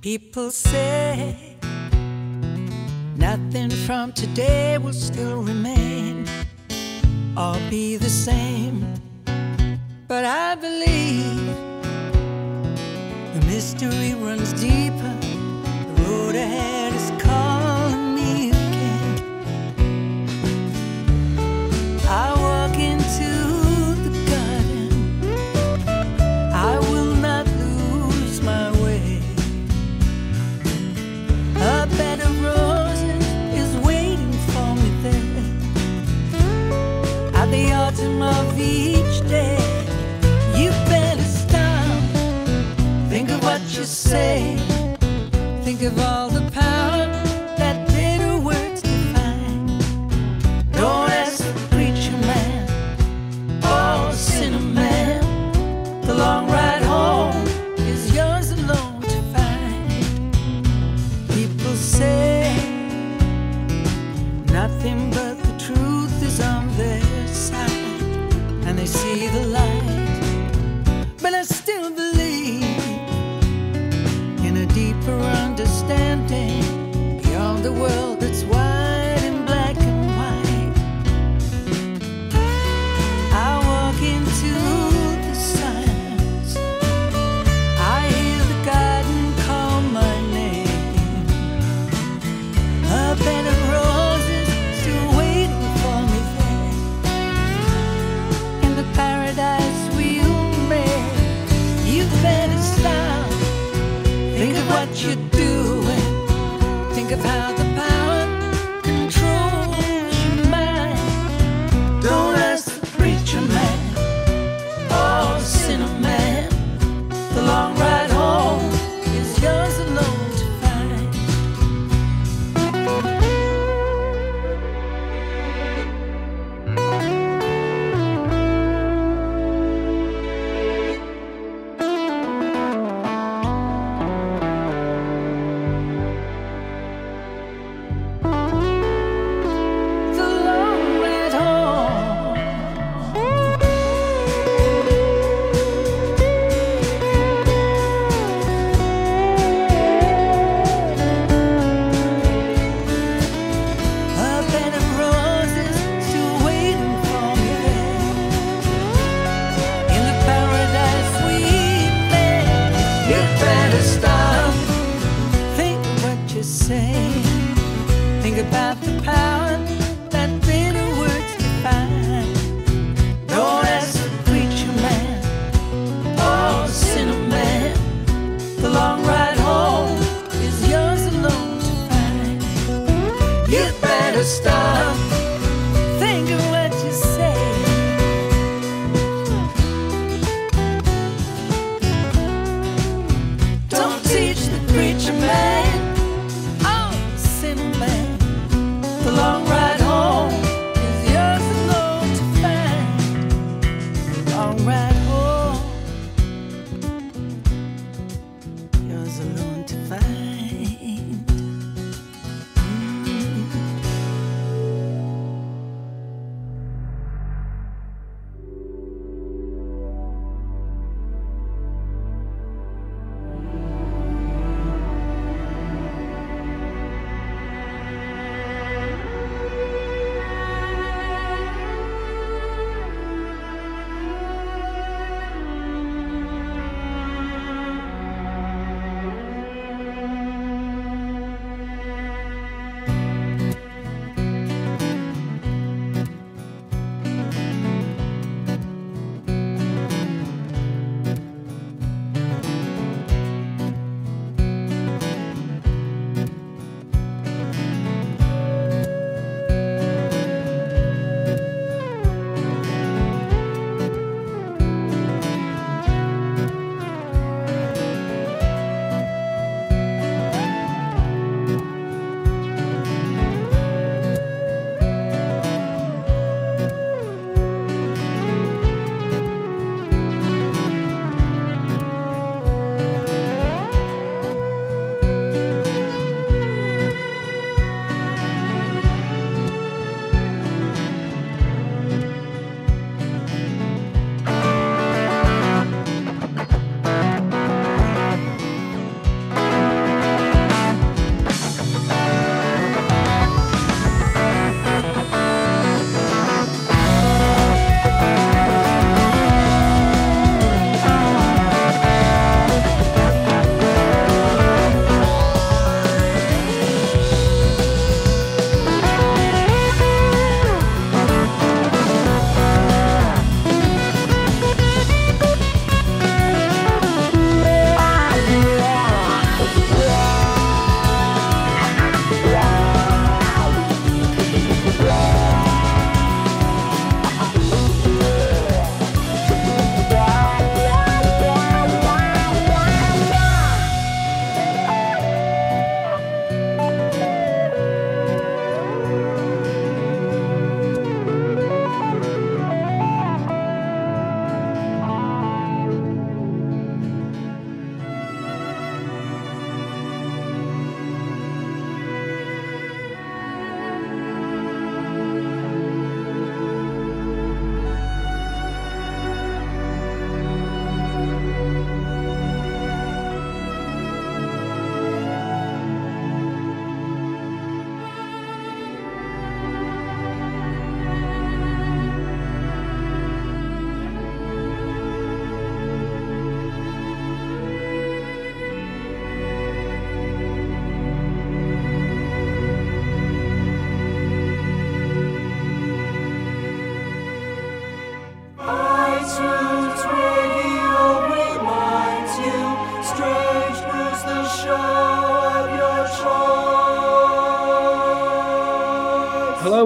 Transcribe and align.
People 0.00 0.50
say 0.50 1.36
nothing 3.16 3.68
from 3.68 4.14
today 4.14 4.78
will 4.78 4.94
still 4.94 5.42
remain 5.42 6.26
or 7.36 7.54
be 7.68 7.98
the 7.98 8.08
same. 8.08 8.82
But 10.08 10.24
I 10.24 10.54
believe 10.54 11.54
the 13.34 13.44
mystery 13.46 14.14
runs 14.14 14.54
deeper, 14.54 15.14
the 15.20 16.02
road 16.02 16.34
ahead 16.34 16.94
is 16.94 17.22
called. 17.22 17.49
say. 43.90 44.56
Think 45.64 45.82
of 45.82 45.98
all 45.98 46.28
the 46.28 46.49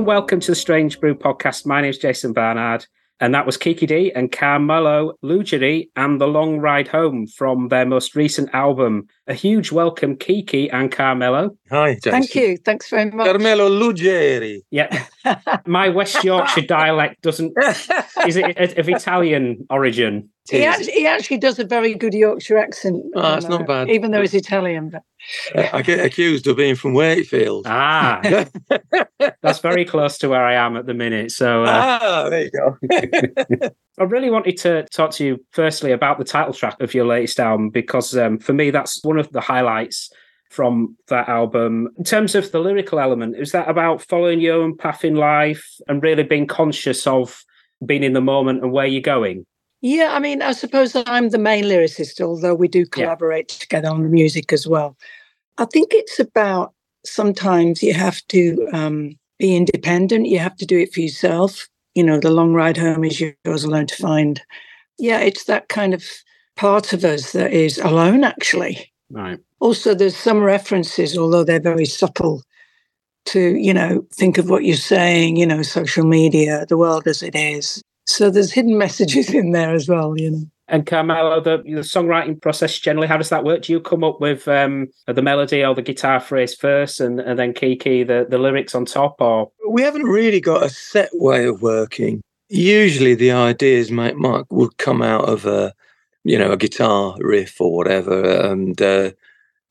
Hello 0.04 0.12
and 0.12 0.20
welcome 0.20 0.40
to 0.40 0.50
the 0.50 0.54
Strange 0.54 1.00
Brew 1.00 1.14
podcast. 1.14 1.64
My 1.64 1.80
name 1.80 1.88
is 1.88 1.96
Jason 1.96 2.34
Barnard. 2.34 2.84
And 3.20 3.34
that 3.34 3.46
was 3.46 3.56
Kiki 3.56 3.86
Dee 3.86 4.12
and 4.12 4.30
Carmelo 4.30 5.14
Luggeri 5.24 5.88
and 5.96 6.20
The 6.20 6.26
Long 6.26 6.58
Ride 6.58 6.88
Home 6.88 7.26
from 7.26 7.68
their 7.68 7.86
most 7.86 8.14
recent 8.14 8.50
album. 8.52 9.06
A 9.28 9.32
huge 9.32 9.72
welcome, 9.72 10.16
Kiki 10.16 10.68
and 10.68 10.92
Carmelo. 10.92 11.56
Hi, 11.70 11.94
Jason. 11.94 12.12
Thank 12.12 12.34
you. 12.34 12.58
Thanks 12.58 12.90
very 12.90 13.10
much. 13.12 13.26
Carmelo 13.26 13.70
Luggeri. 13.70 14.58
Yeah. 14.70 15.06
My 15.66 15.88
West 15.88 16.22
Yorkshire 16.22 16.66
dialect 16.66 17.22
doesn't, 17.22 17.54
is 18.26 18.36
it 18.36 18.76
of 18.76 18.86
Italian 18.90 19.64
origin? 19.70 20.28
He 20.50 20.62
actually, 20.62 20.92
he 20.92 21.06
actually 21.06 21.38
does 21.38 21.58
a 21.58 21.64
very 21.64 21.94
good 21.94 22.12
Yorkshire 22.12 22.58
accent. 22.58 23.02
Oh, 23.14 23.22
that's 23.22 23.46
not 23.46 23.66
bad. 23.66 23.88
Even 23.88 24.10
though 24.10 24.20
he's 24.20 24.34
Italian. 24.34 24.90
But... 24.90 25.02
Uh, 25.54 25.68
I 25.72 25.80
get 25.80 26.04
accused 26.04 26.46
of 26.46 26.58
being 26.58 26.74
from 26.74 26.92
Wakefield. 26.92 27.66
Ah, 27.66 28.20
that's 29.42 29.60
very 29.60 29.86
close 29.86 30.18
to 30.18 30.28
where 30.28 30.44
I 30.44 30.54
am 30.54 30.76
at 30.76 30.84
the 30.84 30.92
minute. 30.92 31.30
So, 31.30 31.64
uh, 31.64 31.98
ah, 32.02 32.28
there 32.28 32.42
you 32.42 32.50
go. 32.50 32.76
I 33.98 34.02
really 34.02 34.28
wanted 34.28 34.58
to 34.58 34.84
talk 34.92 35.12
to 35.12 35.24
you 35.24 35.44
firstly 35.52 35.92
about 35.92 36.18
the 36.18 36.24
title 36.24 36.52
track 36.52 36.78
of 36.80 36.92
your 36.92 37.06
latest 37.06 37.40
album 37.40 37.70
because 37.70 38.14
um, 38.14 38.38
for 38.38 38.52
me, 38.52 38.70
that's 38.70 39.02
one 39.02 39.18
of 39.18 39.32
the 39.32 39.40
highlights 39.40 40.10
from 40.50 40.94
that 41.08 41.26
album. 41.26 41.88
In 41.96 42.04
terms 42.04 42.34
of 42.34 42.52
the 42.52 42.58
lyrical 42.58 43.00
element, 43.00 43.36
is 43.38 43.52
that 43.52 43.70
about 43.70 44.02
following 44.02 44.40
your 44.40 44.60
own 44.62 44.76
path 44.76 45.06
in 45.06 45.14
life 45.14 45.64
and 45.88 46.02
really 46.02 46.22
being 46.22 46.46
conscious 46.46 47.06
of 47.06 47.42
being 47.84 48.02
in 48.02 48.12
the 48.12 48.20
moment 48.20 48.62
and 48.62 48.72
where 48.72 48.86
you're 48.86 49.00
going? 49.00 49.46
Yeah, 49.84 50.14
I 50.14 50.18
mean, 50.18 50.40
I 50.40 50.52
suppose 50.52 50.96
I'm 51.06 51.28
the 51.28 51.36
main 51.36 51.64
lyricist, 51.64 52.18
although 52.18 52.54
we 52.54 52.68
do 52.68 52.86
collaborate 52.86 53.52
yeah. 53.52 53.58
together 53.58 53.88
on 53.88 54.02
the 54.02 54.08
music 54.08 54.50
as 54.50 54.66
well. 54.66 54.96
I 55.58 55.66
think 55.66 55.88
it's 55.92 56.18
about 56.18 56.72
sometimes 57.04 57.82
you 57.82 57.92
have 57.92 58.26
to 58.28 58.66
um, 58.72 59.18
be 59.38 59.54
independent, 59.54 60.24
you 60.24 60.38
have 60.38 60.56
to 60.56 60.64
do 60.64 60.78
it 60.78 60.94
for 60.94 61.00
yourself. 61.00 61.68
You 61.94 62.02
know, 62.02 62.18
the 62.18 62.30
long 62.30 62.54
ride 62.54 62.78
home 62.78 63.04
is 63.04 63.20
yours 63.20 63.64
alone 63.64 63.86
to 63.88 63.96
find. 63.96 64.40
Yeah, 64.98 65.18
it's 65.18 65.44
that 65.44 65.68
kind 65.68 65.92
of 65.92 66.02
part 66.56 66.94
of 66.94 67.04
us 67.04 67.32
that 67.32 67.52
is 67.52 67.76
alone, 67.76 68.24
actually. 68.24 68.90
Right. 69.10 69.38
Also, 69.60 69.94
there's 69.94 70.16
some 70.16 70.42
references, 70.42 71.18
although 71.18 71.44
they're 71.44 71.60
very 71.60 71.84
subtle, 71.84 72.42
to, 73.26 73.54
you 73.56 73.74
know, 73.74 74.06
think 74.14 74.38
of 74.38 74.48
what 74.48 74.64
you're 74.64 74.76
saying, 74.78 75.36
you 75.36 75.44
know, 75.44 75.60
social 75.60 76.06
media, 76.06 76.64
the 76.70 76.78
world 76.78 77.06
as 77.06 77.22
it 77.22 77.34
is. 77.34 77.82
So 78.06 78.30
there's 78.30 78.52
hidden 78.52 78.76
messages 78.78 79.32
in 79.32 79.52
there 79.52 79.74
as 79.74 79.88
well, 79.88 80.18
you 80.18 80.30
know. 80.30 80.44
And 80.66 80.86
Carmelo, 80.86 81.40
the, 81.40 81.58
the 81.58 81.80
songwriting 81.80 82.40
process 82.40 82.78
generally, 82.78 83.06
how 83.06 83.18
does 83.18 83.28
that 83.28 83.44
work? 83.44 83.62
Do 83.62 83.72
you 83.72 83.80
come 83.80 84.02
up 84.02 84.20
with 84.20 84.48
um, 84.48 84.88
the 85.06 85.20
melody 85.20 85.62
or 85.62 85.74
the 85.74 85.82
guitar 85.82 86.20
phrase 86.20 86.54
first, 86.54 87.00
and, 87.00 87.20
and 87.20 87.38
then 87.38 87.52
Kiki 87.52 88.02
the, 88.02 88.26
the 88.28 88.38
lyrics 88.38 88.74
on 88.74 88.86
top, 88.86 89.20
or 89.20 89.50
we 89.68 89.82
haven't 89.82 90.04
really 90.04 90.40
got 90.40 90.62
a 90.62 90.70
set 90.70 91.10
way 91.12 91.44
of 91.44 91.60
working. 91.60 92.22
Usually, 92.48 93.14
the 93.14 93.32
ideas 93.32 93.90
might, 93.90 94.16
might 94.16 94.44
would 94.50 94.78
come 94.78 95.02
out 95.02 95.28
of 95.28 95.44
a 95.44 95.74
you 96.24 96.38
know 96.38 96.52
a 96.52 96.56
guitar 96.56 97.14
riff 97.18 97.60
or 97.60 97.76
whatever, 97.76 98.22
and 98.50 98.80
uh, 98.80 99.10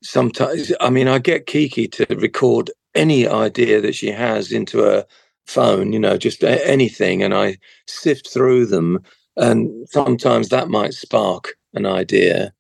sometimes 0.04 0.72
I 0.80 0.92
mean 0.92 1.08
I 1.08 1.18
get 1.18 1.48
Kiki 1.48 1.88
to 1.88 2.06
record 2.18 2.70
any 2.94 3.28
idea 3.28 3.82
that 3.82 3.96
she 3.96 4.12
has 4.12 4.52
into 4.52 4.88
a 4.88 5.06
phone, 5.46 5.94
you 5.94 6.00
know, 6.00 6.18
just 6.18 6.44
anything, 6.44 7.24
and 7.24 7.34
I 7.34 7.58
sift 7.88 8.30
through 8.30 8.68
them. 8.68 9.00
And 9.36 9.88
sometimes 9.90 10.50
that 10.50 10.70
might 10.70 10.94
spark 10.94 11.56
an 11.74 11.86
idea, 11.86 12.54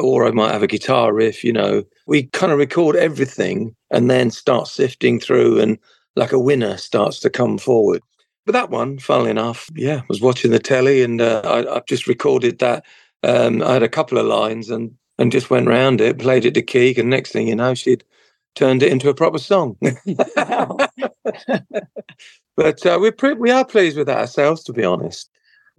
or 0.00 0.26
I 0.26 0.30
might 0.30 0.52
have 0.52 0.62
a 0.62 0.68
guitar 0.68 1.12
riff. 1.12 1.42
You 1.42 1.52
know, 1.52 1.84
we 2.06 2.24
kind 2.24 2.52
of 2.52 2.58
record 2.58 2.96
everything 2.96 3.74
and 3.90 4.10
then 4.10 4.30
start 4.30 4.68
sifting 4.68 5.18
through, 5.20 5.60
and 5.60 5.78
like 6.16 6.32
a 6.32 6.38
winner 6.38 6.76
starts 6.76 7.20
to 7.20 7.30
come 7.30 7.58
forward. 7.58 8.02
But 8.46 8.52
that 8.52 8.70
one, 8.70 8.98
funnily 8.98 9.30
enough, 9.30 9.68
yeah, 9.74 10.02
was 10.08 10.20
watching 10.20 10.50
the 10.50 10.58
telly, 10.58 11.02
and 11.02 11.20
uh, 11.20 11.42
I, 11.44 11.76
I 11.76 11.82
just 11.86 12.06
recorded 12.06 12.58
that. 12.58 12.84
Um, 13.22 13.62
I 13.62 13.74
had 13.74 13.82
a 13.82 13.88
couple 13.88 14.16
of 14.16 14.26
lines 14.26 14.70
and 14.70 14.94
and 15.18 15.30
just 15.30 15.50
went 15.50 15.68
round 15.68 16.00
it, 16.00 16.18
played 16.18 16.46
it 16.46 16.54
to 16.54 16.62
Keek, 16.62 16.96
and 16.96 17.10
next 17.10 17.32
thing 17.32 17.46
you 17.46 17.54
know, 17.54 17.74
she'd 17.74 18.02
turned 18.54 18.82
it 18.82 18.92
into 18.92 19.08
a 19.08 19.14
proper 19.14 19.38
song. 19.38 19.76
but 22.56 22.86
uh, 22.86 22.98
we're 23.00 23.12
pre- 23.12 23.34
we 23.34 23.50
are 23.50 23.64
pleased 23.64 23.96
with 23.96 24.06
that 24.06 24.18
ourselves, 24.18 24.62
to 24.64 24.72
be 24.72 24.84
honest. 24.84 25.30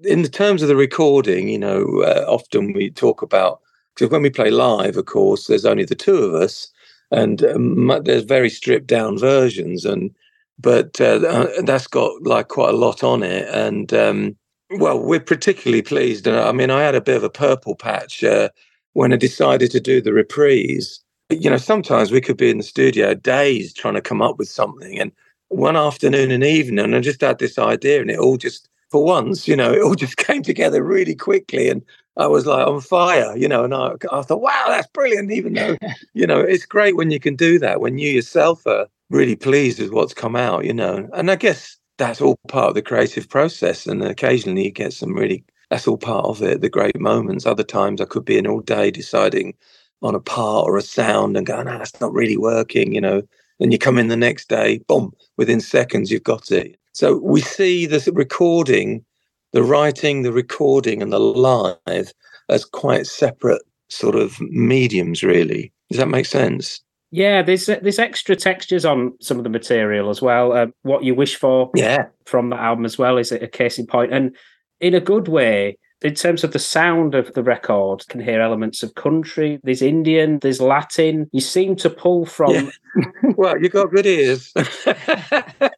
In 0.03 0.23
the 0.23 0.29
terms 0.29 0.61
of 0.61 0.67
the 0.67 0.75
recording, 0.75 1.47
you 1.47 1.59
know, 1.59 2.01
uh, 2.01 2.25
often 2.27 2.73
we 2.73 2.89
talk 2.89 3.21
about 3.21 3.59
because 3.93 4.09
when 4.09 4.21
we 4.21 4.29
play 4.29 4.49
live, 4.49 4.97
of 4.97 5.05
course, 5.05 5.47
there's 5.47 5.65
only 5.65 5.85
the 5.85 5.95
two 5.95 6.17
of 6.17 6.33
us, 6.33 6.67
and 7.11 7.43
um, 7.43 8.01
there's 8.03 8.23
very 8.23 8.49
stripped 8.49 8.87
down 8.87 9.17
versions, 9.17 9.85
and 9.85 10.11
but 10.57 10.99
uh, 11.01 11.19
uh, 11.27 11.61
that's 11.63 11.87
got 11.87 12.11
like 12.23 12.47
quite 12.47 12.73
a 12.73 12.77
lot 12.77 13.03
on 13.03 13.21
it, 13.21 13.47
and 13.53 13.93
um, 13.93 14.35
well, 14.71 14.99
we're 14.99 15.19
particularly 15.19 15.81
pleased. 15.81 16.25
And 16.25 16.37
I 16.37 16.51
mean, 16.51 16.71
I 16.71 16.81
had 16.81 16.95
a 16.95 17.01
bit 17.01 17.17
of 17.17 17.23
a 17.23 17.29
purple 17.29 17.75
patch 17.75 18.23
uh, 18.23 18.49
when 18.93 19.13
I 19.13 19.17
decided 19.17 19.71
to 19.71 19.79
do 19.79 20.01
the 20.01 20.13
reprise 20.13 21.01
you 21.31 21.49
know, 21.49 21.57
sometimes 21.57 22.11
we 22.11 22.21
could 22.21 22.37
be 22.37 22.49
in 22.49 22.57
the 22.57 22.63
studio 22.63 23.13
days 23.13 23.73
trying 23.73 23.93
to 23.95 24.01
come 24.01 24.21
up 24.21 24.37
with 24.37 24.49
something. 24.49 24.99
And 24.99 25.11
one 25.49 25.75
afternoon 25.75 26.31
and 26.31 26.43
evening, 26.43 26.83
and 26.83 26.95
I 26.95 26.99
just 26.99 27.21
had 27.21 27.39
this 27.39 27.59
idea, 27.59 28.01
and 28.01 28.09
it 28.09 28.19
all 28.19 28.37
just, 28.37 28.69
for 28.89 29.03
once, 29.03 29.47
you 29.47 29.55
know, 29.55 29.73
it 29.73 29.81
all 29.81 29.95
just 30.05 30.17
came 30.17 30.43
together 30.43 30.83
really 30.83 31.15
quickly. 31.15 31.69
And 31.69 31.81
I 32.17 32.27
was 32.27 32.45
like 32.45 32.65
on 32.67 32.81
fire, 32.81 33.35
you 33.37 33.47
know, 33.47 33.63
and 33.63 33.73
I, 33.73 33.93
I 34.11 34.21
thought, 34.21 34.41
wow, 34.41 34.65
that's 34.67 34.87
brilliant. 34.87 35.31
Even 35.31 35.53
though, 35.53 35.77
you 36.13 36.27
know, 36.27 36.39
it's 36.39 36.65
great 36.65 36.95
when 36.95 37.11
you 37.11 37.19
can 37.19 37.35
do 37.35 37.59
that, 37.59 37.81
when 37.81 37.97
you 37.97 38.09
yourself 38.09 38.65
are 38.67 38.87
really 39.09 39.35
pleased 39.35 39.79
with 39.79 39.91
what's 39.91 40.13
come 40.13 40.35
out, 40.35 40.65
you 40.65 40.73
know. 40.73 41.07
And 41.13 41.29
I 41.29 41.35
guess 41.35 41.77
that's 41.97 42.21
all 42.21 42.37
part 42.47 42.69
of 42.69 42.75
the 42.75 42.81
creative 42.81 43.29
process. 43.29 43.85
And 43.85 44.01
occasionally 44.03 44.65
you 44.65 44.71
get 44.71 44.93
some 44.93 45.13
really, 45.13 45.43
that's 45.69 45.87
all 45.87 45.97
part 45.97 46.25
of 46.25 46.41
it, 46.41 46.61
the 46.61 46.69
great 46.69 46.99
moments. 46.99 47.45
Other 47.45 47.63
times 47.63 48.01
I 48.01 48.05
could 48.05 48.25
be 48.25 48.37
in 48.37 48.47
all 48.47 48.61
day 48.61 48.89
deciding, 48.89 49.53
on 50.01 50.15
a 50.15 50.19
part 50.19 50.67
or 50.67 50.77
a 50.77 50.81
sound 50.81 51.37
and 51.37 51.45
going, 51.45 51.65
no, 51.65 51.77
that's 51.77 51.99
not 52.01 52.13
really 52.13 52.37
working, 52.37 52.93
you 52.93 53.01
know. 53.01 53.21
And 53.59 53.71
you 53.71 53.77
come 53.77 53.97
in 53.97 54.07
the 54.07 54.17
next 54.17 54.49
day, 54.49 54.79
boom, 54.87 55.11
within 55.37 55.61
seconds 55.61 56.11
you've 56.11 56.23
got 56.23 56.51
it. 56.51 56.77
So 56.93 57.17
we 57.17 57.41
see 57.41 57.85
the 57.85 58.11
recording, 58.13 59.05
the 59.53 59.63
writing, 59.63 60.23
the 60.23 60.31
recording, 60.31 61.01
and 61.01 61.13
the 61.13 61.19
live 61.19 62.13
as 62.49 62.65
quite 62.65 63.05
separate 63.05 63.61
sort 63.89 64.15
of 64.15 64.39
mediums, 64.41 65.23
really. 65.23 65.71
Does 65.89 65.99
that 65.99 66.09
make 66.09 66.25
sense? 66.25 66.81
Yeah, 67.11 67.41
there's 67.41 67.65
there's 67.65 67.99
extra 67.99 68.37
textures 68.37 68.85
on 68.85 69.13
some 69.19 69.37
of 69.37 69.43
the 69.43 69.49
material 69.49 70.09
as 70.09 70.21
well. 70.21 70.53
Uh, 70.53 70.67
what 70.83 71.03
you 71.03 71.13
wish 71.13 71.35
for, 71.35 71.69
yeah, 71.75 72.05
from 72.25 72.49
the 72.49 72.55
album 72.55 72.85
as 72.85 72.97
well 72.97 73.17
is 73.17 73.33
a 73.33 73.47
case 73.47 73.77
in 73.77 73.85
point, 73.85 74.13
and 74.13 74.33
in 74.79 74.93
a 74.93 75.01
good 75.01 75.27
way 75.27 75.77
in 76.01 76.15
terms 76.15 76.43
of 76.43 76.51
the 76.51 76.59
sound 76.59 77.13
of 77.13 77.33
the 77.33 77.43
record, 77.43 78.07
can 78.07 78.19
hear 78.19 78.41
elements 78.41 78.81
of 78.81 78.95
country. 78.95 79.59
There's 79.63 79.81
Indian, 79.81 80.39
there's 80.39 80.59
Latin. 80.59 81.29
You 81.31 81.41
seem 81.41 81.75
to 81.77 81.89
pull 81.89 82.25
from. 82.25 82.53
Yeah. 82.53 82.69
well, 83.37 83.61
you've 83.61 83.71
got 83.71 83.91
good 83.91 84.07
ears. 84.07 84.51
to 84.53 85.71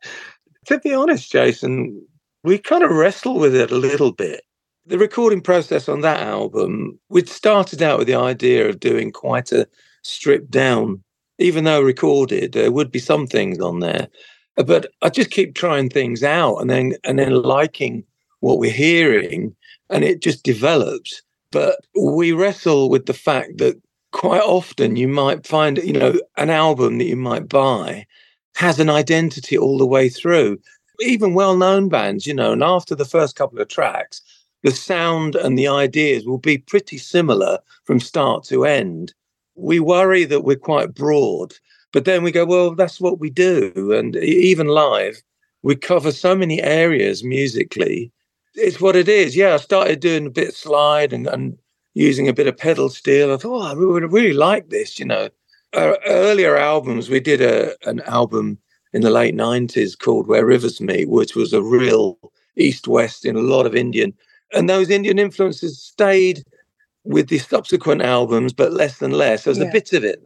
be 0.82 0.94
honest, 0.94 1.32
Jason, 1.32 2.01
we 2.44 2.58
kind 2.58 2.84
of 2.84 2.92
wrestle 2.92 3.38
with 3.38 3.56
it 3.56 3.72
a 3.72 3.77
little 3.77 4.13
bit. 4.13 4.44
The 4.86 4.98
recording 4.98 5.42
process 5.42 5.89
on 5.89 6.01
that 6.01 6.22
album, 6.22 7.00
we'd 7.10 7.30
started 7.30 7.82
out 7.82 8.00
with 8.00 8.08
the 8.08 8.15
idea 8.15 8.70
of 8.70 8.80
doing 8.80 9.12
quite 9.12 9.51
a 9.51 9.68
stripped 10.03 10.51
down, 10.51 11.03
even 11.39 11.63
though 11.63 11.82
recorded, 11.82 12.53
there 12.53 12.72
would 12.72 12.92
be 12.92 13.00
some 13.00 13.27
things 13.27 13.60
on 13.60 13.80
there. 13.80 14.08
But 14.56 14.88
I 15.01 15.10
just 15.10 15.32
keep 15.32 15.56
trying 15.56 15.89
things 15.89 16.24
out 16.24 16.58
and 16.58 16.70
then 16.70 16.94
and 17.03 17.18
then 17.18 17.42
liking 17.42 18.03
what 18.42 18.60
we're 18.60 18.72
hearing 18.72 19.56
and 19.90 20.04
it 20.04 20.22
just 20.22 20.44
develops. 20.44 21.22
But 21.52 21.80
we 22.00 22.32
wrestle 22.32 22.90
with 22.90 23.06
the 23.06 23.13
fact 23.13 23.58
that 23.60 23.80
quite 24.12 24.42
often 24.42 24.96
you 24.96 25.08
might 25.08 25.46
find, 25.46 25.78
you 25.78 25.94
know, 25.94 26.20
an 26.38 26.50
album 26.50 26.98
that 26.98 27.06
you 27.06 27.16
might 27.16 27.48
buy 27.48 28.06
has 28.56 28.80
an 28.80 28.90
identity 28.90 29.58
all 29.58 29.78
the 29.78 29.86
way 29.86 30.10
through. 30.10 30.60
Even 31.00 31.34
well 31.34 31.58
known 31.58 31.90
bands, 31.90 32.25
you 32.25 32.34
know, 32.34 32.54
and 32.54 32.63
after 32.63 32.96
the 32.96 33.06
first 33.06 33.36
couple 33.36 33.60
of 33.60 33.68
tracks, 33.68 34.22
the 34.63 34.72
sound 34.72 35.36
and 35.36 35.58
the 35.58 35.68
ideas 35.68 36.25
will 36.25 36.38
be 36.38 36.58
pretty 36.58 36.98
similar 36.98 37.60
from 37.84 38.00
start 38.00 38.44
to 38.46 38.66
end. 38.66 39.13
We 39.56 39.80
worry 39.80 40.24
that 40.25 40.44
we're 40.44 40.56
quite 40.56 40.94
broad, 40.94 41.54
but 41.92 42.06
then 42.06 42.24
we 42.24 42.32
go, 42.32 42.46
well, 42.46 42.74
that's 42.74 43.02
what 43.02 43.20
we 43.20 43.30
do. 43.30 43.92
And 43.92 44.16
even 44.16 44.68
live, 44.68 45.22
we 45.63 45.75
cover 45.75 46.12
so 46.12 46.36
many 46.36 46.62
areas 46.62 47.24
musically 47.24 48.12
it's 48.55 48.81
what 48.81 48.95
it 48.95 49.07
is. 49.07 49.36
Yeah, 49.36 49.55
I 49.55 49.57
started 49.57 50.00
doing 50.00 50.27
a 50.27 50.31
bit 50.31 50.50
of 50.50 50.55
slide 50.55 51.13
and, 51.13 51.27
and 51.27 51.57
using 51.93 52.27
a 52.27 52.33
bit 52.33 52.48
of 52.48 52.57
pedal 52.57 52.89
steel. 52.89 53.33
I 53.33 53.38
thought, 53.38 53.62
oh, 53.62 53.72
I 53.72 53.74
would 53.74 54.12
really 54.12 54.33
like 54.33 54.69
this, 54.69 55.00
you 55.00 55.05
know. 55.05 55.29
Uh, 55.74 55.95
earlier 56.05 56.55
albums, 56.55 57.10
we 57.10 57.19
did 57.19 57.41
a 57.41 57.75
an 57.88 58.00
album 58.01 58.60
in 58.93 59.01
the 59.01 59.10
late 59.10 59.36
90s 59.36 59.98
called 59.98 60.27
Where 60.27 60.45
Rivers 60.45 60.79
Meet, 60.79 61.10
which 61.10 61.36
was 61.36 61.51
a 61.51 61.63
real 61.63 62.17
east 62.55 62.88
west 62.88 63.25
in 63.25 63.36
a 63.36 63.41
lot 63.41 63.65
of 63.65 63.75
Indian. 63.75 64.13
And 64.53 64.69
those 64.69 64.91
Indian 64.91 65.17
influences 65.17 65.81
stayed 65.81 66.43
with 67.03 67.27
the 67.27 67.39
subsequent 67.39 68.03
albums, 68.03 68.53
but 68.53 68.72
less 68.72 69.01
and 69.01 69.13
less. 69.13 69.43
There's 69.43 69.57
yeah. 69.57 69.65
a 69.65 69.72
bit 69.72 69.93
of 69.93 70.03
it. 70.03 70.22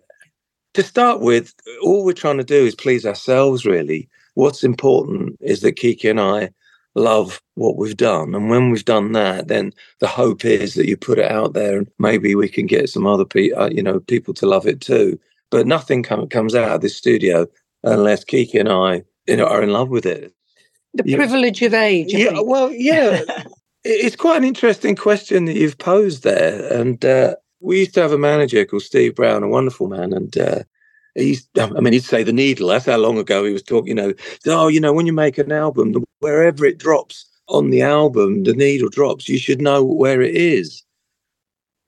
To 0.73 0.83
start 0.83 1.21
with, 1.21 1.53
all 1.81 2.03
we're 2.03 2.13
trying 2.13 2.37
to 2.37 2.43
do 2.43 2.65
is 2.65 2.75
please 2.75 3.05
ourselves, 3.05 3.65
really. 3.65 4.09
what's 4.35 4.63
important 4.63 5.37
is 5.39 5.61
that 5.61 5.77
Kiki 5.77 6.09
and 6.09 6.19
I 6.19 6.49
love 6.97 7.41
what 7.55 7.77
we've 7.77 7.97
done. 7.97 8.33
And 8.35 8.49
when 8.49 8.69
we've 8.69 8.85
done 8.85 9.13
that, 9.13 9.47
then 9.47 9.73
the 9.99 10.07
hope 10.07 10.43
is 10.45 10.73
that 10.73 10.87
you 10.87 10.97
put 10.97 11.19
it 11.19 11.31
out 11.31 11.53
there 11.53 11.77
and 11.77 11.87
maybe 11.99 12.35
we 12.35 12.49
can 12.49 12.65
get 12.65 12.89
some 12.89 13.05
other 13.05 13.25
people, 13.25 13.61
uh, 13.61 13.69
you 13.69 13.81
know, 13.81 13.99
people 13.99 14.33
to 14.35 14.45
love 14.45 14.67
it 14.67 14.81
too. 14.81 15.19
But 15.49 15.67
nothing 15.67 16.03
com- 16.03 16.27
comes 16.27 16.55
out 16.55 16.71
of 16.71 16.81
this 16.81 16.97
studio 16.97 17.47
unless 17.83 18.23
Kiki 18.23 18.57
and 18.57 18.69
I, 18.69 19.03
you 19.27 19.37
know, 19.37 19.45
are 19.45 19.63
in 19.63 19.71
love 19.71 19.89
with 19.89 20.05
it. 20.05 20.33
The 20.93 21.03
yeah. 21.05 21.17
privilege 21.17 21.61
of 21.61 21.73
age. 21.73 22.13
I 22.13 22.17
yeah. 22.17 22.29
Think. 22.31 22.47
Well, 22.47 22.71
yeah. 22.71 23.21
it's 23.83 24.15
quite 24.15 24.37
an 24.37 24.43
interesting 24.43 24.95
question 24.95 25.45
that 25.45 25.55
you've 25.55 25.77
posed 25.77 26.23
there. 26.23 26.73
And 26.73 27.03
uh, 27.05 27.35
we 27.59 27.79
used 27.79 27.93
to 27.93 28.01
have 28.01 28.11
a 28.11 28.17
manager 28.17 28.65
called 28.65 28.83
Steve 28.83 29.15
Brown, 29.15 29.43
a 29.43 29.47
wonderful 29.47 29.87
man. 29.87 30.13
And 30.13 30.37
uh, 30.37 30.63
he's, 31.17 31.47
I 31.57 31.67
mean, 31.67 31.93
he'd 31.93 32.03
say 32.03 32.23
the 32.23 32.33
needle. 32.33 32.67
That's 32.69 32.85
how 32.85 32.97
long 32.97 33.17
ago 33.17 33.43
he 33.43 33.51
was 33.51 33.63
talking, 33.63 33.89
you 33.89 33.95
know, 33.95 34.13
oh, 34.47 34.67
you 34.67 34.79
know, 34.79 34.93
when 34.93 35.05
you 35.05 35.13
make 35.13 35.37
an 35.37 35.51
album, 35.51 35.93
wherever 36.19 36.65
it 36.65 36.77
drops 36.77 37.25
on 37.47 37.69
the 37.69 37.81
album, 37.81 38.43
the 38.43 38.53
needle 38.53 38.89
drops, 38.89 39.27
you 39.27 39.37
should 39.37 39.61
know 39.61 39.83
where 39.83 40.21
it 40.21 40.35
is. 40.35 40.83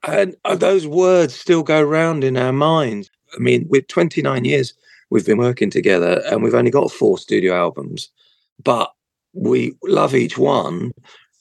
And 0.07 0.35
uh, 0.45 0.55
those 0.55 0.87
words 0.87 1.35
still 1.35 1.63
go 1.63 1.81
round 1.81 2.23
in 2.23 2.37
our 2.37 2.53
minds. 2.53 3.09
I 3.35 3.39
mean, 3.39 3.67
with 3.69 3.87
29 3.87 4.45
years, 4.45 4.73
we've 5.09 5.25
been 5.25 5.37
working 5.37 5.69
together 5.69 6.21
and 6.29 6.41
we've 6.41 6.53
only 6.53 6.71
got 6.71 6.91
four 6.91 7.17
studio 7.17 7.53
albums, 7.55 8.09
but 8.63 8.91
we 9.33 9.73
love 9.83 10.15
each 10.15 10.37
one 10.37 10.91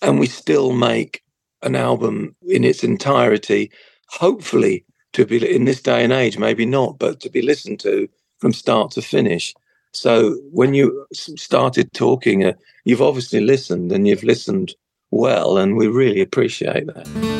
and 0.02 0.18
we 0.18 0.26
still 0.26 0.72
make 0.72 1.22
an 1.62 1.74
album 1.74 2.34
in 2.46 2.64
its 2.64 2.84
entirety, 2.84 3.70
hopefully 4.08 4.84
to 5.18 5.26
be 5.26 5.54
in 5.54 5.64
this 5.64 5.82
day 5.82 6.04
and 6.04 6.12
age, 6.12 6.38
maybe 6.38 6.64
not, 6.64 6.98
but 6.98 7.18
to 7.20 7.28
be 7.28 7.42
listened 7.42 7.80
to 7.80 8.08
from 8.38 8.52
start 8.52 8.92
to 8.92 9.02
finish. 9.02 9.52
So 9.92 10.34
when 10.52 10.74
you 10.74 11.06
started 11.12 11.92
talking, 11.92 12.44
uh, 12.44 12.52
you've 12.84 13.02
obviously 13.02 13.40
listened 13.40 13.90
and 13.90 14.06
you've 14.06 14.22
listened 14.22 14.74
well, 15.10 15.58
and 15.58 15.76
we 15.76 15.88
really 15.88 16.20
appreciate 16.20 16.86
that. 16.86 17.37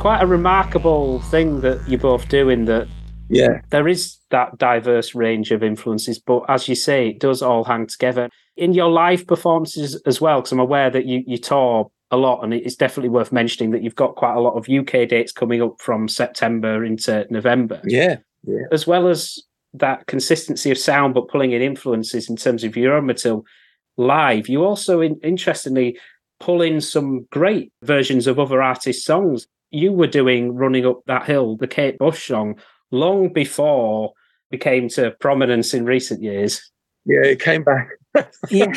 Quite 0.00 0.22
a 0.22 0.26
remarkable 0.26 1.20
thing 1.24 1.60
that 1.60 1.86
you 1.86 1.98
both 1.98 2.26
do 2.30 2.48
in 2.48 2.64
that 2.64 2.88
yeah. 3.28 3.60
there 3.68 3.86
is 3.86 4.16
that 4.30 4.56
diverse 4.56 5.14
range 5.14 5.50
of 5.50 5.62
influences 5.62 6.18
but 6.18 6.42
as 6.48 6.66
you 6.68 6.74
say 6.74 7.10
it 7.10 7.20
does 7.20 7.42
all 7.42 7.64
hang 7.64 7.86
together. 7.86 8.30
In 8.56 8.72
your 8.72 8.90
live 8.90 9.26
performances 9.26 10.00
as 10.06 10.18
well 10.18 10.40
because 10.40 10.52
i'm 10.52 10.58
aware 10.58 10.88
that 10.88 11.04
you 11.04 11.22
you 11.26 11.36
tour 11.36 11.90
a 12.10 12.16
lot 12.16 12.42
and 12.42 12.54
it's 12.54 12.76
definitely 12.76 13.10
worth 13.10 13.30
mentioning 13.30 13.72
that 13.72 13.82
you've 13.82 13.94
got 13.94 14.16
quite 14.16 14.34
a 14.34 14.40
lot 14.40 14.54
of 14.54 14.70
uk 14.70 14.90
dates 14.90 15.32
coming 15.32 15.60
up 15.60 15.78
from 15.78 16.08
september 16.08 16.82
into 16.82 17.26
november. 17.28 17.82
Yeah 17.84 18.16
yeah. 18.46 18.64
As 18.72 18.86
well 18.86 19.06
as 19.06 19.38
that 19.74 20.06
consistency 20.06 20.70
of 20.70 20.78
sound 20.78 21.12
but 21.12 21.28
pulling 21.28 21.52
in 21.52 21.60
influences 21.60 22.30
in 22.30 22.36
terms 22.36 22.64
of 22.64 22.74
your 22.74 22.94
own 22.94 23.04
material 23.04 23.44
live 23.98 24.48
you 24.48 24.64
also 24.64 25.02
in, 25.02 25.20
interestingly 25.22 25.98
pull 26.38 26.62
in 26.62 26.80
some 26.80 27.26
great 27.30 27.70
versions 27.82 28.26
of 28.26 28.38
other 28.38 28.62
artists 28.62 29.04
songs 29.04 29.46
you 29.70 29.92
were 29.92 30.06
doing 30.06 30.54
running 30.54 30.86
up 30.86 31.00
that 31.06 31.24
hill 31.24 31.56
the 31.56 31.68
kate 31.68 31.98
bush 31.98 32.28
song 32.28 32.58
long 32.90 33.32
before 33.32 34.12
it 34.50 34.58
came 34.58 34.88
to 34.88 35.10
prominence 35.20 35.72
in 35.74 35.84
recent 35.84 36.22
years 36.22 36.70
yeah 37.04 37.22
it 37.24 37.40
came 37.40 37.62
back 37.62 37.88
yeah. 38.50 38.72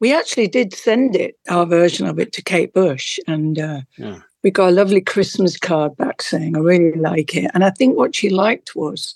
We 0.00 0.12
actually 0.12 0.48
did 0.48 0.74
send 0.74 1.14
it, 1.14 1.36
our 1.48 1.64
version 1.64 2.06
of 2.08 2.18
it, 2.18 2.32
to 2.32 2.42
Kate 2.42 2.72
Bush. 2.72 3.20
And 3.28 3.58
uh, 3.58 3.82
Yeah. 3.96 4.18
we 4.42 4.50
got 4.50 4.70
a 4.70 4.72
lovely 4.72 5.00
Christmas 5.00 5.56
card 5.56 5.96
back 5.96 6.22
saying, 6.22 6.56
I 6.56 6.60
really 6.60 6.98
like 6.98 7.36
it. 7.36 7.50
And 7.54 7.64
I 7.64 7.70
think 7.70 7.96
what 7.96 8.14
she 8.14 8.28
liked 8.28 8.74
was 8.74 9.14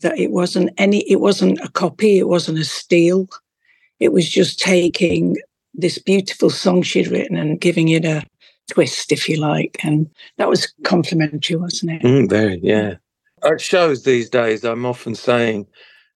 that 0.00 0.18
it 0.18 0.30
wasn't 0.30 0.70
any, 0.78 1.00
it 1.10 1.20
wasn't 1.20 1.60
a 1.60 1.68
copy, 1.68 2.18
it 2.18 2.28
wasn't 2.28 2.58
a 2.58 2.64
steal. 2.64 3.28
It 4.00 4.12
was 4.12 4.26
just 4.28 4.58
taking 4.58 5.36
this 5.74 5.98
beautiful 5.98 6.48
song 6.48 6.82
she'd 6.82 7.08
written 7.08 7.36
and 7.36 7.60
giving 7.60 7.90
it 7.90 8.06
a 8.06 8.22
twist, 8.72 9.12
if 9.12 9.28
you 9.28 9.36
like. 9.38 9.78
And 9.82 10.08
that 10.38 10.48
was 10.48 10.72
complimentary, 10.84 11.56
wasn't 11.56 11.92
it? 11.92 12.02
Mm, 12.02 12.28
very, 12.28 12.60
yeah. 12.62 12.94
At 13.44 13.60
shows 13.60 14.04
these 14.04 14.30
days, 14.30 14.64
I'm 14.64 14.86
often 14.86 15.14
saying, 15.14 15.66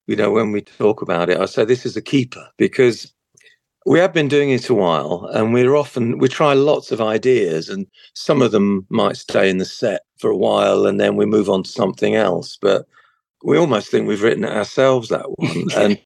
you 0.07 0.17
know, 0.17 0.31
when 0.31 0.53
we 0.53 0.63
talk 0.63 1.03
about 1.03 1.29
it, 1.29 1.39
I 1.39 1.47
say 1.47 1.65
this 1.65 1.85
is 1.85 1.97
a 1.97 2.03
keeper 2.03 2.49
because 2.57 3.13
we 3.85 3.99
have 3.99 4.13
been 4.13 4.29
doing 4.29 4.51
it 4.51 4.69
a 4.69 4.75
while 4.75 5.29
and 5.33 5.53
we're 5.53 5.75
often, 5.75 6.19
we 6.19 6.29
try 6.29 6.55
lots 6.55 6.93
of 6.93 7.01
ideas 7.01 7.69
and 7.69 7.87
some 8.15 8.43
of 8.43 8.53
them 8.53 8.87
might 8.89 9.17
stay 9.17 9.51
in 9.51 9.59
the 9.59 9.65
set 9.65 10.03
for 10.19 10.31
a 10.31 10.37
while 10.37 10.87
and 10.87 11.01
then 11.01 11.17
we 11.17 11.27
move 11.27 11.49
on 11.49 11.63
to 11.63 11.71
something 11.71 12.15
else. 12.15 12.59
But 12.61 12.87
we 13.45 13.59
almost 13.59 13.91
think 13.91 14.09
we've 14.09 14.23
written 14.23 14.45
it 14.45 14.53
ourselves, 14.53 15.09
that 15.09 15.27
one. 15.39 15.67
and 15.77 15.99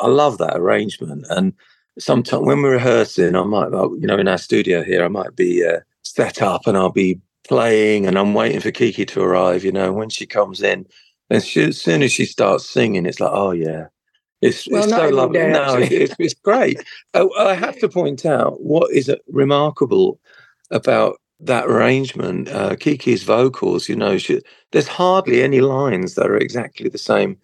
I 0.00 0.06
love 0.06 0.38
that 0.38 0.56
arrangement. 0.56 1.26
And 1.30 1.52
sometimes 1.98 2.46
when 2.46 2.62
we're 2.62 2.72
rehearsing, 2.72 3.34
I 3.34 3.44
might, 3.44 3.70
you 3.70 4.06
know, 4.06 4.18
in 4.18 4.28
our 4.28 4.38
studio 4.38 4.82
here, 4.82 5.04
I 5.04 5.08
might 5.08 5.36
be 5.36 5.66
uh, 5.66 5.80
set 6.14 6.42
up 6.42 6.66
and 6.66 6.76
I'll 6.76 6.90
be 6.90 7.20
playing 7.46 8.06
and 8.06 8.18
I'm 8.18 8.34
waiting 8.34 8.60
for 8.60 8.70
Kiki 8.70 9.04
to 9.06 9.22
arrive, 9.22 9.64
you 9.64 9.72
know, 9.72 9.92
when 9.92 10.10
she 10.10 10.26
comes 10.26 10.62
in. 10.62 10.86
And 11.30 11.42
she, 11.42 11.64
as 11.64 11.80
soon 11.80 12.02
as 12.02 12.12
she 12.12 12.24
starts 12.24 12.68
singing, 12.68 13.06
it's 13.06 13.20
like, 13.20 13.32
oh, 13.32 13.52
yeah. 13.52 13.86
It's, 14.40 14.68
Well, 14.68 14.84
it's 14.84 14.92
so 14.92 15.08
lovely. 15.08 15.38
day, 15.40 15.52
No, 15.52 15.76
it's, 15.78 16.14
it's 16.18 16.34
great. 16.34 16.82
Oh, 17.14 17.30
I 17.38 17.54
have 17.54 17.78
to 17.80 17.88
point 17.88 18.24
out 18.24 18.60
what 18.62 18.92
is 18.92 19.10
remarkable 19.28 20.20
about 20.70 21.20
that 21.40 21.66
arrangement. 21.66 22.48
Uh, 22.48 22.76
Kiki's 22.76 23.24
vocals, 23.24 23.88
you 23.88 23.96
know, 23.96 24.18
she, 24.18 24.40
there's 24.72 24.88
hardly 24.88 25.42
any 25.42 25.60
lines 25.60 26.14
that 26.14 26.26
are 26.26 26.36
exactly 26.36 26.88
the 26.88 26.98
same. 26.98 27.38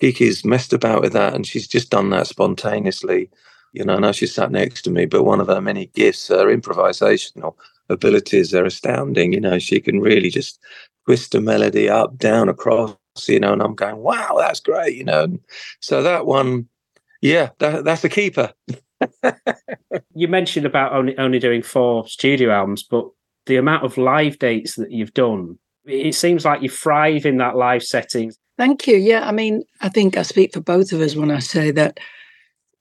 Kiki's 0.00 0.44
messed 0.44 0.72
about 0.72 1.02
with 1.02 1.12
that 1.12 1.34
and 1.34 1.46
she's 1.46 1.68
just 1.68 1.90
done 1.90 2.10
that 2.10 2.26
spontaneously. 2.26 3.30
You 3.72 3.84
know, 3.84 3.94
I 3.94 4.00
know 4.00 4.12
she's 4.12 4.34
sat 4.34 4.50
next 4.50 4.82
to 4.82 4.90
me, 4.90 5.06
but 5.06 5.24
one 5.24 5.40
of 5.40 5.46
her 5.46 5.60
many 5.60 5.86
gifts, 5.86 6.28
her 6.28 6.46
improvisational 6.46 7.54
abilities 7.92 8.54
are 8.54 8.64
astounding. 8.64 9.32
You 9.32 9.40
know, 9.40 9.58
she 9.58 9.80
can 9.80 10.00
really 10.00 10.30
just 10.30 10.58
twist 11.04 11.34
a 11.34 11.40
melody 11.40 11.88
up, 11.88 12.16
down, 12.16 12.48
across, 12.48 12.96
you 13.26 13.40
know, 13.40 13.52
and 13.52 13.62
I'm 13.62 13.74
going, 13.74 13.96
wow, 13.96 14.36
that's 14.38 14.60
great, 14.60 14.96
you 14.96 15.04
know. 15.04 15.24
And 15.24 15.40
so 15.80 16.02
that 16.02 16.26
one, 16.26 16.68
yeah, 17.20 17.50
that, 17.58 17.84
that's 17.84 18.04
a 18.04 18.08
keeper. 18.08 18.52
you 20.14 20.28
mentioned 20.28 20.66
about 20.66 20.92
only 20.92 21.16
only 21.18 21.38
doing 21.38 21.62
four 21.62 22.06
studio 22.06 22.50
albums, 22.50 22.82
but 22.82 23.08
the 23.46 23.56
amount 23.56 23.84
of 23.84 23.98
live 23.98 24.38
dates 24.38 24.76
that 24.76 24.92
you've 24.92 25.14
done, 25.14 25.58
it 25.84 26.14
seems 26.14 26.44
like 26.44 26.62
you 26.62 26.68
thrive 26.68 27.26
in 27.26 27.38
that 27.38 27.56
live 27.56 27.82
setting. 27.82 28.32
Thank 28.58 28.86
you. 28.86 28.96
Yeah, 28.96 29.26
I 29.26 29.32
mean, 29.32 29.64
I 29.80 29.88
think 29.88 30.16
I 30.16 30.22
speak 30.22 30.52
for 30.52 30.60
both 30.60 30.92
of 30.92 31.00
us 31.00 31.16
when 31.16 31.30
I 31.30 31.40
say 31.40 31.70
that 31.72 31.98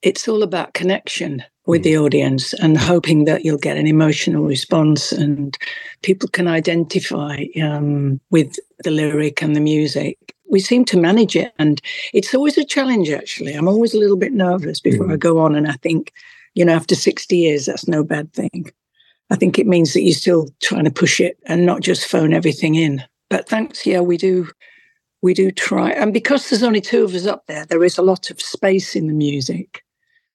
it's 0.02 0.28
all 0.28 0.44
about 0.44 0.74
connection 0.74 1.44
with 1.66 1.82
Mm. 1.82 1.84
the 1.84 1.98
audience 1.98 2.54
and 2.54 2.78
hoping 2.78 3.26
that 3.26 3.46
you'll 3.46 3.58
get 3.58 3.78
an 3.78 3.88
emotional 3.88 4.44
response 4.44 5.12
and 5.12 5.58
people 6.02 6.28
can 6.30 6.48
identify 6.48 7.46
um, 7.62 8.20
with 8.32 8.58
the 8.84 8.92
lyric 8.92 9.42
and 9.42 9.56
the 9.56 9.60
music. 9.62 10.18
We 10.50 10.60
seem 10.60 10.84
to 10.86 11.00
manage 11.00 11.36
it, 11.38 11.54
and 11.60 11.82
it's 12.14 12.34
always 12.34 12.58
a 12.58 12.66
challenge, 12.66 13.10
actually. 13.10 13.54
I'm 13.54 13.70
always 13.70 13.94
a 13.94 13.98
little 14.00 14.18
bit 14.18 14.34
nervous 14.34 14.82
before 14.82 15.10
I 15.10 15.16
go 15.16 15.40
on, 15.40 15.56
and 15.56 15.66
I 15.68 15.74
think, 15.82 16.12
you 16.56 16.66
know, 16.66 16.74
after 16.74 16.94
60 16.94 17.38
years, 17.38 17.68
that's 17.68 17.88
no 17.88 18.04
bad 18.04 18.34
thing. 18.34 18.70
I 19.30 19.38
think 19.38 19.58
it 19.58 19.66
means 19.68 19.94
that 19.94 20.02
you're 20.02 20.14
still 20.14 20.50
trying 20.60 20.84
to 20.84 20.92
push 20.92 21.22
it 21.22 21.38
and 21.46 21.66
not 21.66 21.80
just 21.80 22.06
phone 22.06 22.34
everything 22.34 22.76
in. 22.76 23.02
But 23.30 23.48
thanks, 23.48 23.86
yeah, 23.86 24.02
we 24.02 24.18
do 24.18 24.50
we 25.22 25.34
do 25.34 25.52
try 25.52 25.92
and 25.92 26.12
because 26.14 26.50
there's 26.50 26.64
only 26.64 26.82
two 26.82 27.04
of 27.04 27.14
us 27.14 27.28
up 27.28 27.46
there 27.46 27.64
there 27.68 27.84
is 27.84 27.98
a 27.98 28.02
lot 28.02 28.32
of 28.32 28.42
space 28.42 28.96
in 28.96 29.06
the 29.06 29.14
music 29.14 29.84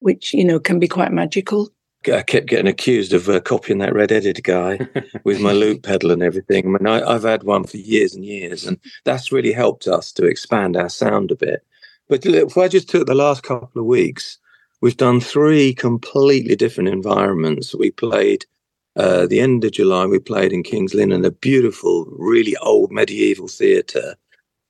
which 0.01 0.35
you 0.35 0.45
know 0.45 0.59
can 0.59 0.79
be 0.79 0.89
quite 0.89 1.13
magical 1.13 1.71
I 2.09 2.23
kept 2.23 2.49
getting 2.49 2.69
accused 2.69 3.13
of 3.13 3.29
uh, 3.29 3.41
copying 3.41 3.79
that 3.79 3.95
red-headed 3.95 4.43
guy 4.45 4.79
with 5.25 5.41
my 5.41 5.53
loop 5.53 5.83
pedal 5.83 6.11
and 6.11 6.23
everything. 6.23 6.67
I 6.67 6.69
mean, 6.69 6.87
I, 6.87 7.03
I've 7.03 7.25
had 7.25 7.43
one 7.43 7.65
for 7.65 7.79
years 7.79 8.15
and 8.15 8.25
years, 8.25 8.65
and 8.65 8.79
that's 9.05 9.33
really 9.33 9.53
helped 9.53 9.87
us 9.89 10.13
to 10.13 10.27
expand 10.27 10.77
our 10.77 10.89
sound 10.89 11.31
a 11.31 11.37
bit. 11.37 11.65
But 12.09 12.25
look, 12.25 12.51
if 12.51 12.57
I 12.57 12.69
just 12.69 12.89
took 12.89 13.07
the 13.07 13.15
last 13.15 13.43
couple 13.43 13.81
of 13.81 13.87
weeks, 13.87 14.39
we've 14.81 14.97
done 14.97 15.21
three 15.21 15.75
completely 15.75 16.55
different 16.55 16.91
environments. 16.91 17.75
We 17.75 17.91
played 17.91 18.47
uh, 18.95 19.27
the 19.27 19.41
end 19.41 19.65
of 19.65 19.73
July. 19.73 20.07
We 20.07 20.21
played 20.21 20.53
in 20.53 20.63
Kings 20.63 20.95
Lynn 20.95 21.13
in 21.13 21.25
a 21.25 21.31
beautiful, 21.31 22.07
really 22.11 22.57
old 22.59 22.93
medieval 22.93 23.49
theatre, 23.49 24.15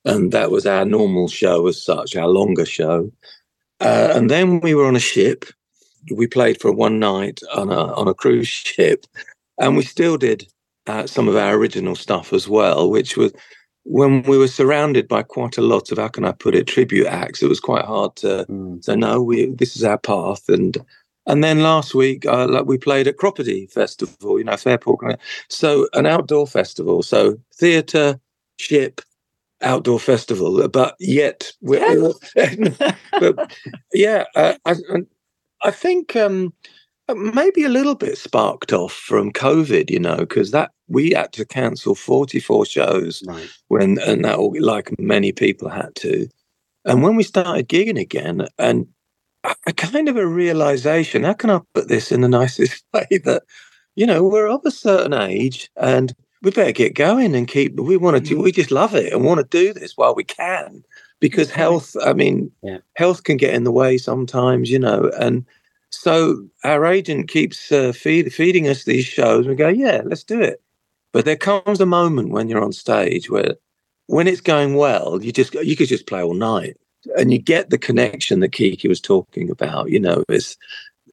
and 0.04 0.32
that 0.32 0.50
was 0.50 0.66
our 0.66 0.84
normal 0.84 1.28
show 1.28 1.66
as 1.66 1.82
such, 1.82 2.16
our 2.16 2.28
longer 2.28 2.64
show. 2.64 3.10
Uh, 3.80 4.12
and 4.14 4.30
then 4.30 4.60
we 4.60 4.74
were 4.74 4.86
on 4.86 4.96
a 4.96 5.00
ship 5.00 5.44
we 6.14 6.26
played 6.26 6.60
for 6.60 6.72
one 6.72 6.98
night 6.98 7.40
on 7.54 7.70
a 7.70 7.92
on 7.94 8.08
a 8.08 8.14
cruise 8.14 8.48
ship, 8.48 9.06
and 9.58 9.76
we 9.76 9.82
still 9.82 10.16
did 10.16 10.46
uh, 10.86 11.06
some 11.06 11.28
of 11.28 11.36
our 11.36 11.54
original 11.54 11.96
stuff 11.96 12.32
as 12.32 12.48
well, 12.48 12.90
which 12.90 13.16
was 13.16 13.32
when 13.84 14.22
we 14.22 14.36
were 14.36 14.48
surrounded 14.48 15.06
by 15.06 15.22
quite 15.22 15.56
a 15.56 15.62
lot 15.62 15.92
of 15.92 15.98
how 15.98 16.08
can 16.08 16.24
I 16.24 16.32
put 16.32 16.54
it 16.54 16.66
tribute 16.66 17.06
acts. 17.06 17.42
It 17.42 17.48
was 17.48 17.60
quite 17.60 17.84
hard 17.84 18.16
to 18.16 18.46
say 18.80 18.96
no. 18.96 19.22
We 19.22 19.46
this 19.46 19.76
is 19.76 19.84
our 19.84 19.98
path, 19.98 20.48
and 20.48 20.76
and 21.26 21.42
then 21.42 21.62
last 21.62 21.94
week 21.94 22.26
uh, 22.26 22.46
like 22.48 22.66
we 22.66 22.78
played 22.78 23.08
at 23.08 23.16
Cropredy 23.16 23.70
Festival, 23.70 24.38
you 24.38 24.44
know 24.44 24.56
Fairport, 24.56 25.20
so 25.48 25.88
an 25.92 26.06
outdoor 26.06 26.46
festival, 26.46 27.02
so 27.02 27.38
theatre, 27.54 28.20
ship. 28.58 29.00
Outdoor 29.62 29.98
festival, 29.98 30.68
but 30.68 30.96
yet 31.00 31.50
we're, 31.62 32.12
but 33.12 33.56
yeah, 33.94 34.24
uh, 34.34 34.54
I, 34.66 34.74
I- 35.62 35.70
think 35.70 36.14
um, 36.14 36.52
maybe 37.14 37.64
a 37.64 37.70
little 37.70 37.94
bit 37.94 38.18
sparked 38.18 38.72
off 38.74 38.92
from 38.92 39.32
COVID, 39.32 39.88
you 39.90 39.98
know, 39.98 40.16
because 40.18 40.50
that 40.50 40.72
we 40.88 41.12
had 41.12 41.32
to 41.32 41.44
cancel 41.46 41.94
44 41.94 42.66
shows 42.66 43.22
Right. 43.26 43.48
when, 43.68 43.98
and 44.00 44.24
that 44.26 44.36
all- 44.36 44.54
like 44.60 44.98
many 44.98 45.32
people 45.32 45.68
had 45.70 45.94
to. 45.96 46.28
And 46.84 47.02
when 47.02 47.16
we 47.16 47.22
started 47.22 47.68
gigging 47.68 47.98
again, 47.98 48.46
and 48.58 48.86
a 49.66 49.72
kind 49.72 50.08
of 50.08 50.16
a 50.16 50.26
realization, 50.26 51.24
how 51.24 51.32
can 51.32 51.50
I 51.50 51.60
put 51.74 51.88
this 51.88 52.12
in 52.12 52.20
the 52.20 52.28
nicest 52.28 52.84
way 52.94 53.06
that, 53.24 53.42
you 53.94 54.06
know, 54.06 54.22
we're 54.22 54.48
of 54.48 54.60
a 54.64 54.70
certain 54.70 55.14
age 55.14 55.70
and 55.76 56.14
we 56.42 56.50
better 56.50 56.72
get 56.72 56.94
going 56.94 57.34
and 57.34 57.48
keep, 57.48 57.78
we 57.78 57.96
want 57.96 58.16
to 58.16 58.22
do, 58.22 58.40
we 58.40 58.52
just 58.52 58.70
love 58.70 58.94
it 58.94 59.12
and 59.12 59.24
want 59.24 59.38
to 59.38 59.46
do 59.58 59.72
this 59.72 59.96
while 59.96 60.14
we 60.14 60.24
can 60.24 60.84
because 61.20 61.50
health, 61.50 61.96
I 62.04 62.12
mean, 62.12 62.50
Yeah. 62.62 62.78
health 62.94 63.24
can 63.24 63.36
get 63.36 63.54
in 63.54 63.64
the 63.64 63.72
way 63.72 63.98
sometimes, 63.98 64.70
you 64.70 64.78
know, 64.78 65.10
and 65.18 65.44
so 65.90 66.44
our 66.64 66.84
agent 66.84 67.28
keeps 67.28 67.72
uh, 67.72 67.92
feed, 67.92 68.32
feeding 68.32 68.68
us 68.68 68.84
these 68.84 69.06
shows. 69.06 69.46
We 69.46 69.54
go, 69.54 69.68
yeah, 69.68 70.02
let's 70.04 70.24
do 70.24 70.40
it. 70.40 70.60
But 71.12 71.24
there 71.24 71.36
comes 71.36 71.80
a 71.80 71.86
moment 71.86 72.30
when 72.30 72.48
you're 72.48 72.62
on 72.62 72.72
stage 72.72 73.30
where, 73.30 73.54
when 74.08 74.28
it's 74.28 74.40
going 74.40 74.74
well, 74.74 75.22
you 75.22 75.32
just 75.32 75.54
you 75.54 75.74
could 75.74 75.88
just 75.88 76.06
play 76.06 76.22
all 76.22 76.34
night, 76.34 76.76
and 77.18 77.32
you 77.32 77.38
get 77.38 77.70
the 77.70 77.78
connection 77.78 78.40
that 78.40 78.52
Kiki 78.52 78.86
was 78.86 79.00
talking 79.00 79.50
about. 79.50 79.90
You 79.90 79.98
know, 79.98 80.22
it's 80.28 80.56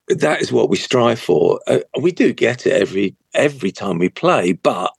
that 0.09 0.41
is 0.41 0.51
what 0.51 0.69
we 0.69 0.77
strive 0.77 1.19
for. 1.19 1.59
Uh, 1.67 1.79
we 1.99 2.12
do 2.12 2.33
get 2.33 2.67
it 2.67 2.73
every 2.73 3.15
every 3.33 3.71
time 3.71 3.97
we 3.97 4.09
play, 4.09 4.51
but 4.51 4.93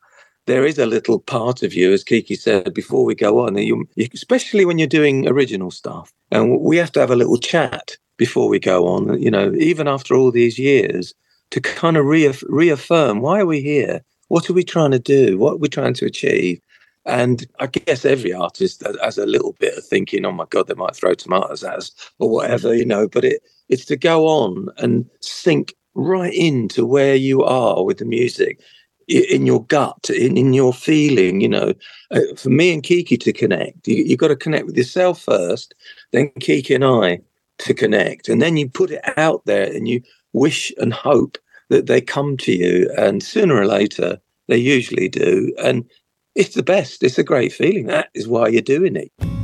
there 0.46 0.66
is 0.66 0.78
a 0.78 0.86
little 0.86 1.18
part 1.18 1.62
of 1.62 1.74
you, 1.74 1.92
as 1.92 2.04
Kiki 2.04 2.36
said 2.36 2.74
before 2.74 3.04
we 3.04 3.14
go 3.14 3.40
on, 3.40 3.56
you, 3.56 3.88
especially 4.12 4.64
when 4.64 4.78
you're 4.78 4.86
doing 4.86 5.26
original 5.28 5.70
stuff, 5.70 6.12
and 6.30 6.60
we 6.60 6.76
have 6.76 6.92
to 6.92 7.00
have 7.00 7.10
a 7.10 7.16
little 7.16 7.38
chat 7.38 7.96
before 8.16 8.48
we 8.48 8.58
go 8.58 8.86
on. 8.86 9.20
You 9.20 9.30
know, 9.30 9.52
even 9.54 9.88
after 9.88 10.14
all 10.14 10.30
these 10.30 10.58
years, 10.58 11.14
to 11.50 11.60
kind 11.60 11.96
of 11.96 12.04
reaff- 12.04 12.44
reaffirm 12.48 13.20
why 13.20 13.40
are 13.40 13.46
we 13.46 13.60
here? 13.60 14.02
what 14.28 14.48
are 14.48 14.54
we 14.54 14.64
trying 14.64 14.90
to 14.90 14.98
do? 14.98 15.38
What 15.38 15.54
are 15.54 15.58
we 15.58 15.68
trying 15.68 15.94
to 15.94 16.06
achieve? 16.06 16.60
And 17.06 17.46
I 17.60 17.66
guess 17.66 18.04
every 18.04 18.32
artist 18.32 18.82
has 19.02 19.18
a 19.18 19.26
little 19.26 19.54
bit 19.60 19.76
of 19.76 19.84
thinking, 19.84 20.24
oh 20.24 20.32
my 20.32 20.46
God, 20.48 20.66
they 20.66 20.74
might 20.74 20.96
throw 20.96 21.14
tomatoes 21.14 21.62
at 21.62 21.76
us 21.76 21.92
or 22.18 22.30
whatever, 22.30 22.74
you 22.74 22.86
know, 22.86 23.06
but 23.06 23.24
it, 23.24 23.42
it's 23.68 23.84
to 23.86 23.96
go 23.96 24.26
on 24.26 24.68
and 24.78 25.08
sink 25.20 25.74
right 25.94 26.32
into 26.32 26.86
where 26.86 27.14
you 27.14 27.44
are 27.44 27.84
with 27.84 27.98
the 27.98 28.04
music 28.04 28.60
in 29.08 29.46
your 29.46 29.64
gut, 29.64 30.10
in, 30.10 30.36
in 30.36 30.52
your 30.52 30.72
feeling, 30.72 31.40
you 31.40 31.48
know. 31.48 31.74
Uh, 32.10 32.20
for 32.36 32.50
me 32.50 32.72
and 32.72 32.82
Kiki 32.82 33.16
to 33.16 33.32
connect, 33.32 33.86
you, 33.86 34.04
you've 34.04 34.18
got 34.18 34.28
to 34.28 34.36
connect 34.36 34.66
with 34.66 34.76
yourself 34.76 35.20
first, 35.20 35.74
then 36.12 36.30
Kiki 36.40 36.74
and 36.74 36.84
I 36.84 37.20
to 37.58 37.74
connect. 37.74 38.28
And 38.28 38.42
then 38.42 38.56
you 38.56 38.68
put 38.68 38.90
it 38.90 39.02
out 39.16 39.44
there 39.46 39.72
and 39.72 39.88
you 39.88 40.02
wish 40.32 40.72
and 40.78 40.92
hope 40.92 41.38
that 41.70 41.86
they 41.86 42.00
come 42.00 42.36
to 42.38 42.52
you. 42.52 42.90
And 42.96 43.22
sooner 43.22 43.56
or 43.56 43.66
later, 43.66 44.18
they 44.48 44.56
usually 44.56 45.08
do. 45.08 45.54
And 45.62 45.88
it's 46.34 46.54
the 46.54 46.62
best. 46.62 47.02
It's 47.02 47.18
a 47.18 47.24
great 47.24 47.52
feeling. 47.52 47.86
That 47.86 48.08
is 48.14 48.28
why 48.28 48.48
you're 48.48 48.62
doing 48.62 48.96
it. 48.96 49.43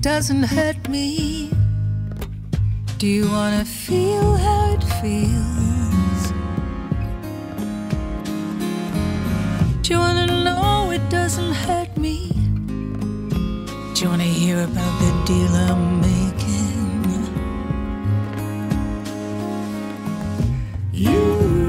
Doesn't 0.00 0.44
hurt 0.44 0.88
me. 0.88 1.50
Do 2.96 3.06
you 3.06 3.30
wanna 3.30 3.66
feel 3.66 4.34
how 4.36 4.72
it 4.72 4.82
feels? 5.02 6.32
Do 9.82 9.92
you 9.92 9.98
wanna 9.98 10.26
know 10.44 10.90
it 10.90 11.06
doesn't 11.10 11.52
hurt 11.52 11.94
me? 11.98 12.30
Do 13.94 14.02
you 14.02 14.08
wanna 14.08 14.24
hear 14.24 14.64
about 14.64 14.94
the 15.02 15.12
deal 15.26 15.54
I'm 15.68 16.00
making? 16.00 16.80
You 20.92 21.59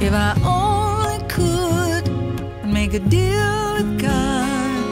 If 0.00 0.12
I 0.12 0.32
only 0.44 1.18
could 1.28 2.08
make 2.64 2.94
a 2.94 3.00
deal 3.00 3.74
with 3.74 4.00
God, 4.00 4.84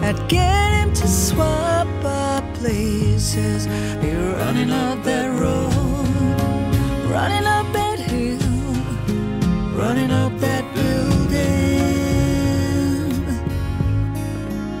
I'd 0.00 0.28
get 0.28 0.70
him 0.78 0.92
to 0.94 1.08
swap 1.08 1.88
our 2.04 2.40
places. 2.54 3.66
Be 4.00 4.14
running 4.14 4.70
up 4.70 5.02
that 5.02 5.28
road, 5.40 5.70
running 7.10 7.46
up 7.46 7.66
that 7.72 7.98
hill, 7.98 8.38
running 9.76 10.12
up 10.12 10.38
that 10.38 10.64
building. 10.72 10.94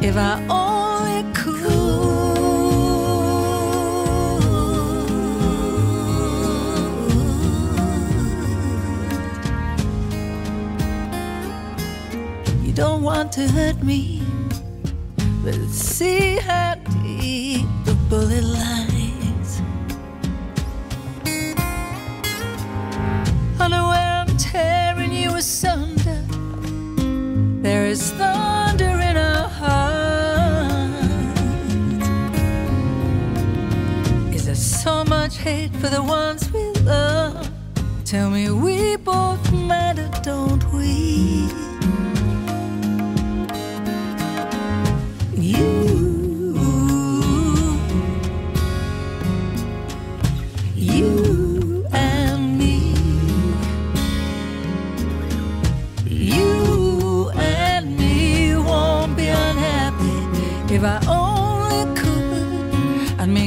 If 0.00 0.16
I 0.16 0.40
only 0.48 0.83
to 13.34 13.48
hurt 13.48 13.82
me, 13.82 14.22
but 15.42 15.56
see 15.68 16.36
how 16.36 16.74
deep 17.02 17.66
the 17.84 17.94
bullet 18.08 18.44
lies. 18.44 19.60
Unaware 23.58 24.24
I'm 24.24 24.36
tearing 24.36 25.12
you 25.12 25.34
asunder. 25.34 26.22
There 27.60 27.86
is 27.86 28.12
thunder 28.12 29.00
in 29.00 29.16
our 29.16 29.48
hearts. 29.48 30.94
Is 34.32 34.46
there 34.46 34.54
so 34.54 35.02
much 35.02 35.38
hate 35.38 35.74
for 35.74 35.88
the 35.88 36.04
ones 36.04 36.52
we 36.52 36.70
love? 36.82 37.50
Tell 38.04 38.30
me 38.30 38.48
we 38.50 38.73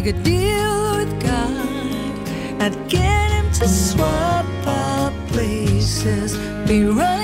a 0.07 0.13
deal 0.13 0.97
with 0.97 1.21
God. 1.21 2.61
I'd 2.61 2.89
get 2.89 3.31
him 3.31 3.51
to 3.53 3.67
swap 3.67 4.45
our 4.65 5.11
places. 5.27 6.37
Be 6.65 6.85
running 6.85 7.16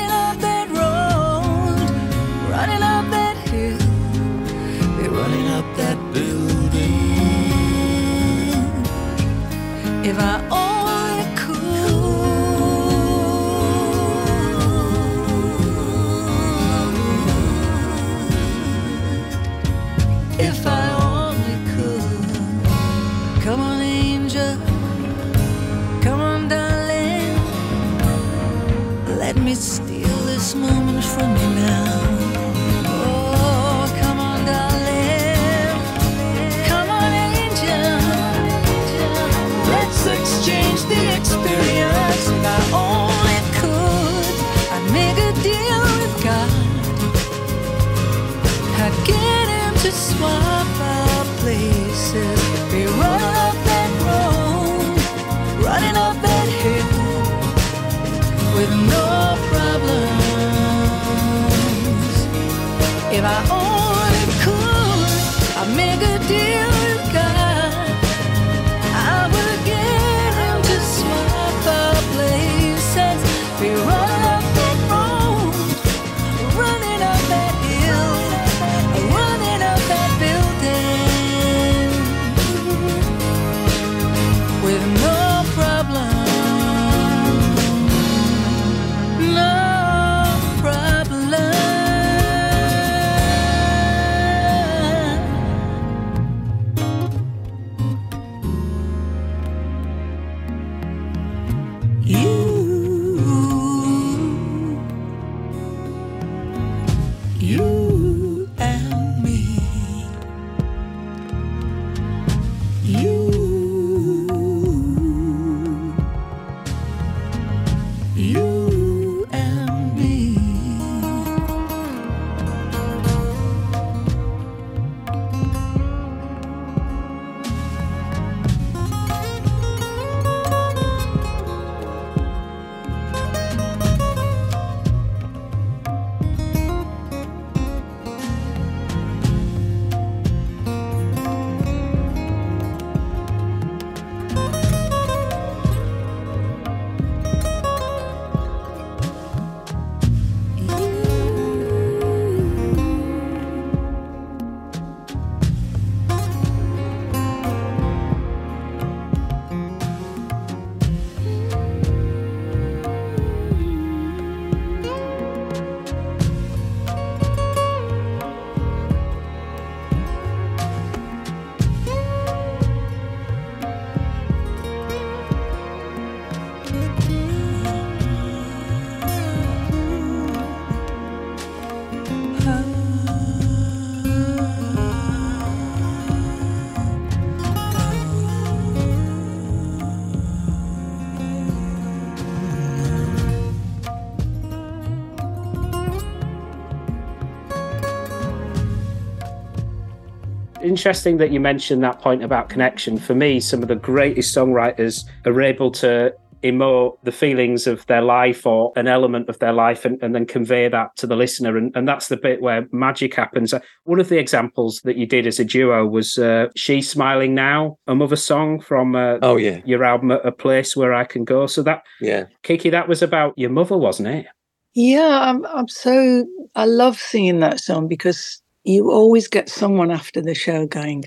interesting 200.74 201.18
that 201.18 201.30
you 201.30 201.40
mentioned 201.40 201.84
that 201.84 202.02
point 202.02 202.24
about 202.24 202.50
connection. 202.50 202.98
For 202.98 203.14
me, 203.14 203.40
some 203.40 203.62
of 203.62 203.68
the 203.68 203.76
greatest 203.76 204.36
songwriters 204.36 205.06
are 205.24 205.40
able 205.40 205.70
to 205.74 206.12
emote 206.42 206.98
the 207.04 207.12
feelings 207.12 207.68
of 207.68 207.86
their 207.86 208.02
life 208.02 208.44
or 208.48 208.74
an 208.76 208.88
element 208.88 209.30
of 209.30 209.38
their 209.38 209.54
life 209.54 209.86
and, 209.86 210.02
and 210.02 210.16
then 210.16 210.26
convey 210.26 210.68
that 210.68 210.90
to 210.96 211.06
the 211.06 211.16
listener. 211.16 211.58
And, 211.58 211.72
and 211.76 211.88
that's 211.88 212.08
the 212.08 212.18
bit 212.18 212.42
where 212.42 212.68
magic 212.72 213.14
happens. 213.14 213.54
One 213.84 214.00
of 214.00 214.10
the 214.10 214.18
examples 214.18 214.82
that 214.84 214.98
you 214.98 215.06
did 215.06 215.28
as 215.28 215.40
a 215.40 215.46
duo 215.46 215.86
was 215.86 216.18
uh, 216.18 216.48
She's 216.56 216.90
Smiling 216.90 217.36
Now, 217.36 217.78
a 217.86 217.94
mother 217.94 218.16
song 218.16 218.60
from 218.60 218.96
uh, 218.96 219.20
oh, 219.22 219.38
yeah. 219.38 219.62
your 219.64 219.84
album, 219.84 220.10
A 220.10 220.32
Place 220.32 220.76
Where 220.76 220.92
I 220.92 221.04
Can 221.04 221.24
Go. 221.24 221.46
So 221.46 221.62
that, 221.62 221.84
yeah, 222.02 222.26
Kiki, 222.42 222.72
that 222.72 222.88
was 222.88 223.04
about 223.04 223.38
your 223.38 223.52
mother, 223.52 223.78
wasn't 223.78 224.08
it? 224.08 224.26
Yeah, 224.74 225.30
I'm, 225.30 225.46
I'm 225.46 225.68
so, 225.68 226.26
I 226.56 226.66
love 226.66 226.98
singing 226.98 227.42
that 227.42 227.60
song 227.60 227.88
because 227.88 228.42
you 228.64 228.92
always 228.92 229.28
get 229.28 229.50
someone 229.50 229.92
after 229.92 230.22
the 230.22 230.36
show 230.36 230.66
going, 230.66 231.06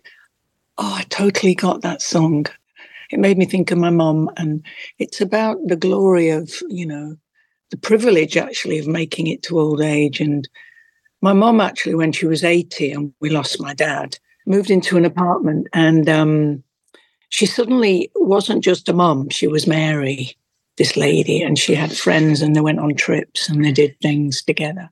Oh, 0.79 0.95
I 0.99 1.05
totally 1.05 1.55
got 1.55 1.81
that 1.83 2.03
song 2.03 2.47
it 3.11 3.19
made 3.19 3.39
me 3.39 3.47
think 3.47 3.71
of 3.71 3.79
my 3.79 3.91
mom. 3.91 4.31
And 4.37 4.65
it's 4.99 5.21
about 5.21 5.59
the 5.67 5.77
glory 5.77 6.31
of, 6.31 6.53
you 6.69 6.87
know, 6.87 7.17
the 7.71 7.77
privilege 7.77 8.37
actually 8.37 8.79
of 8.79 8.87
making 8.87 9.27
it 9.27 9.43
to 9.45 9.59
old 9.59 9.81
age. 9.81 10.21
And 10.21 10.49
my 11.21 11.33
mom 11.33 11.61
actually, 11.61 11.95
when 11.95 12.13
she 12.13 12.27
was 12.27 12.45
80 12.45 12.93
and 12.93 13.13
we 13.21 13.31
lost 13.31 13.61
my 13.61 13.75
dad, 13.75 14.19
moved 14.47 14.71
into 14.71 14.97
an 14.97 15.05
apartment 15.05 15.67
and 15.73 16.09
um, 16.09 16.63
she 17.29 17.47
suddenly 17.47 18.11
wasn't 18.15 18.63
just 18.63 18.89
a 18.89 18.93
mom, 18.93 19.29
she 19.29 19.47
was 19.47 19.67
Mary, 19.67 20.37
this 20.77 20.97
lady, 20.97 21.43
and 21.43 21.59
she 21.59 21.75
had 21.75 21.97
friends 21.97 22.43
and 22.43 22.55
they 22.55 22.61
went 22.61 22.79
on 22.79 22.95
trips 22.95 23.49
and 23.49 23.65
they 23.65 23.73
did 23.73 23.99
things 24.01 24.43
together. 24.43 24.91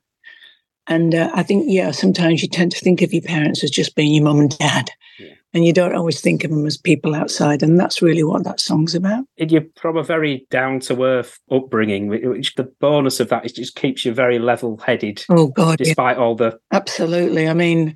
And 0.87 1.15
uh, 1.15 1.31
I 1.33 1.43
think, 1.43 1.65
yeah, 1.67 1.91
sometimes 1.91 2.41
you 2.41 2.47
tend 2.47 2.71
to 2.73 2.79
think 2.79 3.01
of 3.01 3.13
your 3.13 3.23
parents 3.23 3.63
as 3.63 3.71
just 3.71 3.95
being 3.95 4.13
your 4.13 4.23
mom 4.23 4.39
and 4.39 4.57
dad. 4.57 4.91
Yeah. 5.19 5.33
And 5.53 5.65
you 5.65 5.71
don't 5.71 5.95
always 5.95 6.19
think 6.19 6.43
of 6.43 6.51
them 6.51 6.65
as 6.65 6.77
people 6.77 7.15
outside 7.15 7.63
and 7.63 7.79
that's 7.79 8.01
really 8.01 8.23
what 8.23 8.43
that 8.43 8.59
song's 8.59 8.93
about. 8.93 9.23
You're 9.37 9.65
from 9.77 9.95
a 9.95 10.03
very 10.03 10.45
down-to-earth 10.51 11.39
upbringing 11.49 12.07
which 12.07 12.55
the 12.55 12.65
bonus 12.81 13.21
of 13.21 13.29
that 13.29 13.45
is 13.45 13.53
just 13.53 13.75
keeps 13.75 14.03
you 14.03 14.13
very 14.13 14.37
level-headed 14.37 15.23
oh 15.29 15.47
god 15.47 15.77
despite 15.77 16.17
yeah. 16.17 16.23
all 16.23 16.35
the 16.35 16.59
absolutely. 16.73 17.47
I 17.47 17.53
mean 17.53 17.95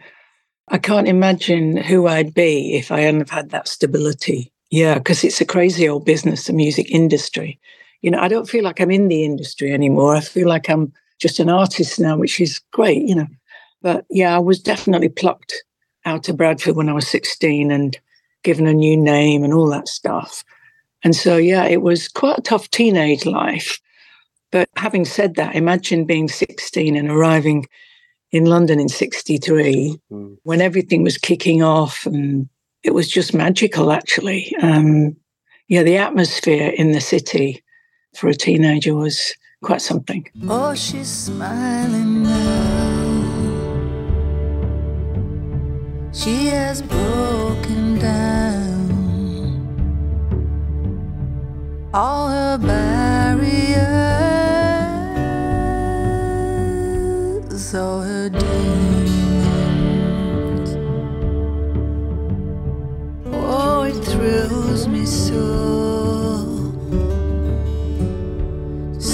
i 0.70 0.78
can't 0.78 1.10
imagine 1.10 1.76
who 1.76 2.08
i'd 2.08 2.34
be 2.34 2.76
if 2.76 2.92
i 2.92 3.02
hadn't 3.02 3.30
had 3.30 3.50
that 3.50 3.68
stability. 3.68 4.54
Yeah 4.72 4.94
because 4.94 5.26
it's 5.26 5.42
a 5.42 5.46
crazy 5.46 5.90
old 5.90 6.06
business 6.06 6.46
the 6.46 6.54
music 6.54 6.90
industry. 6.90 7.60
You 8.02 8.12
know 8.12 8.22
i 8.22 8.30
don't 8.30 8.48
feel 8.48 8.64
like 8.64 8.80
i'm 8.80 8.92
in 8.92 9.10
the 9.10 9.26
industry 9.26 9.74
anymore. 9.74 10.16
I 10.16 10.22
feel 10.22 10.48
like 10.48 10.70
i'm 10.70 10.94
just 11.20 11.40
an 11.40 11.50
artist 11.50 12.00
now 12.00 12.18
which 12.18 12.40
is 12.40 12.60
great 12.72 13.02
you 13.04 13.16
know 13.16 13.28
but 13.82 14.06
yeah 14.10 14.36
i 14.36 14.40
was 14.40 14.60
definitely 14.60 15.10
plucked 15.10 15.64
out 16.06 16.30
of 16.30 16.38
Bradford 16.38 16.76
when 16.76 16.90
I 16.90 16.94
was 16.94 17.08
16 17.08 17.72
and 17.72 17.98
given 18.44 18.68
a 18.68 18.74
new 18.74 18.98
name 18.98 19.44
and 19.44 19.54
all 19.54 19.70
that 19.70 19.88
stuff. 19.88 20.44
And 21.04 21.16
so, 21.16 21.38
yeah, 21.38 21.66
it 21.66 21.82
was 21.82 22.08
quite 22.08 22.38
a 22.38 22.42
tough 22.42 22.70
teenage 22.72 23.26
life. 23.26 23.80
But 24.52 24.70
having 24.76 25.06
said 25.06 25.36
that, 25.36 25.56
imagine 25.56 26.06
being 26.06 26.28
16 26.28 26.96
and 26.96 27.10
arriving 27.10 27.68
in 28.32 28.46
London 28.46 28.80
in 28.80 28.90
63 28.90 30.00
mm. 30.12 30.38
when 30.44 30.62
everything 30.62 31.04
was 31.04 31.18
kicking 31.18 31.62
off 31.62 32.06
and 32.06 32.50
it 32.84 32.94
was 32.94 33.08
just 33.08 33.34
magical, 33.34 33.92
actually. 33.92 34.54
Um, 34.62 35.16
yeah, 35.68 35.84
the 35.84 35.98
atmosphere 35.98 36.70
in 36.70 36.92
the 36.92 37.02
city 37.02 37.64
for 38.16 38.28
a 38.28 38.34
teenager 38.34 38.96
was 38.96 39.34
quite 39.62 39.82
something. 39.82 40.26
Oh, 40.48 40.74
she's 40.74 41.10
smiling 41.10 42.24
now. 42.24 42.50
She 46.14 46.48
has 46.48 46.82
broken 46.82 48.00
down 48.00 48.90
all 51.94 52.30
her 52.30 52.58
barriers, 52.58 53.76
all 57.76 58.02
her 58.02 58.30
demons. 58.30 58.50
Oh, 63.32 63.84
it 63.84 63.96
thrills 64.04 64.88
me 64.88 65.06
so 65.06 65.79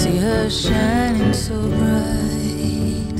see 0.06 0.18
her 0.18 0.48
shining 0.50 1.32
so 1.32 1.54
bright. 1.68 3.16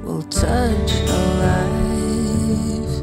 will 0.05 0.23
touch 0.25 0.91
her 1.11 1.29
life. 1.45 2.95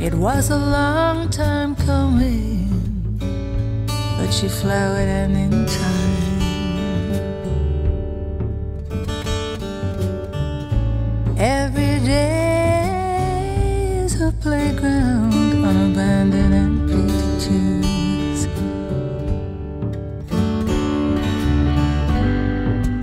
It 0.00 0.14
was 0.14 0.50
a 0.50 0.58
long 0.58 1.28
time 1.30 1.74
coming, 1.76 3.18
but 4.16 4.30
she 4.30 4.48
flowered 4.48 5.08
and 5.08 5.36
in 5.36 5.66
time. 5.66 6.21
Every 11.44 11.98
day 12.06 13.34
is 14.04 14.20
a 14.20 14.30
playground, 14.30 15.64
unabandoned 15.64 16.54
and 16.54 16.88
painted 16.88 17.40
too. 17.40 17.82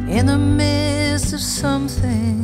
in 0.09 0.25
the 0.25 0.37
midst 0.37 1.33
of 1.33 1.41
something 1.41 2.38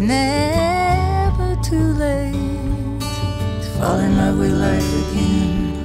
It's 0.00 0.06
never 0.06 1.60
too 1.60 1.92
late 1.94 2.32
to 3.00 3.68
fall 3.80 3.98
in 3.98 4.16
love 4.16 4.38
with 4.38 4.52
life 4.52 5.10
again. 5.10 5.77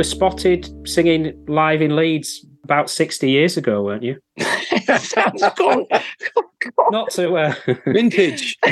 Were 0.00 0.04
spotted 0.04 0.88
singing 0.88 1.44
live 1.46 1.82
in 1.82 1.94
Leeds 1.94 2.46
about 2.64 2.88
60 2.88 3.28
years 3.28 3.58
ago, 3.58 3.82
weren't 3.82 4.02
you? 4.02 4.18
that 4.86 5.02
sounds 5.02 5.44
gone. 5.58 5.84
Not 6.90 7.10
to. 7.10 7.36
Uh, 7.36 7.54
Vintage. 7.84 8.56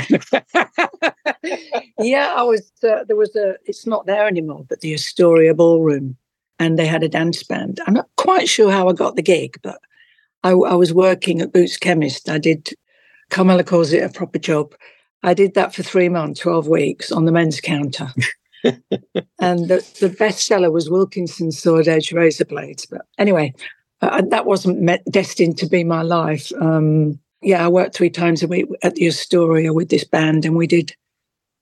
yeah, 1.98 2.32
I 2.34 2.42
was. 2.44 2.72
Uh, 2.82 3.04
there 3.06 3.14
was 3.14 3.36
a. 3.36 3.56
It's 3.66 3.86
not 3.86 4.06
there 4.06 4.26
anymore, 4.26 4.64
but 4.70 4.80
the 4.80 4.94
Astoria 4.94 5.52
Ballroom, 5.52 6.16
and 6.58 6.78
they 6.78 6.86
had 6.86 7.02
a 7.02 7.10
dance 7.10 7.42
band. 7.42 7.78
I'm 7.86 7.92
not 7.92 8.08
quite 8.16 8.48
sure 8.48 8.72
how 8.72 8.88
I 8.88 8.94
got 8.94 9.14
the 9.14 9.20
gig, 9.20 9.58
but 9.62 9.78
I, 10.44 10.52
I 10.52 10.76
was 10.76 10.94
working 10.94 11.42
at 11.42 11.52
Boots 11.52 11.76
Chemist. 11.76 12.30
I 12.30 12.38
did. 12.38 12.70
Carmelo 13.28 13.64
calls 13.64 13.92
it 13.92 14.02
a 14.02 14.08
proper 14.08 14.38
job. 14.38 14.74
I 15.22 15.34
did 15.34 15.52
that 15.56 15.74
for 15.74 15.82
three 15.82 16.08
months, 16.08 16.40
twelve 16.40 16.68
weeks 16.68 17.12
on 17.12 17.26
the 17.26 17.32
men's 17.32 17.60
counter. 17.60 18.14
And 18.64 19.68
the, 19.68 19.84
the 20.00 20.14
bestseller 20.18 20.72
was 20.72 20.90
Wilkinson's 20.90 21.58
Sword 21.58 21.88
Edge 21.88 22.12
Razor 22.12 22.44
Blades. 22.44 22.86
But 22.86 23.02
anyway, 23.18 23.54
uh, 24.00 24.22
that 24.30 24.46
wasn't 24.46 24.90
destined 25.10 25.58
to 25.58 25.66
be 25.66 25.84
my 25.84 26.02
life. 26.02 26.52
Um, 26.60 27.18
yeah, 27.42 27.64
I 27.64 27.68
worked 27.68 27.96
three 27.96 28.10
times 28.10 28.42
a 28.42 28.48
week 28.48 28.66
at 28.82 28.96
the 28.96 29.06
Astoria 29.06 29.72
with 29.72 29.88
this 29.90 30.04
band, 30.04 30.44
and 30.44 30.56
we 30.56 30.66
did 30.66 30.94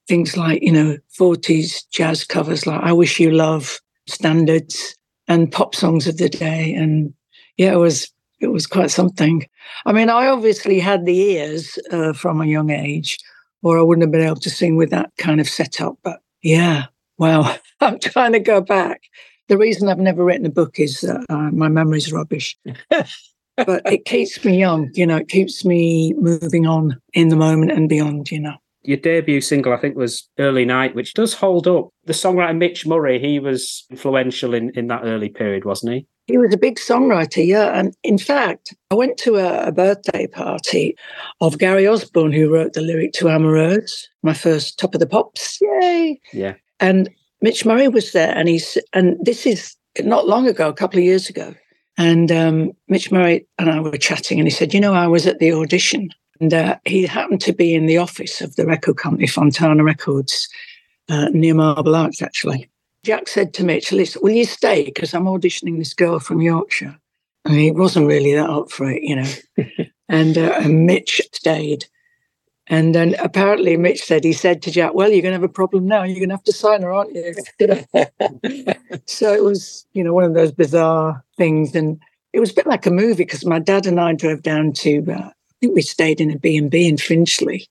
things 0.08 0.36
like, 0.36 0.62
you 0.62 0.72
know, 0.72 0.96
40s 1.18 1.88
jazz 1.90 2.24
covers 2.24 2.66
like 2.66 2.80
I 2.82 2.92
Wish 2.92 3.20
You 3.20 3.30
Love, 3.30 3.80
standards, 4.06 4.96
and 5.28 5.50
pop 5.50 5.74
songs 5.74 6.06
of 6.06 6.16
the 6.16 6.28
day. 6.28 6.72
And 6.74 7.12
yeah, 7.56 7.72
it 7.72 7.78
was 7.78 8.10
it 8.40 8.48
was 8.48 8.66
quite 8.66 8.90
something. 8.90 9.46
I 9.86 9.92
mean, 9.92 10.10
I 10.10 10.28
obviously 10.28 10.78
had 10.78 11.06
the 11.06 11.18
ears 11.18 11.78
uh, 11.90 12.12
from 12.12 12.40
a 12.40 12.46
young 12.46 12.70
age, 12.70 13.18
or 13.62 13.78
I 13.78 13.82
wouldn't 13.82 14.02
have 14.02 14.12
been 14.12 14.26
able 14.26 14.40
to 14.40 14.50
sing 14.50 14.76
with 14.76 14.90
that 14.90 15.10
kind 15.18 15.40
of 15.40 15.48
setup. 15.48 15.98
But 16.02 16.20
yeah, 16.46 16.86
wow, 17.18 17.56
I'm 17.80 17.98
trying 17.98 18.32
to 18.32 18.40
go 18.40 18.60
back. 18.60 19.02
The 19.48 19.58
reason 19.58 19.88
I've 19.88 19.98
never 19.98 20.24
written 20.24 20.46
a 20.46 20.50
book 20.50 20.78
is 20.78 21.00
that 21.00 21.24
uh, 21.28 21.50
my 21.50 21.68
memory's 21.68 22.12
rubbish. 22.12 22.56
but 23.56 23.82
it 23.86 24.04
keeps 24.04 24.44
me 24.44 24.58
young, 24.58 24.90
you 24.94 25.06
know, 25.06 25.16
it 25.16 25.28
keeps 25.28 25.64
me 25.64 26.14
moving 26.14 26.66
on 26.66 27.00
in 27.14 27.28
the 27.28 27.36
moment 27.36 27.72
and 27.72 27.88
beyond, 27.88 28.30
you 28.30 28.40
know. 28.40 28.54
your 28.82 28.96
debut 28.96 29.40
single, 29.40 29.72
I 29.72 29.78
think, 29.78 29.96
was 29.96 30.28
Early 30.38 30.64
Night, 30.64 30.94
which 30.94 31.14
does 31.14 31.34
hold 31.34 31.66
up. 31.66 31.88
The 32.04 32.12
songwriter 32.12 32.56
Mitch 32.56 32.86
Murray, 32.86 33.18
he 33.18 33.38
was 33.38 33.84
influential 33.90 34.54
in, 34.54 34.70
in 34.70 34.86
that 34.88 35.02
early 35.04 35.28
period, 35.28 35.64
wasn't 35.64 35.94
he? 35.94 36.06
He 36.26 36.38
was 36.38 36.52
a 36.52 36.58
big 36.58 36.76
songwriter, 36.76 37.46
yeah. 37.46 37.78
And 37.78 37.94
in 38.02 38.18
fact, 38.18 38.74
I 38.90 38.94
went 38.94 39.16
to 39.18 39.36
a, 39.36 39.68
a 39.68 39.72
birthday 39.72 40.26
party 40.26 40.96
of 41.40 41.58
Gary 41.58 41.86
Osborne, 41.86 42.32
who 42.32 42.52
wrote 42.52 42.72
the 42.72 42.80
lyric 42.80 43.12
to 43.14 43.26
Amoureuse, 43.26 44.08
my 44.22 44.34
first 44.34 44.78
Top 44.78 44.94
of 44.94 45.00
the 45.00 45.06
Pops. 45.06 45.58
Yay! 45.60 46.20
Yeah. 46.32 46.54
And 46.80 47.08
Mitch 47.42 47.64
Murray 47.64 47.88
was 47.88 48.12
there, 48.12 48.34
and 48.36 48.48
he's 48.48 48.76
and 48.92 49.16
this 49.22 49.46
is 49.46 49.76
not 50.02 50.26
long 50.26 50.48
ago, 50.48 50.68
a 50.68 50.74
couple 50.74 50.98
of 50.98 51.04
years 51.04 51.28
ago. 51.28 51.54
And 51.98 52.30
um, 52.30 52.72
Mitch 52.88 53.10
Murray 53.10 53.46
and 53.58 53.70
I 53.70 53.80
were 53.80 53.96
chatting, 53.96 54.38
and 54.38 54.48
he 54.48 54.52
said, 54.52 54.74
"You 54.74 54.80
know, 54.80 54.94
I 54.94 55.06
was 55.06 55.26
at 55.26 55.38
the 55.38 55.52
audition, 55.52 56.10
and 56.40 56.52
uh, 56.52 56.76
he 56.84 57.06
happened 57.06 57.40
to 57.42 57.52
be 57.52 57.74
in 57.74 57.86
the 57.86 57.98
office 57.98 58.40
of 58.40 58.56
the 58.56 58.66
record 58.66 58.96
company, 58.96 59.26
Fontana 59.26 59.84
Records, 59.84 60.48
uh, 61.08 61.28
near 61.28 61.54
Marble 61.54 61.94
Arch, 61.94 62.20
actually." 62.20 62.68
Jack 63.06 63.28
said 63.28 63.54
to 63.54 63.64
Mitch, 63.64 63.92
"Listen, 63.92 64.20
will 64.22 64.32
you 64.32 64.44
stay? 64.44 64.84
Because 64.84 65.14
I'm 65.14 65.24
auditioning 65.24 65.78
this 65.78 65.94
girl 65.94 66.18
from 66.18 66.42
Yorkshire." 66.42 66.98
I 67.46 67.50
mean, 67.50 67.58
he 67.60 67.70
wasn't 67.70 68.08
really 68.08 68.34
that 68.34 68.50
up 68.50 68.72
for 68.72 68.90
it, 68.90 69.04
you 69.04 69.14
know. 69.14 69.32
and, 70.08 70.36
uh, 70.36 70.58
and 70.58 70.84
Mitch 70.84 71.20
stayed. 71.32 71.84
And 72.66 72.92
then 72.92 73.14
apparently 73.20 73.76
Mitch 73.76 74.02
said, 74.02 74.24
he 74.24 74.32
said 74.32 74.62
to 74.62 74.72
Jack, 74.72 74.94
well, 74.94 75.08
you're 75.10 75.22
going 75.22 75.30
to 75.30 75.40
have 75.40 75.44
a 75.44 75.48
problem 75.48 75.86
now. 75.86 76.02
You're 76.02 76.16
going 76.16 76.30
to 76.30 76.34
have 76.34 76.42
to 76.42 76.52
sign 76.52 76.82
her, 76.82 76.92
aren't 76.92 77.14
you? 77.14 77.34
So 79.06 79.32
it 79.32 79.44
was, 79.44 79.86
you 79.92 80.02
know, 80.02 80.12
one 80.12 80.24
of 80.24 80.34
those 80.34 80.50
bizarre 80.50 81.22
things. 81.36 81.76
And 81.76 82.00
it 82.32 82.40
was 82.40 82.50
a 82.50 82.54
bit 82.54 82.66
like 82.66 82.86
a 82.86 82.90
movie 82.90 83.22
because 83.22 83.46
my 83.46 83.60
dad 83.60 83.86
and 83.86 84.00
I 84.00 84.14
drove 84.14 84.42
down 84.42 84.72
to, 84.72 85.04
uh, 85.08 85.28
I 85.28 85.32
think 85.60 85.76
we 85.76 85.82
stayed 85.82 86.20
in 86.20 86.32
a 86.32 86.38
B&B 86.38 86.88
in 86.88 86.96
Finchley. 86.96 87.68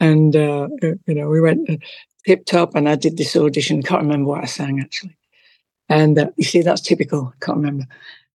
And, 0.00 0.34
uh, 0.34 0.68
you 0.80 1.14
know, 1.14 1.28
we 1.28 1.42
went 1.42 1.68
tipped 2.26 2.54
up 2.54 2.74
and 2.74 2.88
I 2.88 2.96
did 2.96 3.16
this 3.16 3.36
audition. 3.36 3.82
Can't 3.82 4.02
remember 4.02 4.30
what 4.30 4.42
I 4.42 4.46
sang 4.46 4.80
actually. 4.80 5.16
And 5.88 6.18
uh, 6.18 6.30
you 6.36 6.44
see, 6.44 6.62
that's 6.62 6.80
typical. 6.80 7.32
Can't 7.40 7.58
remember. 7.58 7.84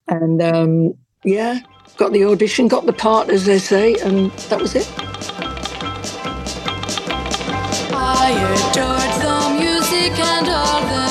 And 0.08 0.42
um, 0.42 0.94
yeah, 1.24 1.60
got 1.98 2.14
the 2.14 2.24
audition, 2.24 2.68
got 2.68 2.86
the 2.86 2.94
part, 2.94 3.30
as 3.30 3.46
they 3.46 3.60
say, 3.60 3.96
and 3.96 4.32
that 4.50 4.62
was 4.62 4.76
it. 4.76 4.90
I 7.94 8.32
adored 8.72 9.14
the 9.22 9.38
music 9.60 10.18
and 10.20 10.48
all 10.48 10.82
the 10.82 11.11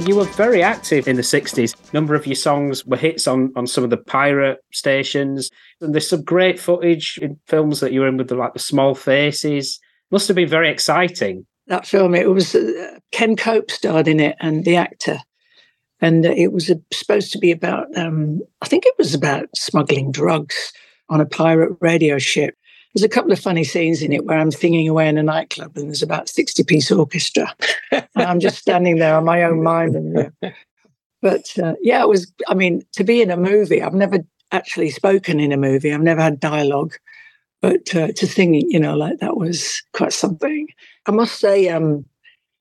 And 0.00 0.08
you 0.08 0.16
were 0.16 0.24
very 0.24 0.62
active 0.62 1.06
in 1.06 1.16
the 1.16 1.22
60s. 1.22 1.74
A 1.74 1.92
number 1.92 2.14
of 2.14 2.26
your 2.26 2.34
songs 2.34 2.86
were 2.86 2.96
hits 2.96 3.28
on, 3.28 3.52
on 3.54 3.66
some 3.66 3.84
of 3.84 3.90
the 3.90 3.98
pirate 3.98 4.64
stations. 4.72 5.50
And 5.82 5.94
there's 5.94 6.08
some 6.08 6.22
great 6.22 6.58
footage 6.58 7.18
in 7.20 7.38
films 7.46 7.80
that 7.80 7.92
you 7.92 8.00
were 8.00 8.08
in 8.08 8.16
with 8.16 8.28
the 8.28 8.34
like 8.34 8.54
the 8.54 8.60
small 8.60 8.94
faces. 8.94 9.78
Must 10.10 10.26
have 10.26 10.36
been 10.36 10.48
very 10.48 10.70
exciting. 10.70 11.44
that 11.66 11.86
film. 11.86 12.14
It 12.14 12.30
was 12.30 12.54
uh, 12.54 12.98
Ken 13.12 13.36
Cope 13.36 13.70
starred 13.70 14.08
in 14.08 14.20
it, 14.20 14.36
and 14.40 14.64
the 14.64 14.76
actor, 14.76 15.18
and 16.00 16.24
it 16.24 16.50
was 16.50 16.70
uh, 16.70 16.76
supposed 16.90 17.30
to 17.32 17.38
be 17.38 17.50
about. 17.50 17.94
Um, 17.94 18.40
I 18.62 18.68
think 18.68 18.86
it 18.86 18.94
was 18.96 19.12
about 19.14 19.54
smuggling 19.54 20.12
drugs. 20.12 20.72
on 21.10 21.20
a 21.20 21.26
pirate 21.26 21.76
radio 21.80 22.16
ship. 22.18 22.54
There's 22.94 23.04
a 23.04 23.08
couple 23.08 23.32
of 23.32 23.38
funny 23.38 23.64
scenes 23.64 24.02
in 24.02 24.12
it 24.12 24.24
where 24.24 24.38
I'm 24.38 24.50
singing 24.50 24.88
away 24.88 25.08
in 25.08 25.18
a 25.18 25.22
nightclub 25.22 25.76
and 25.76 25.86
there's 25.86 26.02
about 26.02 26.28
60 26.28 26.64
piece 26.64 26.90
orchestra. 26.90 27.54
and 27.92 28.08
I'm 28.16 28.40
just 28.40 28.58
standing 28.58 28.96
there 28.98 29.14
on 29.14 29.24
my 29.24 29.44
own 29.44 29.62
mind. 29.62 29.94
And, 29.94 30.32
but 31.22 31.56
uh, 31.58 31.74
yeah, 31.80 32.02
it 32.02 32.08
was, 32.08 32.32
I 32.48 32.54
mean, 32.54 32.82
to 32.92 33.04
be 33.04 33.22
in 33.22 33.30
a 33.30 33.36
movie, 33.36 33.80
I've 33.80 33.94
never 33.94 34.18
actually 34.50 34.90
spoken 34.90 35.38
in 35.38 35.52
a 35.52 35.56
movie, 35.56 35.92
I've 35.92 36.00
never 36.00 36.20
had 36.20 36.40
dialogue. 36.40 36.94
But 37.60 37.94
uh, 37.94 38.08
to 38.12 38.26
sing, 38.26 38.54
you 38.54 38.80
know, 38.80 38.96
like 38.96 39.18
that 39.18 39.36
was 39.36 39.82
quite 39.92 40.12
something. 40.12 40.66
I 41.06 41.10
must 41.10 41.38
say, 41.38 41.68
um, 41.68 42.06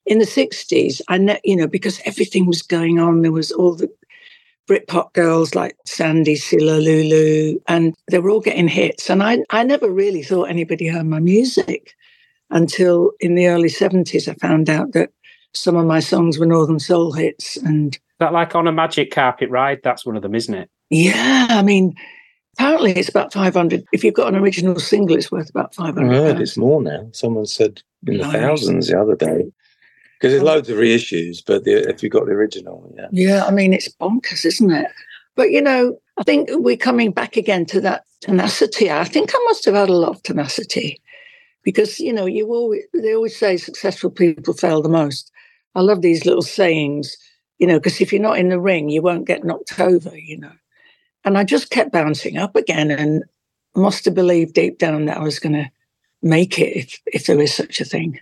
in 0.05 0.19
the 0.19 0.25
60s, 0.25 1.01
I 1.07 1.17
ne- 1.17 1.41
you 1.43 1.55
know, 1.55 1.67
because 1.67 2.01
everything 2.05 2.47
was 2.47 2.61
going 2.61 2.99
on, 2.99 3.21
there 3.21 3.32
was 3.32 3.51
all 3.51 3.75
the 3.75 3.89
Britpop 4.70 5.13
girls 5.13 5.55
like 5.55 5.76
Sandie, 5.86 6.36
Cilla, 6.36 6.82
Lulu, 6.84 7.59
and 7.67 7.95
they 8.09 8.20
were 8.20 8.30
all 8.30 8.39
getting 8.39 8.67
hits. 8.67 9.09
And 9.09 9.24
I, 9.24 9.39
I 9.49 9.63
never 9.63 9.89
really 9.89 10.22
thought 10.22 10.43
anybody 10.43 10.88
heard 10.88 11.07
my 11.07 11.20
music 11.20 11.95
until 12.51 13.11
in 13.20 13.36
the 13.36 13.47
early 13.47 13.70
70s. 13.70 14.28
I 14.28 14.36
found 14.36 14.70
out 14.70 14.93
that 14.93 15.09
some 15.53 15.76
of 15.76 15.86
my 15.86 15.99
songs 15.99 16.38
were 16.38 16.45
Northern 16.45 16.80
Soul 16.80 17.13
hits. 17.13 17.57
And 17.57 17.97
that 18.20 18.32
like 18.32 18.53
on 18.53 18.67
a 18.67 18.72
magic 18.72 19.11
carpet 19.11 19.49
ride, 19.49 19.80
that's 19.84 20.05
one 20.05 20.15
of 20.15 20.22
them, 20.22 20.36
isn't 20.36 20.53
it? 20.53 20.70
Yeah. 20.91 21.47
I 21.49 21.63
mean, 21.63 21.95
apparently 22.57 22.91
it's 22.91 23.09
about 23.09 23.34
500. 23.34 23.84
If 23.91 24.03
you've 24.03 24.13
got 24.13 24.32
an 24.32 24.39
original 24.39 24.80
single, 24.80 25.17
it's 25.17 25.32
worth 25.32 25.49
about 25.49 25.74
500. 25.74 26.11
I 26.11 26.15
heard 26.15 26.41
it's 26.41 26.57
more 26.57 26.82
now. 26.82 27.09
Someone 27.11 27.47
said 27.47 27.82
in 28.05 28.17
the 28.17 28.24
nice. 28.24 28.34
thousands 28.34 28.88
the 28.88 29.01
other 29.01 29.15
day 29.15 29.51
because 30.20 30.34
there's 30.34 30.43
oh. 30.43 30.45
loads 30.45 30.70
of 30.70 30.78
reissues, 30.78 31.41
but 31.45 31.63
the, 31.63 31.89
if 31.89 32.03
you've 32.03 32.11
got 32.11 32.26
the 32.26 32.34
original, 32.34 32.93
yeah. 32.95 33.07
Yeah, 33.11 33.45
I 33.45 33.51
mean, 33.51 33.72
it's 33.72 33.88
bonkers, 33.88 34.45
isn't 34.45 34.72
it? 34.72 34.88
But, 35.36 35.51
you 35.51 35.61
know, 35.61 35.97
I 36.17 36.24
think 36.24 36.49
we're 36.51 36.76
coming 36.76 37.11
back 37.11 37.38
again 37.38 37.65
to 37.67 37.80
that 37.82 38.03
tenacity. 38.20 38.91
I 38.91 39.05
think 39.05 39.32
I 39.34 39.39
must 39.45 39.63
have 39.63 39.76
had 39.76 39.88
a 39.88 39.93
lot 39.93 40.09
of 40.09 40.24
tenacity 40.24 41.01
because, 41.63 41.99
you 41.99 42.11
know, 42.11 42.26
you 42.26 42.47
always, 42.49 42.84
they 42.93 43.15
always 43.15 43.38
say 43.38 43.55
successful 43.55 44.09
people 44.09 44.53
fail 44.53 44.82
the 44.82 44.89
most. 44.89 45.32
I 45.76 45.82
love 45.82 46.01
these 46.01 46.26
little 46.26 46.41
sayings, 46.41 47.15
you 47.57 47.67
know, 47.67 47.80
because 47.80 48.01
if 48.01 48.11
you're 48.11 48.22
not 48.22 48.39
in 48.39 48.49
the 48.49 48.59
ring, 48.59 48.89
you 48.89 49.01
won't 49.01 49.28
get 49.28 49.45
knocked 49.45 49.80
over, 49.80 50.17
you 50.17 50.38
know. 50.38 50.51
And 51.24 51.38
I 51.38 51.45
just 51.45 51.70
kept 51.70 51.93
bouncing 51.93 52.38
up 52.38 52.57
again 52.57 52.91
and 52.91 53.24
must 53.74 54.03
have 54.03 54.15
believed 54.15 54.55
deep 54.55 54.80
down 54.80 55.05
that 55.05 55.17
I 55.17 55.24
was 55.24 55.39
going 55.39 55.53
to 55.53 55.72
make 56.22 56.59
it 56.59 56.76
if, 56.76 56.99
if 57.05 57.26
there 57.28 57.39
is 57.39 57.53
such 57.53 57.80
a 57.80 57.86
thing. 57.86 58.20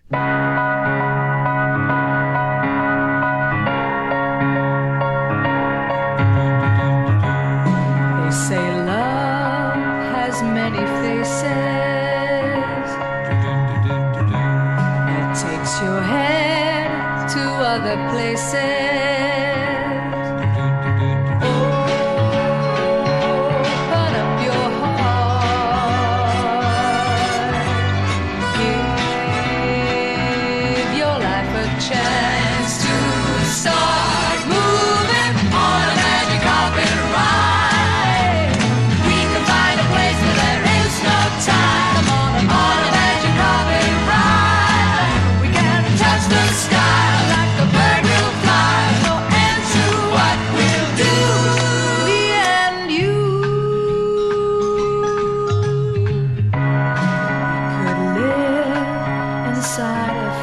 say 8.37 8.66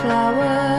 you 0.05 0.74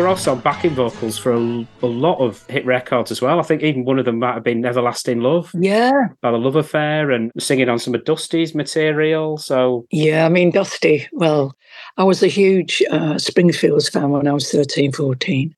were 0.00 0.08
also 0.08 0.34
backing 0.34 0.74
vocals 0.74 1.18
for 1.18 1.32
a, 1.32 1.66
a, 1.82 1.86
lot 1.86 2.18
of 2.18 2.46
hit 2.46 2.64
records 2.64 3.10
as 3.10 3.20
well. 3.20 3.38
I 3.38 3.42
think 3.42 3.62
even 3.62 3.84
one 3.84 3.98
of 3.98 4.04
them 4.04 4.18
might 4.18 4.34
have 4.34 4.42
been 4.42 4.64
Everlasting 4.64 5.20
Love. 5.20 5.50
Yeah. 5.54 6.08
By 6.22 6.30
the 6.30 6.38
Love 6.38 6.56
Affair 6.56 7.10
and 7.10 7.30
singing 7.38 7.68
on 7.68 7.78
some 7.78 7.94
of 7.94 8.04
Dusty's 8.04 8.54
material. 8.54 9.36
So 9.36 9.86
Yeah, 9.90 10.26
I 10.26 10.28
mean 10.28 10.50
Dusty, 10.50 11.06
well, 11.12 11.54
I 11.96 12.04
was 12.04 12.22
a 12.22 12.28
huge 12.28 12.82
uh, 12.90 13.18
Springfields 13.18 13.88
fan 13.88 14.10
when 14.10 14.26
I 14.26 14.32
was 14.32 14.50
13, 14.50 14.92
14. 14.92 15.54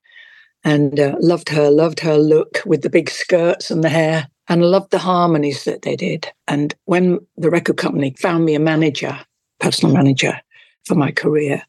And 0.64 0.99
uh, 0.99 1.16
loved 1.20 1.49
her, 1.49 1.70
loved 1.70 2.01
her 2.01 2.16
look 2.16 2.61
with 2.64 2.82
the 2.82 2.90
big 2.90 3.11
skirts 3.11 3.70
and 3.70 3.82
the 3.82 3.88
hair, 3.88 4.28
and 4.49 4.64
loved 4.64 4.90
the 4.90 4.99
harmonies 4.99 5.64
that 5.64 5.82
they 5.82 5.97
did. 5.97 6.32
And 6.49 6.74
when 6.84 7.18
the 7.36 7.51
record 7.51 7.76
company 7.76 8.14
found 8.18 8.45
me 8.45 8.55
a 8.55 8.61
manager, 8.61 9.18
personal 9.61 9.95
manager 9.95 10.40
for 10.86 10.95
my 10.95 11.11
career, 11.11 11.62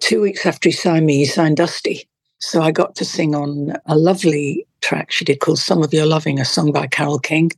two 0.00 0.20
weeks 0.20 0.44
after 0.46 0.68
he 0.68 0.72
signed 0.72 1.06
me, 1.06 1.18
he 1.18 1.26
signed 1.26 1.58
Dusty. 1.58 2.08
So 2.40 2.62
I 2.62 2.70
got 2.70 2.94
to 2.96 3.04
sing 3.04 3.34
on 3.34 3.74
a 3.86 3.96
lovely 3.96 4.66
track 4.80 5.10
she 5.10 5.24
did 5.24 5.40
called 5.40 5.58
Some 5.58 5.82
of 5.82 5.92
Your 5.92 6.06
Loving, 6.06 6.40
a 6.40 6.44
song 6.44 6.72
by 6.72 6.86
Carole 6.86 7.18
King. 7.18 7.50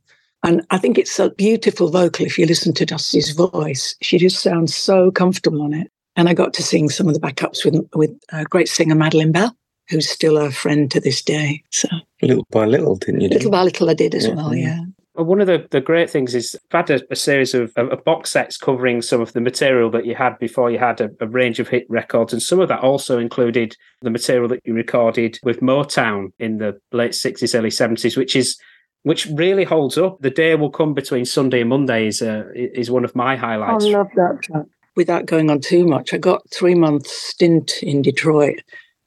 And 0.43 0.61
I 0.71 0.77
think 0.77 0.97
it's 0.97 1.17
a 1.19 1.29
beautiful 1.29 1.89
vocal 1.89 2.25
if 2.25 2.37
you 2.37 2.45
listen 2.45 2.73
to 2.73 2.85
Dusty's 2.85 3.31
voice. 3.31 3.95
She 4.01 4.17
just 4.17 4.41
sounds 4.41 4.75
so 4.75 5.09
comfortable 5.09 5.61
on 5.61 5.73
it. 5.73 5.89
And 6.15 6.27
I 6.27 6.33
got 6.33 6.53
to 6.55 6.63
sing 6.63 6.89
some 6.89 7.07
of 7.07 7.13
the 7.13 7.19
backups 7.19 7.65
with 7.65 7.89
with 7.95 8.11
a 8.31 8.43
great 8.43 8.67
singer 8.67 8.93
Madeline 8.93 9.31
Bell, 9.31 9.55
who's 9.89 10.07
still 10.07 10.37
a 10.37 10.51
friend 10.51 10.91
to 10.91 10.99
this 10.99 11.21
day. 11.21 11.63
So 11.71 11.87
little 12.21 12.45
by 12.51 12.65
little, 12.65 12.97
didn't 12.97 13.21
you? 13.21 13.29
Little 13.29 13.51
by 13.51 13.63
little, 13.63 13.89
I 13.89 13.93
did 13.93 14.13
as 14.13 14.27
yeah. 14.27 14.33
well. 14.33 14.53
Yeah. 14.53 14.81
One 15.15 15.39
of 15.39 15.47
the, 15.47 15.67
the 15.69 15.81
great 15.81 16.09
things 16.09 16.33
is 16.33 16.57
I've 16.71 16.87
had 16.87 17.01
a, 17.01 17.13
a 17.13 17.15
series 17.15 17.53
of, 17.53 17.71
of, 17.77 18.03
box 18.03 18.31
sets 18.31 18.57
covering 18.57 19.03
some 19.03 19.21
of 19.21 19.33
the 19.33 19.41
material 19.41 19.91
that 19.91 20.07
you 20.07 20.15
had 20.15 20.39
before 20.39 20.71
you 20.71 20.79
had 20.79 21.01
a, 21.01 21.11
a, 21.21 21.27
range 21.27 21.59
of 21.59 21.67
hit 21.67 21.85
records. 21.87 22.33
And 22.33 22.41
some 22.41 22.59
of 22.59 22.67
that 22.69 22.79
also 22.79 23.19
included 23.19 23.77
the 24.01 24.09
material 24.09 24.47
that 24.49 24.61
you 24.65 24.73
recorded 24.73 25.39
with 25.43 25.61
Motown 25.61 26.31
in 26.39 26.57
the 26.57 26.79
late 26.91 27.11
60s, 27.11 27.53
early 27.53 27.69
70s, 27.69 28.17
which 28.17 28.35
is 28.35 28.57
which 29.03 29.27
really 29.27 29.65
holds 29.65 29.97
up. 29.97 30.19
The 30.21 30.29
day 30.29 30.55
will 30.55 30.69
come 30.69 30.93
between 30.93 31.25
Sunday 31.25 31.61
and 31.61 31.69
Monday 31.69 32.07
is, 32.07 32.21
uh, 32.21 32.45
is 32.55 32.89
one 32.89 33.05
of 33.05 33.15
my 33.15 33.35
highlights. 33.35 33.85
I 33.85 33.89
love 33.89 34.07
that 34.15 34.39
track. 34.41 34.65
Without 34.95 35.25
going 35.25 35.49
on 35.49 35.59
too 35.59 35.85
much, 35.85 36.13
I 36.13 36.17
got 36.17 36.49
three 36.51 36.75
months 36.75 37.11
stint 37.11 37.83
in 37.83 38.01
Detroit 38.01 38.61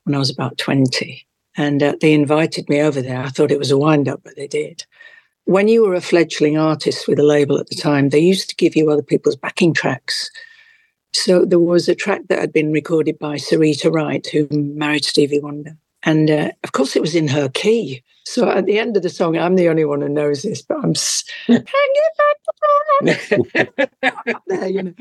when 0.05 0.15
I 0.15 0.19
was 0.19 0.31
about 0.31 0.59
20. 0.59 1.27
And 1.57 1.83
uh, 1.83 1.97
they 2.01 2.13
invited 2.13 2.69
me 2.69 2.83
over 2.83 3.01
there. 3.01 3.23
I 3.23 3.31
thought 3.31 3.51
it 3.51 3.59
was 3.59 3.71
a 3.71 3.79
wind 3.79 4.09
up, 4.09 4.21
but 4.23 4.37
they 4.37 4.47
did. 4.47 4.85
When 5.47 5.69
you 5.69 5.83
were 5.83 5.95
a 5.95 6.01
fledgling 6.01 6.59
artist 6.59 7.07
with 7.07 7.19
a 7.19 7.25
label 7.25 7.59
at 7.59 7.69
the 7.69 7.77
time, 7.77 8.09
they 8.09 8.19
used 8.19 8.51
to 8.51 8.57
give 8.57 8.77
you 8.77 8.91
other 8.91 9.03
people's 9.03 9.37
backing 9.37 9.73
tracks. 9.73 10.31
So 11.13 11.45
there 11.45 11.61
was 11.61 11.89
a 11.89 11.95
track 11.95 12.23
that 12.29 12.41
had 12.41 12.53
been 12.53 12.73
recorded 12.73 13.19
by 13.19 13.37
Syreeta 13.37 13.93
Wright, 13.93 14.27
who 14.27 14.49
married 14.51 15.05
Stevie 15.05 15.41
Wonder. 15.41 15.77
And 16.03 16.31
uh, 16.31 16.51
of 16.65 16.73
course, 16.73 16.97
it 16.97 17.03
was 17.03 17.15
in 17.15 17.29
her 17.29 17.49
key. 17.49 18.03
So 18.25 18.51
at 18.51 18.67
the 18.67 18.79
end 18.79 18.97
of 18.97 19.05
the 19.05 19.09
song, 19.09 19.39
I'm 19.39 19.55
the 19.55 19.69
only 19.69 19.85
one 19.85 20.01
who 20.01 20.09
knows 20.09 20.43
this, 20.43 20.63
but 20.63 20.79
I'm 20.79 20.95
hanging 21.47 21.65
back 23.03 24.37
there, 24.49 24.69
you 24.69 24.83
know. 24.83 24.95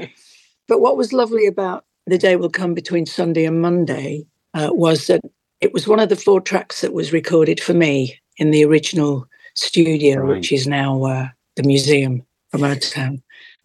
But 0.68 0.80
what 0.80 0.96
was 0.96 1.12
lovely 1.12 1.48
about 1.48 1.86
the 2.06 2.20
day 2.20 2.36
will 2.36 2.50
come 2.50 2.76
between 2.76 3.08
Sunday 3.08 3.46
and 3.46 3.62
Monday 3.62 4.28
uh, 4.54 4.70
was 4.72 5.08
that 5.08 5.22
it 5.60 5.74
was 5.74 5.88
one 5.88 6.00
of 6.00 6.10
the 6.10 6.16
four 6.16 6.40
tracks 6.40 6.82
that 6.82 6.94
was 6.94 7.12
recorded 7.12 7.60
for 7.60 7.74
me 7.74 8.20
in 8.38 8.52
the 8.52 8.64
original 8.64 9.28
studio, 9.56 10.20
right. 10.20 10.38
which 10.38 10.52
is 10.52 10.68
now 10.68 11.04
uh, 11.04 11.28
the 11.56 11.64
museum 11.64 12.26
from 12.52 12.62
Motown. 12.62 13.22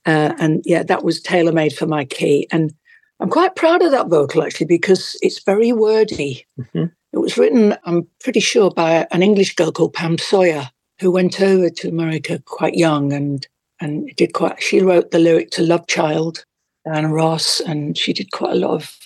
Uh, 0.07 0.33
and 0.39 0.63
yeah, 0.65 0.83
that 0.83 1.05
was 1.05 1.21
tailor 1.21 1.53
made 1.53 1.75
for 1.75 1.87
my 1.87 2.05
key. 2.05 2.49
And 2.51 2.73
I'm 3.21 3.29
quite 3.29 3.55
proud 3.55 3.83
of 3.83 3.91
that 3.91 4.09
vocal 4.09 4.43
actually 4.43 4.67
because 4.67 5.17
it's 5.21 5.43
very 5.43 5.73
wordy. 5.73 6.47
Mm-hmm. 6.59 6.87
It 7.13 7.19
was 7.19 7.37
written, 7.37 7.77
I'm 7.85 8.07
pretty 8.21 8.41
sure, 8.41 8.71
by 8.71 9.07
an 9.11 9.23
English 9.23 9.57
girl 9.57 9.73
called 9.73 9.93
Pam 9.93 10.17
Sawyer, 10.17 10.71
who 11.01 11.11
went 11.11 11.41
over 11.41 11.69
to 11.69 11.89
America 11.89 12.43
quite 12.47 12.75
young 12.75 13.13
and 13.13 13.47
and 13.81 14.15
did 14.17 14.35
quite. 14.35 14.63
She 14.63 14.81
wrote 14.81 15.11
the 15.11 15.19
lyric 15.19 15.51
to 15.53 15.63
Love 15.63 15.87
Child, 15.87 16.45
Diana 16.85 17.13
Ross, 17.13 17.61
and 17.61 17.97
she 17.97 18.13
did 18.13 18.31
quite 18.31 18.53
a 18.53 18.59
lot 18.59 18.75
of 18.75 18.97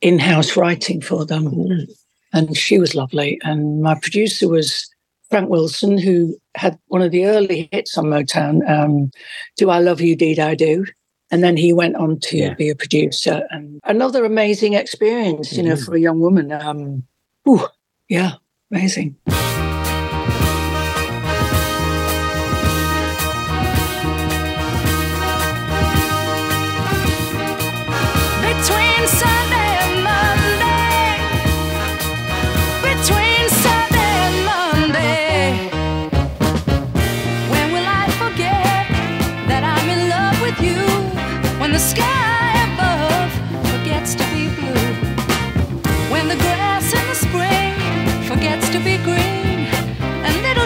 in-house 0.00 0.56
writing 0.56 1.00
for 1.00 1.24
them. 1.24 1.44
Mm. 1.44 1.86
And 2.32 2.56
she 2.56 2.78
was 2.78 2.94
lovely. 2.94 3.38
And 3.44 3.82
my 3.82 3.94
producer 3.94 4.48
was 4.48 4.91
Frank 5.32 5.48
Wilson, 5.48 5.96
who 5.96 6.36
had 6.54 6.78
one 6.88 7.00
of 7.00 7.10
the 7.10 7.24
early 7.24 7.70
hits 7.72 7.96
on 7.96 8.04
Motown, 8.04 8.68
um, 8.68 9.10
"Do 9.56 9.70
I 9.70 9.78
Love 9.78 10.02
You, 10.02 10.14
Did 10.14 10.38
I 10.38 10.54
Do." 10.54 10.84
And 11.30 11.42
then 11.42 11.56
he 11.56 11.72
went 11.72 11.96
on 11.96 12.20
to 12.20 12.36
yeah. 12.36 12.52
be 12.52 12.68
a 12.68 12.74
producer, 12.76 13.48
and 13.50 13.80
another 13.84 14.26
amazing 14.26 14.74
experience, 14.74 15.54
you 15.54 15.62
mm 15.62 15.68
know, 15.68 15.76
for 15.76 15.94
a 15.94 16.00
young 16.00 16.20
woman. 16.20 16.52
Um, 16.52 17.04
Ooh, 17.48 17.66
yeah, 18.10 18.32
amazing. 18.70 19.16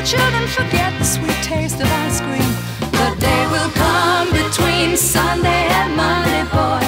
Children 0.07 0.47
forget 0.47 0.97
the 1.01 1.05
sweet 1.05 1.37
taste 1.43 1.81
of 1.81 1.91
ice 2.07 2.21
cream. 2.21 2.53
The 2.93 3.11
day 3.19 3.43
will 3.51 3.71
come 3.71 4.31
between 4.31 4.97
Sunday 4.97 5.67
and 5.79 5.97
Monday, 5.97 6.45
boy. 6.55 6.85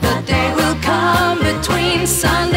The 0.00 0.22
day 0.24 0.54
will 0.54 0.76
come 0.80 1.38
between 1.40 2.06
Sunday 2.06 2.51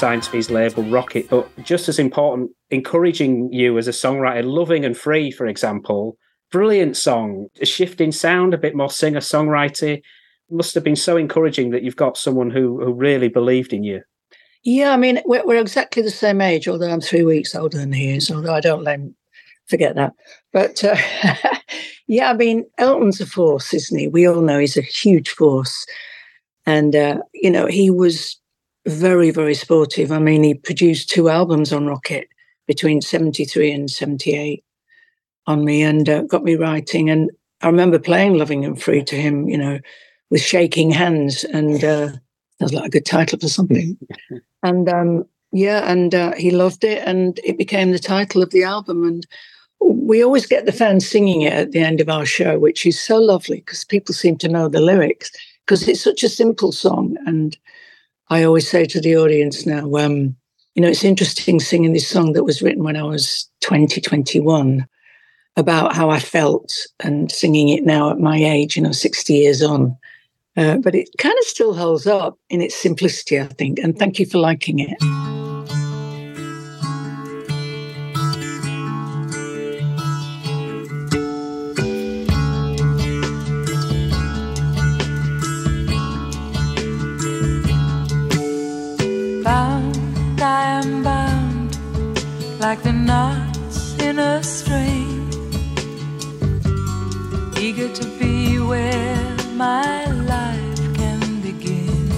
signed 0.00 0.22
to 0.22 0.30
his 0.30 0.50
label 0.50 0.82
Rocket, 0.84 1.28
but 1.28 1.46
just 1.62 1.86
as 1.86 1.98
important, 1.98 2.52
encouraging 2.70 3.52
you 3.52 3.76
as 3.76 3.86
a 3.86 3.90
songwriter, 3.90 4.42
Loving 4.42 4.86
and 4.86 4.96
Free, 4.96 5.30
for 5.30 5.46
example. 5.46 6.16
Brilliant 6.50 6.96
song, 6.96 7.48
a 7.60 7.66
shift 7.66 8.00
in 8.00 8.10
sound, 8.10 8.54
a 8.54 8.58
bit 8.58 8.74
more 8.74 8.88
singer 8.88 9.20
songwriter. 9.20 10.00
Must 10.50 10.74
have 10.74 10.84
been 10.84 10.96
so 10.96 11.18
encouraging 11.18 11.68
that 11.72 11.82
you've 11.82 11.96
got 11.96 12.16
someone 12.16 12.50
who, 12.50 12.82
who 12.82 12.94
really 12.94 13.28
believed 13.28 13.74
in 13.74 13.84
you. 13.84 14.00
Yeah, 14.62 14.94
I 14.94 14.96
mean, 14.96 15.20
we're, 15.26 15.44
we're 15.44 15.60
exactly 15.60 16.02
the 16.02 16.10
same 16.10 16.40
age, 16.40 16.66
although 16.66 16.90
I'm 16.90 17.02
three 17.02 17.22
weeks 17.22 17.54
older 17.54 17.76
than 17.76 17.92
he 17.92 18.16
is, 18.16 18.30
although 18.30 18.54
I 18.54 18.60
don't 18.60 18.82
let 18.82 19.00
him 19.00 19.14
forget 19.68 19.96
that. 19.96 20.14
But 20.50 20.82
uh, 20.82 20.96
yeah, 22.06 22.30
I 22.30 22.32
mean, 22.32 22.64
Elton's 22.78 23.20
a 23.20 23.26
force, 23.26 23.74
isn't 23.74 23.98
he? 23.98 24.08
We 24.08 24.26
all 24.26 24.40
know 24.40 24.58
he's 24.58 24.78
a 24.78 24.82
huge 24.82 25.28
force. 25.28 25.84
And, 26.64 26.96
uh, 26.96 27.18
you 27.34 27.50
know, 27.50 27.66
he 27.66 27.90
was 27.90 28.39
very, 28.86 29.30
very 29.30 29.54
sportive. 29.54 30.10
I 30.12 30.18
mean, 30.18 30.42
he 30.42 30.54
produced 30.54 31.10
two 31.10 31.28
albums 31.28 31.72
on 31.72 31.86
Rocket 31.86 32.28
between 32.66 33.00
73 33.00 33.72
and 33.72 33.90
78. 33.90 34.64
on 35.46 35.64
me 35.64 35.82
and 35.82 36.08
uh, 36.08 36.22
got 36.22 36.44
me 36.44 36.54
writing. 36.54 37.10
And 37.10 37.30
I 37.62 37.66
remember 37.66 37.98
playing 37.98 38.34
Loving 38.34 38.64
and 38.64 38.80
Free 38.80 39.02
to 39.04 39.16
him, 39.16 39.48
you 39.48 39.58
know, 39.58 39.80
with 40.30 40.40
shaking 40.40 40.90
hands. 40.90 41.44
And 41.44 41.82
uh, 41.82 42.06
that 42.06 42.20
was 42.60 42.72
like 42.72 42.86
a 42.86 42.90
good 42.90 43.06
title 43.06 43.38
for 43.38 43.48
something. 43.48 43.98
and 44.62 44.88
um, 44.88 45.24
yeah, 45.52 45.90
and 45.90 46.14
uh, 46.14 46.34
he 46.36 46.50
loved 46.50 46.84
it. 46.84 47.02
And 47.06 47.40
it 47.42 47.58
became 47.58 47.90
the 47.90 47.98
title 47.98 48.42
of 48.42 48.50
the 48.50 48.62
album. 48.62 49.04
And 49.04 49.26
we 49.80 50.22
always 50.22 50.46
get 50.46 50.66
the 50.66 50.72
fans 50.72 51.08
singing 51.08 51.42
it 51.42 51.52
at 51.52 51.72
the 51.72 51.80
end 51.80 52.00
of 52.00 52.08
our 52.08 52.26
show, 52.26 52.58
which 52.58 52.86
is 52.86 53.00
so 53.00 53.16
lovely 53.16 53.56
because 53.56 53.84
people 53.84 54.14
seem 54.14 54.36
to 54.38 54.48
know 54.48 54.68
the 54.68 54.80
lyrics 54.80 55.32
because 55.66 55.88
it's 55.88 56.02
such 56.02 56.22
a 56.22 56.28
simple 56.28 56.70
song. 56.70 57.16
And 57.26 57.56
I 58.30 58.44
always 58.44 58.68
say 58.68 58.84
to 58.86 59.00
the 59.00 59.16
audience 59.16 59.66
now, 59.66 59.92
um, 59.96 60.36
you 60.74 60.82
know, 60.82 60.88
it's 60.88 61.04
interesting 61.04 61.58
singing 61.58 61.92
this 61.92 62.06
song 62.06 62.32
that 62.32 62.44
was 62.44 62.62
written 62.62 62.84
when 62.84 62.96
I 62.96 63.02
was 63.02 63.50
20, 63.62 64.00
21 64.00 64.86
about 65.56 65.94
how 65.94 66.10
I 66.10 66.20
felt 66.20 66.72
and 67.00 67.30
singing 67.30 67.68
it 67.68 67.84
now 67.84 68.10
at 68.10 68.20
my 68.20 68.36
age, 68.36 68.76
you 68.76 68.82
know, 68.82 68.92
60 68.92 69.34
years 69.34 69.62
on. 69.62 69.96
Uh, 70.56 70.76
but 70.78 70.94
it 70.94 71.08
kind 71.18 71.36
of 71.38 71.44
still 71.44 71.74
holds 71.74 72.06
up 72.06 72.38
in 72.48 72.60
its 72.60 72.76
simplicity, 72.76 73.40
I 73.40 73.46
think. 73.46 73.78
And 73.80 73.98
thank 73.98 74.20
you 74.20 74.26
for 74.26 74.38
liking 74.38 74.78
it. 74.78 75.49
Like 92.60 92.82
the 92.82 92.92
knots 92.92 93.98
in 94.00 94.18
a 94.18 94.42
string. 94.42 95.26
Eager 97.58 97.88
to 97.88 98.06
be 98.18 98.58
where 98.58 99.36
my 99.54 100.04
life 100.34 100.94
can 100.94 101.40
begin. 101.40 102.12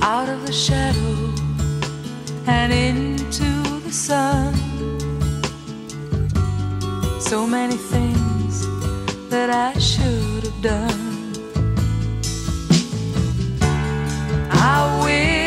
Out 0.00 0.30
of 0.30 0.46
the 0.46 0.52
shadow 0.52 1.34
and 2.46 2.72
into 2.72 3.50
the 3.80 3.92
sun. 3.92 4.54
So 7.20 7.46
many 7.46 7.76
things 7.76 8.66
that 9.28 9.50
I 9.50 9.78
should 9.78 10.44
have 10.44 10.62
done. 10.62 11.02
I 14.50 14.98
will 15.02 15.45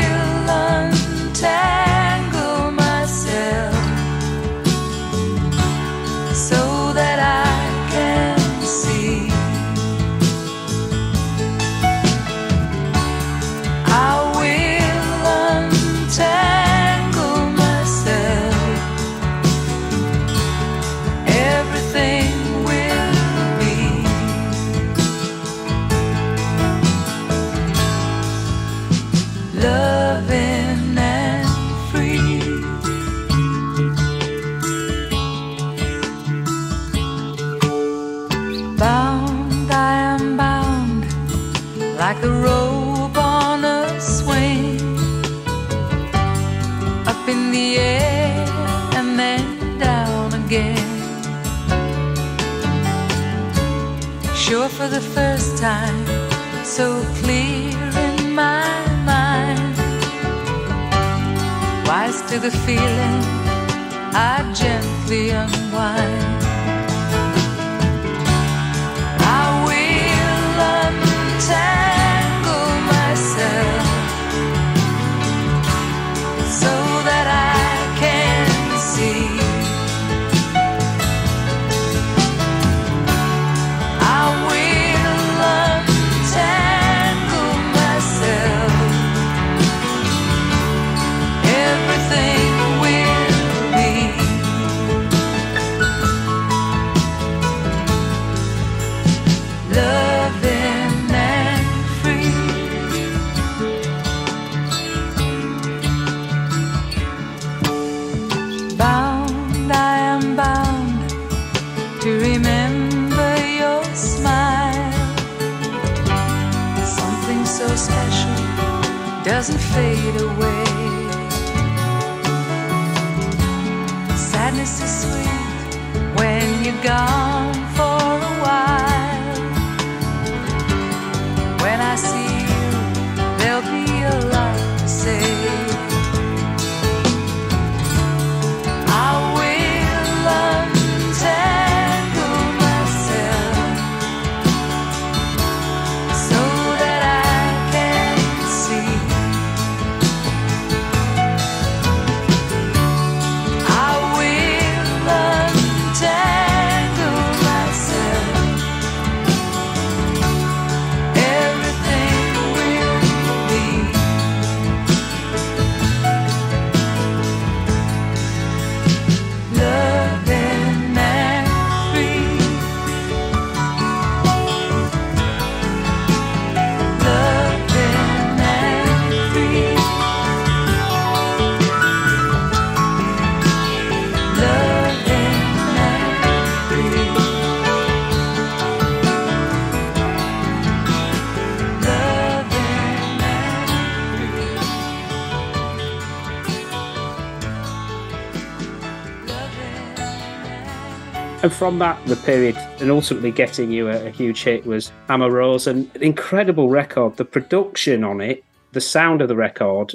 from 201.59 201.77
that, 201.77 202.03
the 202.05 202.15
period, 202.15 202.55
and 202.79 202.89
ultimately 202.89 203.31
getting 203.31 203.69
you 203.69 203.89
a, 203.89 204.05
a 204.05 204.09
huge 204.11 204.43
hit 204.43 204.65
was 204.65 204.93
Amoureuse, 205.09 205.67
an 205.67 205.91
incredible 205.99 206.69
record. 206.69 207.17
The 207.17 207.25
production 207.25 208.05
on 208.05 208.21
it, 208.21 208.45
the 208.71 208.79
sound 208.79 209.21
of 209.21 209.27
the 209.27 209.35
record, 209.35 209.93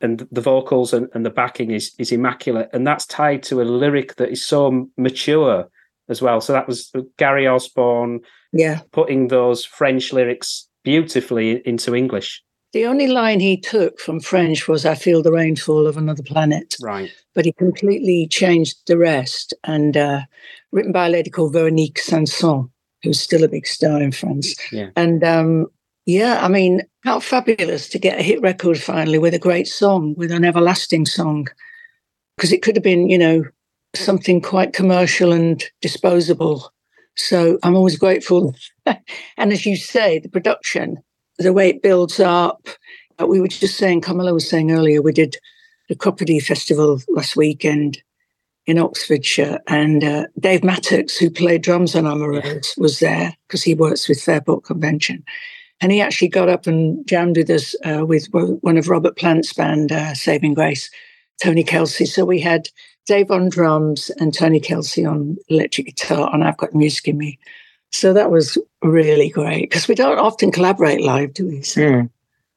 and 0.00 0.26
the 0.32 0.40
vocals 0.40 0.92
and, 0.92 1.08
and 1.14 1.24
the 1.24 1.30
backing 1.30 1.70
is 1.70 1.94
is 1.98 2.10
immaculate, 2.10 2.70
and 2.72 2.84
that's 2.84 3.06
tied 3.06 3.44
to 3.44 3.62
a 3.62 3.70
lyric 3.82 4.16
that 4.16 4.30
is 4.30 4.44
so 4.44 4.88
mature 4.96 5.68
as 6.08 6.20
well. 6.20 6.40
So 6.40 6.52
that 6.54 6.66
was 6.66 6.90
uh, 6.92 7.02
Gary 7.18 7.46
Osborne, 7.46 8.18
yeah, 8.52 8.80
putting 8.90 9.28
those 9.28 9.64
French 9.64 10.12
lyrics 10.12 10.68
beautifully 10.82 11.62
into 11.64 11.94
English. 11.94 12.42
The 12.76 12.84
only 12.84 13.06
line 13.06 13.40
he 13.40 13.56
took 13.56 13.98
from 13.98 14.20
French 14.20 14.68
was 14.68 14.84
"I 14.84 14.96
feel 14.96 15.22
the 15.22 15.32
rainfall 15.32 15.86
of 15.86 15.96
another 15.96 16.22
planet," 16.22 16.74
right? 16.82 17.10
But 17.34 17.46
he 17.46 17.52
completely 17.52 18.28
changed 18.28 18.86
the 18.86 18.98
rest, 18.98 19.54
and 19.64 19.96
uh, 19.96 20.20
written 20.72 20.92
by 20.92 21.06
a 21.06 21.08
lady 21.08 21.30
called 21.30 21.54
Veronique 21.54 21.98
Sanson, 21.98 22.68
who's 23.02 23.18
still 23.18 23.44
a 23.44 23.48
big 23.48 23.66
star 23.66 24.02
in 24.02 24.12
France. 24.12 24.54
Yeah. 24.70 24.90
And 24.94 25.24
um, 25.24 25.68
yeah, 26.04 26.44
I 26.44 26.48
mean, 26.48 26.82
how 27.02 27.18
fabulous 27.18 27.88
to 27.88 27.98
get 27.98 28.20
a 28.20 28.22
hit 28.22 28.42
record 28.42 28.78
finally 28.78 29.16
with 29.16 29.32
a 29.32 29.38
great 29.38 29.68
song, 29.68 30.14
with 30.18 30.30
an 30.30 30.44
everlasting 30.44 31.06
song, 31.06 31.48
because 32.36 32.52
it 32.52 32.60
could 32.60 32.76
have 32.76 32.84
been, 32.84 33.08
you 33.08 33.16
know, 33.16 33.42
something 33.94 34.42
quite 34.42 34.74
commercial 34.74 35.32
and 35.32 35.64
disposable. 35.80 36.70
So 37.16 37.58
I'm 37.62 37.74
always 37.74 37.96
grateful. 37.96 38.54
and 38.86 39.50
as 39.50 39.64
you 39.64 39.76
say, 39.76 40.18
the 40.18 40.28
production, 40.28 40.98
the 41.38 41.52
way 41.52 41.68
it 41.68 41.82
builds 41.82 42.20
up. 42.20 42.68
Uh, 43.20 43.26
we 43.26 43.40
were 43.40 43.48
just 43.48 43.76
saying, 43.76 44.00
Carmelo 44.00 44.34
was 44.34 44.48
saying 44.48 44.70
earlier, 44.72 45.02
we 45.02 45.12
did 45.12 45.36
the 45.88 45.94
Cropredy 45.94 46.42
Festival 46.42 47.00
last 47.08 47.36
weekend 47.36 48.02
in 48.66 48.78
Oxfordshire, 48.78 49.60
and 49.68 50.02
uh, 50.02 50.26
Dave 50.40 50.62
Mattacks, 50.62 51.16
who 51.16 51.30
played 51.30 51.62
drums 51.62 51.94
on 51.94 52.04
Amoureuse, 52.04 52.76
was 52.76 52.98
there 52.98 53.32
because 53.46 53.62
he 53.62 53.74
works 53.74 54.08
with 54.08 54.20
Fairport 54.20 54.64
Convention. 54.64 55.24
And 55.80 55.92
he 55.92 56.00
actually 56.00 56.28
got 56.28 56.48
up 56.48 56.66
and 56.66 57.06
jammed 57.06 57.36
with 57.36 57.50
us 57.50 57.76
uh, 57.84 58.04
with 58.04 58.26
one 58.32 58.76
of 58.76 58.88
Robert 58.88 59.16
Plant's 59.16 59.52
band, 59.52 59.92
uh, 59.92 60.14
Saving 60.14 60.54
Grace, 60.54 60.90
Tony 61.40 61.62
Kelsey. 61.62 62.06
So 62.06 62.24
we 62.24 62.40
had 62.40 62.68
Dave 63.06 63.30
on 63.30 63.50
drums 63.50 64.10
and 64.18 64.34
Tony 64.34 64.58
Kelsey 64.58 65.04
on 65.04 65.36
electric 65.48 65.86
guitar, 65.86 66.30
and 66.32 66.42
I've 66.42 66.56
got 66.56 66.74
music 66.74 67.06
in 67.08 67.18
me. 67.18 67.38
So 67.92 68.12
that 68.14 68.30
was 68.30 68.58
really 68.88 69.28
great 69.28 69.70
because 69.70 69.88
we 69.88 69.94
don't 69.94 70.18
often 70.18 70.50
collaborate 70.50 71.02
live, 71.02 71.34
do 71.34 71.46
we? 71.46 71.62
So 71.62 71.80
mm. 71.80 72.10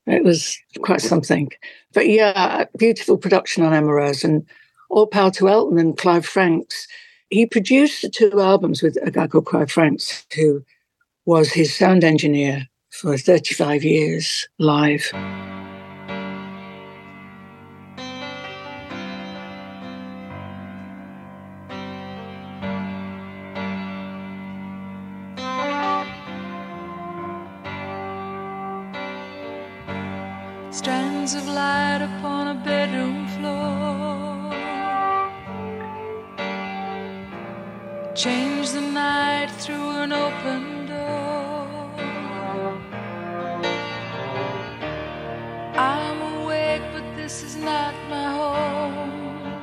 it 0.07 0.23
was 0.23 0.57
quite 0.81 1.01
something. 1.01 1.49
But 1.93 2.09
yeah, 2.09 2.65
beautiful 2.77 3.17
production 3.17 3.63
on 3.63 3.73
Amoureuse 3.73 4.23
and 4.23 4.45
all 4.89 5.07
power 5.07 5.31
to 5.31 5.49
Elton 5.49 5.77
and 5.77 5.97
Clive 5.97 6.25
Franks. 6.25 6.87
He 7.29 7.45
produced 7.45 8.01
the 8.01 8.09
two 8.09 8.41
albums 8.41 8.81
with 8.81 8.97
a 9.03 9.11
guy 9.11 9.27
called 9.27 9.45
Clive 9.45 9.71
Franks, 9.71 10.25
who 10.35 10.63
was 11.25 11.51
his 11.51 11.75
sound 11.75 12.03
engineer 12.03 12.67
for 12.89 13.17
35 13.17 13.83
years 13.83 14.47
live. 14.57 15.11
Change 38.19 38.71
the 38.71 38.81
night 38.81 39.49
through 39.59 39.91
an 39.91 40.11
open 40.11 40.87
door. 40.87 41.89
I'm 45.73 46.21
awake, 46.33 46.81
but 46.91 47.15
this 47.15 47.43
is 47.43 47.55
not 47.55 47.93
my 48.09 48.25
home. 48.39 49.53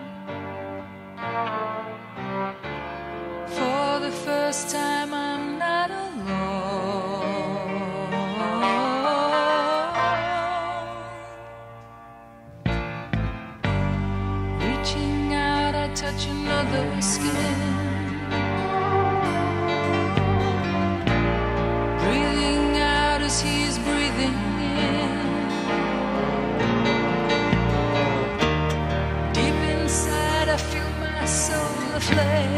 For 3.56 4.00
the 4.00 4.12
first 4.24 4.70
time, 4.70 5.12
I'm 5.12 5.58
not 5.58 5.90
alone. 5.90 6.46
Reaching 14.64 15.34
out, 15.34 15.74
I 15.74 15.88
touch 15.94 16.26
another 16.26 17.02
skin. 17.02 17.65
Soul 32.16 32.55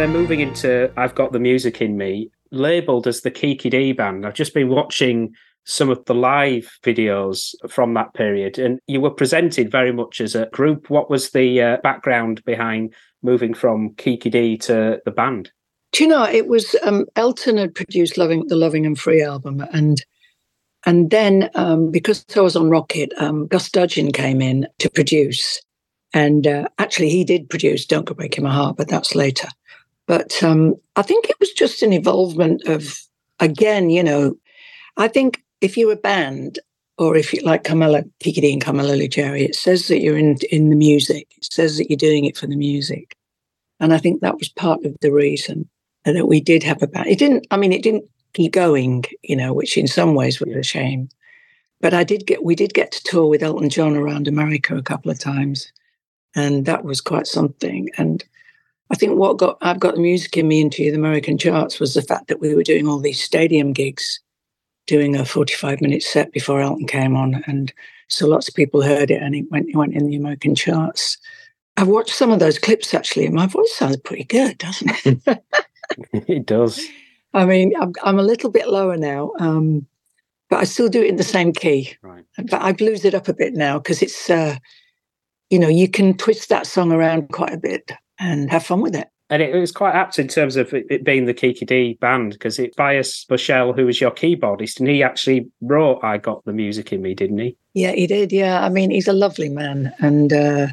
then 0.00 0.12
moving 0.12 0.40
into 0.40 0.90
I've 0.96 1.14
Got 1.14 1.32
the 1.32 1.38
Music 1.38 1.82
in 1.82 1.96
Me, 1.96 2.30
labeled 2.50 3.06
as 3.06 3.20
the 3.20 3.30
Kiki 3.30 3.68
Dee 3.68 3.92
band. 3.92 4.24
I've 4.24 4.34
just 4.34 4.54
been 4.54 4.68
watching 4.68 5.34
some 5.64 5.90
of 5.90 6.04
the 6.06 6.14
live 6.14 6.78
videos 6.82 7.54
from 7.68 7.94
that 7.94 8.14
period, 8.14 8.58
and 8.58 8.80
you 8.86 9.00
were 9.00 9.10
presented 9.10 9.70
very 9.70 9.92
much 9.92 10.20
as 10.20 10.34
a 10.34 10.46
group. 10.46 10.88
What 10.88 11.10
was 11.10 11.30
the 11.30 11.60
uh, 11.60 11.76
background 11.82 12.44
behind 12.44 12.94
moving 13.22 13.54
from 13.54 13.94
Kiki 13.96 14.30
Dee 14.30 14.56
to 14.58 15.00
the 15.04 15.10
band? 15.10 15.50
Do 15.92 16.04
you 16.04 16.08
know 16.08 16.24
it 16.24 16.48
was 16.48 16.74
um, 16.84 17.06
Elton 17.16 17.58
had 17.58 17.74
produced 17.74 18.16
"Loving" 18.16 18.46
the 18.46 18.56
"Loving 18.56 18.86
and 18.86 18.98
Free" 18.98 19.22
album, 19.22 19.62
and 19.72 20.02
and 20.86 21.10
then 21.10 21.50
um, 21.54 21.90
because 21.90 22.24
I 22.34 22.40
was 22.40 22.56
on 22.56 22.70
Rocket, 22.70 23.12
um, 23.18 23.46
Gus 23.46 23.70
Dudgeon 23.70 24.10
came 24.10 24.40
in 24.40 24.66
to 24.78 24.88
produce, 24.88 25.60
and 26.14 26.46
uh, 26.46 26.68
actually 26.78 27.10
he 27.10 27.24
did 27.24 27.50
produce 27.50 27.84
"Don't 27.84 28.06
Go 28.06 28.14
Breaking 28.14 28.44
My 28.44 28.54
Heart," 28.54 28.76
but 28.78 28.88
that's 28.88 29.14
later. 29.14 29.48
But 30.12 30.42
um, 30.42 30.74
I 30.94 31.00
think 31.00 31.30
it 31.30 31.40
was 31.40 31.52
just 31.52 31.82
an 31.82 31.90
involvement 31.90 32.68
of 32.68 33.00
again, 33.40 33.88
you 33.88 34.02
know, 34.02 34.34
I 34.98 35.08
think 35.08 35.42
if 35.62 35.78
you're 35.78 35.94
a 35.94 35.96
band 35.96 36.58
or 36.98 37.16
if 37.16 37.32
you 37.32 37.40
like 37.40 37.64
Carmela 37.64 38.02
Kiki 38.20 38.42
Dee 38.42 38.52
and 38.52 38.60
Carmelo 38.60 38.94
Luggeri, 38.94 39.40
it 39.40 39.54
says 39.54 39.88
that 39.88 40.02
you're 40.02 40.18
in 40.18 40.36
in 40.50 40.68
the 40.68 40.76
music. 40.76 41.28
It 41.38 41.50
says 41.50 41.78
that 41.78 41.88
you're 41.88 41.96
doing 41.96 42.26
it 42.26 42.36
for 42.36 42.46
the 42.46 42.56
music. 42.56 43.16
And 43.80 43.94
I 43.94 43.96
think 43.96 44.20
that 44.20 44.36
was 44.36 44.50
part 44.50 44.84
of 44.84 44.94
the 45.00 45.10
reason 45.10 45.70
that 46.04 46.28
we 46.28 46.42
did 46.42 46.62
have 46.62 46.82
a 46.82 46.86
band. 46.88 47.08
It 47.08 47.18
didn't, 47.18 47.46
I 47.50 47.56
mean, 47.56 47.72
it 47.72 47.82
didn't 47.82 48.04
keep 48.34 48.52
going, 48.52 49.04
you 49.22 49.34
know, 49.34 49.54
which 49.54 49.78
in 49.78 49.86
some 49.86 50.14
ways 50.14 50.40
was 50.40 50.54
a 50.54 50.62
shame. 50.62 51.08
But 51.80 51.94
I 51.94 52.04
did 52.04 52.26
get, 52.26 52.44
we 52.44 52.54
did 52.54 52.74
get 52.74 52.92
to 52.92 53.02
tour 53.02 53.28
with 53.28 53.42
Elton 53.42 53.70
John 53.70 53.96
around 53.96 54.28
America 54.28 54.76
a 54.76 54.82
couple 54.82 55.10
of 55.10 55.18
times. 55.18 55.72
And 56.36 56.66
that 56.66 56.84
was 56.84 57.00
quite 57.00 57.26
something. 57.26 57.88
And 57.96 58.22
I 58.92 58.96
think 58.96 59.18
what 59.18 59.38
got, 59.38 59.56
I've 59.62 59.80
got 59.80 59.94
the 59.94 60.00
music 60.02 60.36
in 60.36 60.46
me 60.46 60.60
into 60.60 60.82
the 60.90 60.96
American 60.96 61.38
charts 61.38 61.80
was 61.80 61.94
the 61.94 62.02
fact 62.02 62.28
that 62.28 62.40
we 62.40 62.54
were 62.54 62.62
doing 62.62 62.86
all 62.86 62.98
these 62.98 63.22
stadium 63.22 63.72
gigs 63.72 64.20
doing 64.86 65.16
a 65.16 65.24
45 65.24 65.80
minute 65.80 66.02
set 66.02 66.30
before 66.30 66.60
Elton 66.60 66.86
came 66.86 67.16
on. 67.16 67.42
And 67.46 67.72
so 68.08 68.26
lots 68.26 68.48
of 68.48 68.54
people 68.54 68.82
heard 68.82 69.10
it 69.10 69.22
and 69.22 69.34
it 69.34 69.46
went, 69.50 69.70
it 69.70 69.76
went 69.76 69.94
in 69.94 70.06
the 70.06 70.16
American 70.16 70.54
charts. 70.54 71.16
I've 71.78 71.88
watched 71.88 72.14
some 72.14 72.30
of 72.30 72.38
those 72.38 72.58
clips 72.58 72.92
actually, 72.92 73.24
and 73.24 73.34
my 73.34 73.46
voice 73.46 73.72
sounds 73.72 73.96
pretty 73.96 74.24
good, 74.24 74.58
doesn't 74.58 74.90
it? 75.06 75.42
it 76.28 76.44
does. 76.44 76.84
I 77.32 77.46
mean, 77.46 77.72
I'm, 77.80 77.94
I'm, 78.04 78.18
a 78.18 78.22
little 78.22 78.50
bit 78.50 78.68
lower 78.68 78.98
now, 78.98 79.32
um, 79.38 79.86
but 80.50 80.58
I 80.58 80.64
still 80.64 80.90
do 80.90 81.00
it 81.00 81.08
in 81.08 81.16
the 81.16 81.22
same 81.22 81.54
key. 81.54 81.96
Right. 82.02 82.24
But 82.36 82.60
I 82.60 82.72
blues 82.72 83.06
it 83.06 83.14
up 83.14 83.26
a 83.28 83.32
bit 83.32 83.54
now 83.54 83.78
because 83.78 84.02
it's, 84.02 84.28
uh, 84.28 84.56
you 85.48 85.58
know, 85.58 85.68
you 85.68 85.88
can 85.88 86.14
twist 86.14 86.50
that 86.50 86.66
song 86.66 86.92
around 86.92 87.30
quite 87.30 87.54
a 87.54 87.58
bit 87.58 87.90
and 88.22 88.50
have 88.50 88.64
fun 88.64 88.80
with 88.80 88.94
it 88.94 89.08
and 89.32 89.40
it, 89.40 89.54
was 89.54 89.72
quite 89.72 89.94
apt 89.94 90.18
in 90.18 90.28
terms 90.28 90.56
of 90.56 90.74
it, 90.74 91.04
being 91.04 91.24
the 91.24 91.32
Kiki 91.32 91.64
Dee 91.64 91.94
band 92.02 92.32
because 92.32 92.58
it's 92.58 92.76
Bias 92.76 93.24
Boshell, 93.24 93.72
who 93.74 93.86
was 93.86 93.98
your 93.98 94.10
keyboardist, 94.10 94.78
and 94.78 94.86
he 94.86 95.02
actually 95.02 95.50
wrote 95.62 96.00
"I 96.02 96.18
Got 96.18 96.44
the 96.44 96.52
Music 96.52 96.92
in 96.92 97.00
Me," 97.00 97.14
didn't 97.14 97.38
he? 97.38 97.56
Yeah, 97.72 97.92
he 97.92 98.06
did. 98.06 98.30
Yeah, 98.30 98.62
I 98.62 98.68
mean, 98.68 98.90
he's 98.90 99.08
a 99.08 99.14
lovely 99.14 99.48
man 99.48 99.90
and 100.00 100.34
uh, 100.34 100.66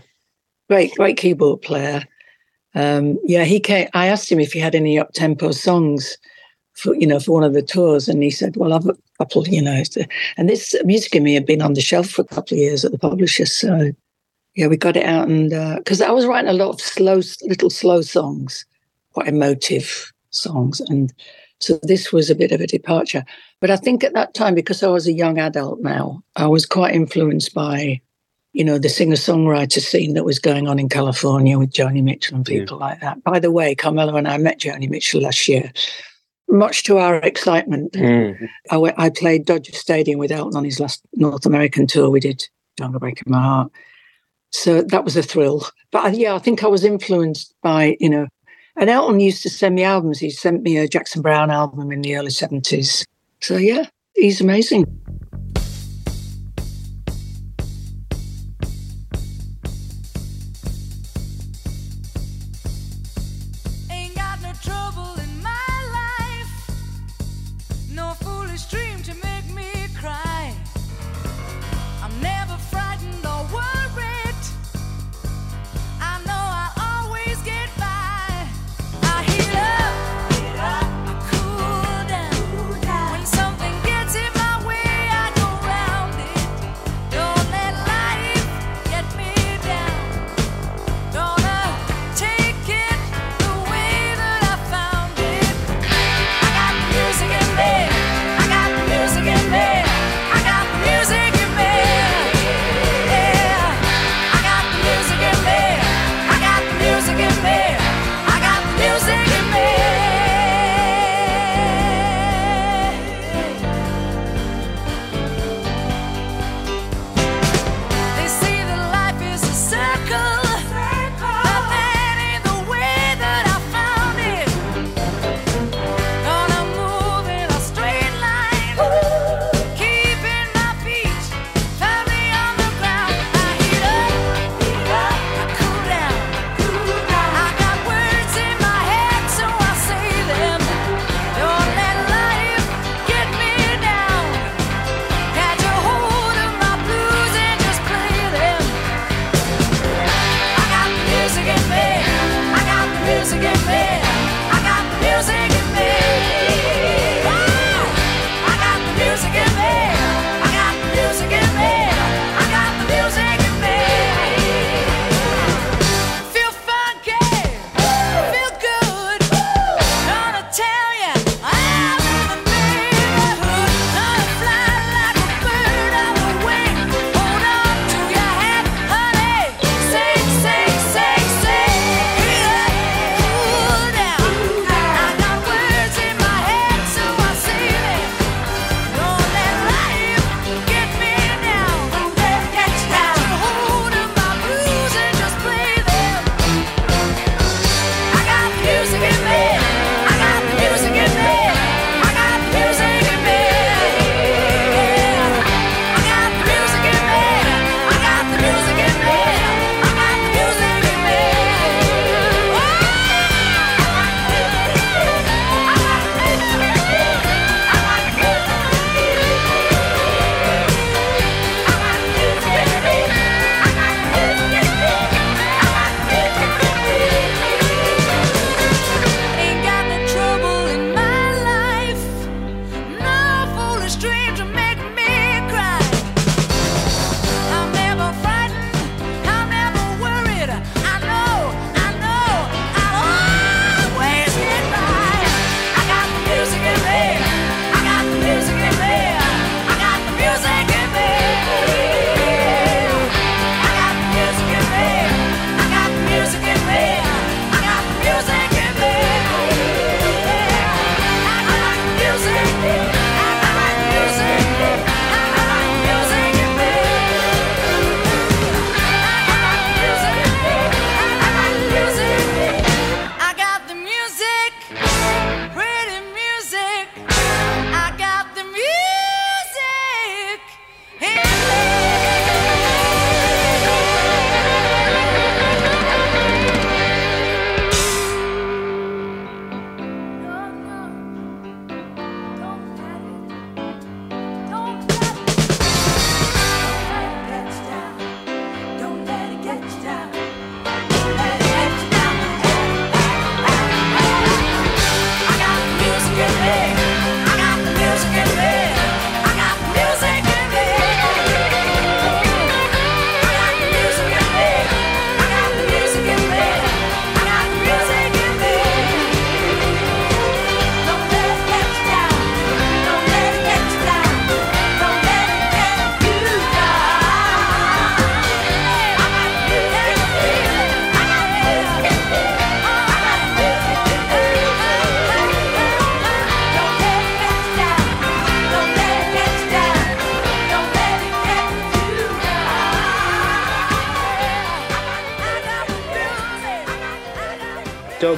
great, 0.70 0.94
great 0.96 1.16
keyboard 1.16 1.62
player. 1.62 2.04
Um, 2.76 3.18
yeah, 3.24 3.46
he 3.46 3.62
came. 3.62 3.88
I 3.94 4.08
asked 4.08 4.30
him 4.30 4.42
if 4.42 4.52
he 4.52 4.60
had 4.60 4.76
any 4.76 5.00
up 5.00 5.14
tempo 5.14 5.52
songs 5.52 6.18
for 6.74 6.94
you 6.96 7.08
know 7.08 7.22
for 7.22 7.32
one 7.32 7.46
of 7.46 7.54
the 7.54 7.62
tours, 7.62 8.10
and 8.10 8.22
he 8.22 8.30
said, 8.30 8.58
"Well, 8.58 8.74
I've 8.74 8.86
a 8.86 8.98
couple, 9.20 9.48
you 9.48 9.62
know." 9.62 9.82
And 10.36 10.50
this 10.50 10.76
music 10.84 11.16
in 11.16 11.24
me 11.24 11.34
had 11.34 11.46
been 11.46 11.62
on 11.62 11.76
the 11.76 11.82
shelf 11.82 12.10
for 12.10 12.24
a 12.24 12.26
couple 12.26 12.58
of 12.58 12.62
years 12.62 12.84
at 12.84 12.92
the 12.92 13.00
publisher, 13.00 13.46
so 13.46 13.94
yeah, 14.56 14.68
we 14.68 14.78
got 14.78 14.98
it 14.98 15.06
out, 15.06 15.28
and 15.28 15.50
because 15.78 16.02
uh, 16.02 16.08
I 16.08 16.12
was 16.12 16.26
writing 16.26 16.50
a 16.50 16.54
lot 16.54 16.70
of 16.70 16.82
slow, 16.82 17.22
little 17.44 17.70
slow 17.70 18.02
songs, 18.02 18.66
quite 19.14 19.28
emotive 19.28 20.12
songs, 20.32 20.80
and 20.82 21.14
so 21.60 21.80
this 21.84 22.12
was 22.12 22.30
a 22.30 22.36
bit 22.36 22.52
of 22.52 22.62
a 22.62 22.68
departure. 22.68 23.24
But 23.60 23.70
I 23.70 23.76
think 23.76 24.04
at 24.04 24.14
that 24.14 24.34
time, 24.34 24.56
because 24.56 24.82
I 24.82 24.88
was 24.88 25.08
a 25.08 25.14
young 25.14 25.38
adult 25.38 25.82
now, 25.82 26.24
I 26.36 26.48
was 26.48 26.66
quite 26.66 26.96
influenced 26.96 27.54
by, 27.54 28.00
you 28.54 28.64
know, 28.64 28.78
the 28.78 28.88
singer-songwriter 28.88 29.82
scene 29.82 30.14
that 30.14 30.24
was 30.24 30.40
going 30.40 30.68
on 30.68 30.80
in 30.80 30.88
California 30.88 31.60
with 31.60 31.72
Joni 31.72 32.02
Mitchell 32.02 32.38
and 32.38 32.46
people 32.46 32.80
yeah. 32.80 32.86
like 32.86 33.02
that. 33.02 33.24
By 33.24 33.40
the 33.40 33.52
way, 33.52 33.76
Carmelo 33.76 34.16
and 34.16 34.28
I 34.28 34.38
met 34.38 34.62
Joni 34.62 34.90
Mitchell 34.90 35.22
last 35.22 35.48
year. 35.48 35.72
Much 36.48 36.84
to 36.84 36.98
our 36.98 37.18
excitement, 37.18 37.92
mm. 37.92 38.50
I, 38.72 39.10
played 39.10 39.46
Dodger 39.46 39.74
Stadium 39.74 40.18
with 40.18 40.32
Elton 40.32 40.58
on 40.58 40.64
his 40.64 40.80
last 40.80 41.02
North 41.14 41.46
American 41.46 41.86
tour. 41.86 42.10
We 42.10 42.20
did 42.20 42.48
"Don't 42.78 42.92
Go 42.92 43.00
Breaking 43.00 43.26
My 43.28 43.42
Heart." 43.42 43.72
So 44.52 44.82
that 44.82 45.04
was 45.04 45.16
a 45.16 45.24
thrill. 45.24 45.66
But 45.92 46.06
uh, 46.06 46.10
yeah, 46.10 46.36
I 46.36 46.40
think 46.40 46.64
I 46.64 46.68
was 46.68 46.84
influenced 46.84 47.54
by, 47.62 47.98
you 48.00 48.10
know, 48.10 48.28
and 48.76 48.90
Elton 48.90 49.20
used 49.20 49.44
to 49.44 49.50
send 49.50 49.76
me 49.76 49.84
albums. 49.84 50.20
He 50.20 50.30
sent 50.30 50.64
me 50.64 50.78
a 50.78 50.88
Jackson 50.88 51.22
Browne 51.22 51.52
album 51.52 51.92
in 51.92 52.02
the 52.02 52.16
early 52.16 52.30
70s. 52.30 53.06
So 53.42 53.58
yeah, 53.58 53.86
he's 54.16 54.42
amazing. 54.42 54.99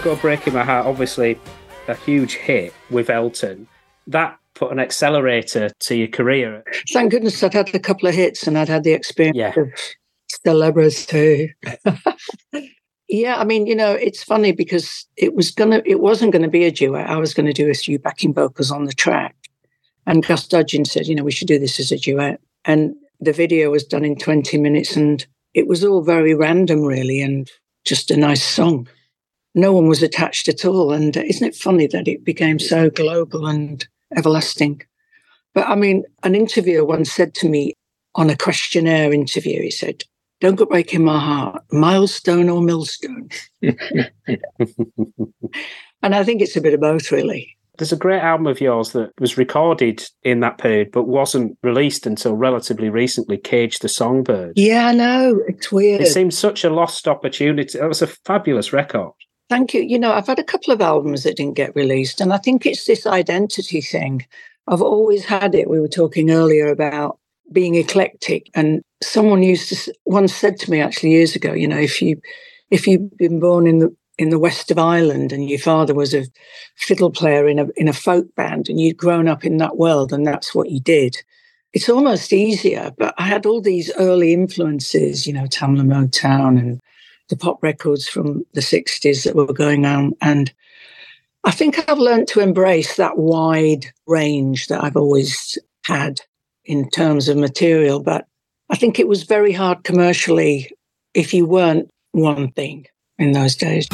Don't 0.02 0.16
Go 0.16 0.22
Breaking 0.22 0.54
My 0.54 0.64
Heart, 0.64 0.88
obviously 0.88 1.38
a 1.88 1.94
huge 1.94 2.34
hit 2.34 2.74
with 2.90 3.12
Elton. 3.12 3.68
That 4.08 4.36
put 4.56 4.72
an 4.72 4.80
accelerator 4.80 5.70
to 5.82 5.96
your 5.96 6.08
career. 6.08 6.64
Thank 6.92 7.12
goodness 7.12 7.44
I'd 7.44 7.54
had 7.54 7.74
a 7.76 7.80
couple 7.80 8.08
of 8.10 8.16
hits 8.16 8.48
and 8.48 8.58
I'd 8.58 8.68
had 8.68 8.84
the 8.84 8.94
experience 8.94 9.38
Yeah. 9.38 9.54
of 9.56 9.70
celebrity. 10.44 11.54
yeah, 13.10 13.36
I 13.40 13.44
mean, 13.44 13.68
you 13.68 13.76
know, 13.76 13.92
it's 13.92 14.24
funny 14.24 14.52
because 14.54 15.06
it 15.18 15.36
was 15.36 15.52
gonna 15.52 15.84
it 15.86 16.00
wasn't 16.00 16.34
gonna 16.34 16.50
be 16.50 16.66
a 16.66 16.72
duet. 16.72 17.08
I 17.08 17.18
was 17.18 17.36
gonna 17.36 17.54
do 17.54 17.70
a 17.70 17.76
few 17.76 18.00
backing 18.00 18.34
vocals 18.34 18.72
on 18.72 18.86
the 18.86 18.94
track. 18.94 19.36
And 20.08 20.26
Gus 20.26 20.48
Dudgeon 20.48 20.84
said, 20.86 21.06
you 21.06 21.14
know, 21.14 21.24
we 21.24 21.32
should 21.32 21.48
do 21.48 21.60
this 21.60 21.80
as 21.80 21.92
a 21.92 21.98
duet. 21.98 22.40
And 22.66 22.96
the 23.20 23.34
video 23.34 23.70
was 23.70 23.84
done 23.84 24.04
in 24.04 24.16
20 24.16 24.58
minutes 24.58 24.96
and 24.96 25.24
it 25.54 25.68
was 25.68 25.84
all 25.86 26.02
very 26.02 26.34
random 26.34 26.82
really 26.82 27.22
and 27.22 27.52
just 27.86 28.10
a 28.10 28.18
nice 28.18 28.44
song. 28.44 28.88
No 29.54 29.74
one 29.74 29.88
was 29.88 30.02
attached 30.02 30.48
at 30.48 30.66
all. 30.66 30.92
And 30.92 31.16
isn't 31.18 31.48
it 31.48 31.56
funny 31.56 31.88
that 31.88 32.08
it 32.08 32.24
became 32.24 32.60
so 32.60 32.90
global 32.90 33.48
and 33.48 33.86
everlasting? 34.16 34.82
But 35.54 35.68
I 35.68 35.76
mean, 35.76 36.04
an 36.24 36.36
interviewer 36.36 36.86
once 36.86 37.12
said 37.12 37.34
to 37.36 37.50
me 37.50 37.74
on 38.16 38.30
a 38.30 38.38
questionnaire 38.38 39.14
interview, 39.14 39.62
he 39.62 39.72
said, 39.72 40.04
Don't 40.40 40.56
go 40.56 40.66
breaking 40.66 41.04
my 41.04 41.20
heart, 41.20 41.64
milestone 41.72 42.50
or 42.50 42.62
millstone. 42.62 43.30
and 43.62 43.76
I 46.02 46.24
think 46.24 46.42
it's 46.42 46.56
a 46.56 46.62
bit 46.62 46.74
of 46.74 46.80
both, 46.80 47.12
really. 47.12 47.58
There's 47.78 47.94
a 47.94 47.98
great 47.98 48.22
album 48.22 48.48
of 48.48 48.62
yours 48.62 48.92
that 48.92 49.12
was 49.20 49.38
recorded 49.38 50.04
in 50.24 50.42
that 50.42 50.60
period 50.60 50.92
but 50.92 51.08
wasn't 51.08 51.58
released 51.64 52.06
until 52.06 52.36
relatively 52.36 52.90
recently, 52.90 53.38
Cage 53.38 53.80
the 53.80 53.90
Songbird. 53.90 54.54
Yeah, 54.56 54.88
I 54.88 54.94
know. 54.94 55.42
It's 55.48 55.72
weird. 55.72 56.02
It 56.02 56.08
seems 56.08 56.38
such 56.38 56.64
a 56.64 56.70
lost 56.70 57.08
opportunity. 57.08 57.80
That 57.80 57.88
was 57.88 58.02
a 58.02 58.08
fabulous 58.08 58.72
record. 58.72 59.14
Thank 59.52 59.74
you. 59.74 59.82
You 59.82 60.00
know, 60.00 60.14
I've 60.14 60.28
had 60.28 60.40
a 60.40 60.46
couple 60.46 60.72
of 60.72 60.80
albums 60.80 61.24
that 61.24 61.36
didn't 61.36 61.58
get 61.58 61.76
released, 61.76 62.22
and 62.22 62.32
I 62.32 62.38
think 62.38 62.66
it's 62.66 62.86
this 62.86 63.06
identity 63.06 63.82
thing. 63.82 64.26
I've 64.68 64.82
always 64.82 65.26
had 65.26 65.54
it. 65.54 65.70
We 65.70 65.82
were 65.82 65.90
talking 65.90 66.32
earlier 66.32 66.70
about 66.70 67.20
being 67.52 67.76
eclectic, 67.76 68.50
and 68.56 68.82
someone 69.04 69.44
used 69.44 69.68
to 69.68 69.94
once 70.06 70.34
said 70.34 70.58
to 70.60 70.72
me 70.72 70.80
actually 70.80 71.12
years 71.12 71.36
ago, 71.36 71.52
you 71.52 71.68
know, 71.68 71.78
if 71.78 72.02
you 72.02 72.22
if 72.70 72.88
you've 72.88 73.18
been 73.18 73.42
born 73.42 73.68
in 73.68 73.80
the 73.80 73.94
in 74.18 74.30
the 74.30 74.40
west 74.40 74.72
of 74.72 74.80
Ireland 74.80 75.34
and 75.34 75.50
your 75.50 75.60
father 75.60 75.94
was 75.94 76.14
a 76.14 76.28
fiddle 76.78 77.12
player 77.12 77.46
in 77.46 77.60
a 77.60 77.68
in 77.76 77.90
a 77.90 77.94
folk 77.94 78.34
band 78.36 78.70
and 78.70 78.80
you'd 78.80 78.96
grown 78.96 79.28
up 79.28 79.44
in 79.44 79.58
that 79.58 79.76
world 79.76 80.14
and 80.14 80.26
that's 80.26 80.56
what 80.56 80.70
you 80.70 80.80
did, 80.80 81.18
it's 81.74 81.90
almost 81.90 82.32
easier. 82.32 82.94
But 82.98 83.14
I 83.18 83.24
had 83.24 83.46
all 83.46 83.60
these 83.60 83.92
early 83.98 84.32
influences, 84.32 85.28
you 85.28 85.34
know, 85.34 85.44
Tamla 85.44 85.84
Motown 85.86 86.58
and 86.58 86.80
the 87.32 87.38
pop 87.38 87.64
records 87.64 88.08
from 88.08 88.46
the 88.54 88.62
60s 88.62 89.24
that 89.24 89.36
were 89.36 89.52
going 89.52 89.86
on. 89.86 90.14
And 90.22 90.54
I 91.44 91.52
think 91.52 91.90
I've 91.90 91.98
learned 91.98 92.28
to 92.30 92.42
embrace 92.42 92.98
that 92.98 93.18
wide 93.18 93.88
range 94.06 94.68
that 94.68 94.84
I've 94.84 94.98
always 94.98 95.58
had 95.86 96.20
in 96.66 96.90
terms 96.92 97.30
of 97.30 97.38
material. 97.38 98.04
But 98.04 98.28
I 98.70 98.76
think 98.76 99.00
it 99.00 99.08
was 99.08 99.24
very 99.24 99.54
hard 99.54 99.84
commercially 99.84 100.70
if 101.16 101.34
you 101.34 101.46
weren't 101.46 101.90
one 102.12 102.52
thing 102.52 102.86
in 103.18 103.32
those 103.32 103.56
days. 103.56 103.88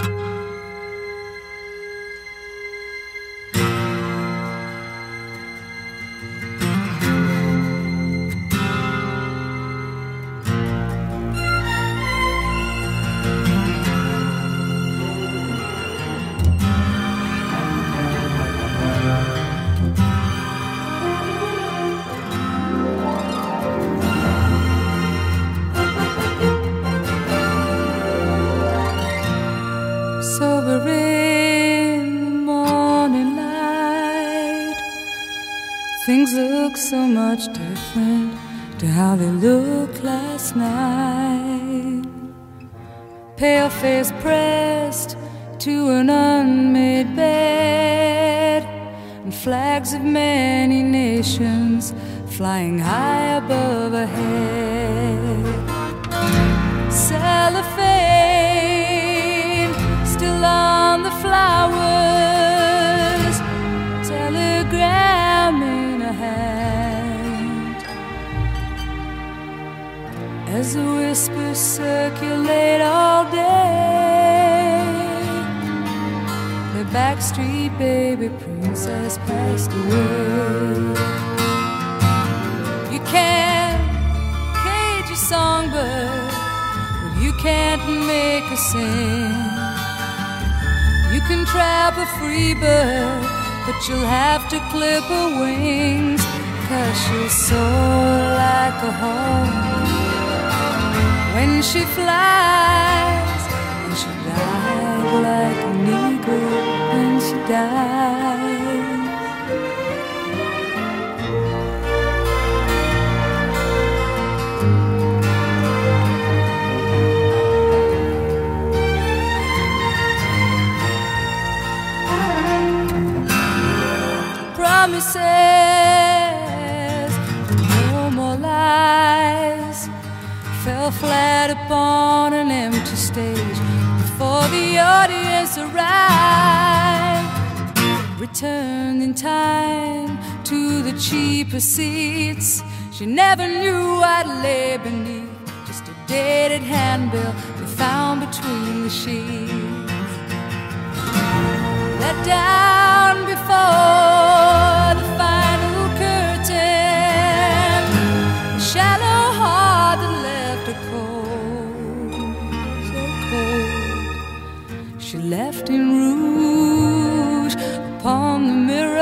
She 165.09 165.17
left 165.19 165.69
in 165.69 165.89
rouge 165.89 167.55
upon 167.55 168.47
the 168.47 168.53
mirror. 168.53 168.99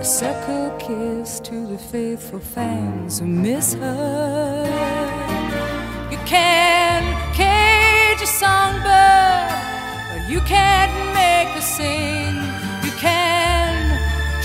A 0.00 0.02
circle 0.02 0.70
kiss 0.78 1.38
to 1.40 1.66
the 1.66 1.76
faithful 1.76 2.38
fans 2.38 3.18
who 3.18 3.26
miss 3.26 3.74
her. 3.74 4.64
You 6.10 6.16
can 6.24 7.02
cage 7.34 8.22
a 8.22 8.26
songbird, 8.26 9.52
but 10.08 10.30
you 10.30 10.40
can't 10.54 10.96
make 11.12 11.48
her 11.48 11.60
sing. 11.60 12.36
You 12.86 12.92
can 12.96 13.74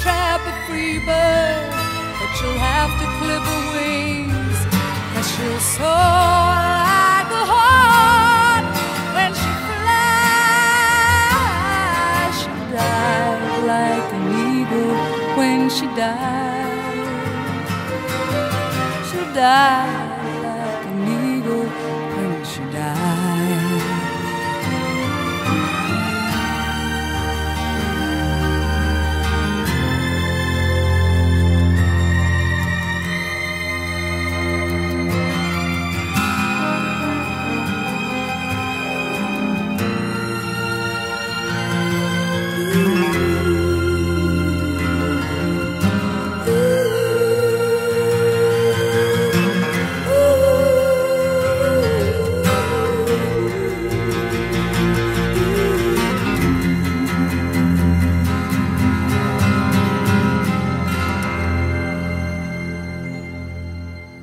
trap 0.03 0.41
a 0.51 0.53
free 0.67 0.99
bird, 1.05 1.71
but 2.19 2.31
you'll 2.41 2.59
have 2.59 2.91
to 2.99 3.05
clip 3.19 3.43
her 3.53 3.63
wings. 3.77 4.59
And 5.15 5.25
she'll 5.25 5.59
soar 5.77 6.88
she 15.69 15.85
died. 15.85 16.65
She 19.11 19.17
died 19.35 19.98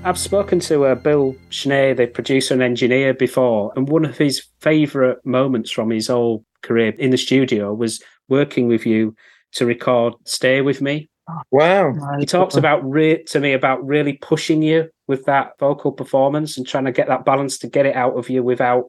I've 0.07 0.17
spoken 0.17 0.61
to 0.61 0.85
uh, 0.85 0.95
Bill 0.95 1.35
Schnee, 1.51 1.93
the 1.93 2.07
producer 2.07 2.55
and 2.55 2.63
engineer, 2.63 3.13
before, 3.13 3.73
and 3.75 3.89
one 3.89 4.05
of 4.05 4.17
his 4.17 4.41
favourite 4.61 5.19
moments 5.27 5.69
from 5.69 5.91
his 5.91 6.07
whole 6.07 6.45
career 6.63 6.91
in 6.91 7.11
the 7.11 7.19
studio 7.19 7.75
was 7.75 8.01
working 8.29 8.69
with 8.69 8.87
you 8.87 9.17
to 9.55 9.67
record 9.67 10.15
"Stay 10.25 10.61
with 10.61 10.81
Me." 10.81 11.09
Wow. 11.51 11.93
He 12.21 12.25
talks 12.25 12.55
about 12.55 12.89
re- 12.89 13.25
to 13.25 13.41
me 13.41 13.53
about 13.53 13.85
really 13.85 14.13
pushing 14.13 14.63
you 14.63 14.89
with 15.09 15.25
that 15.25 15.59
vocal 15.59 15.91
performance 15.91 16.57
and 16.57 16.65
trying 16.65 16.85
to 16.85 16.93
get 16.93 17.09
that 17.09 17.25
balance 17.25 17.59
to 17.59 17.67
get 17.67 17.85
it 17.85 17.97
out 17.97 18.17
of 18.17 18.31
you 18.31 18.45
without 18.45 18.85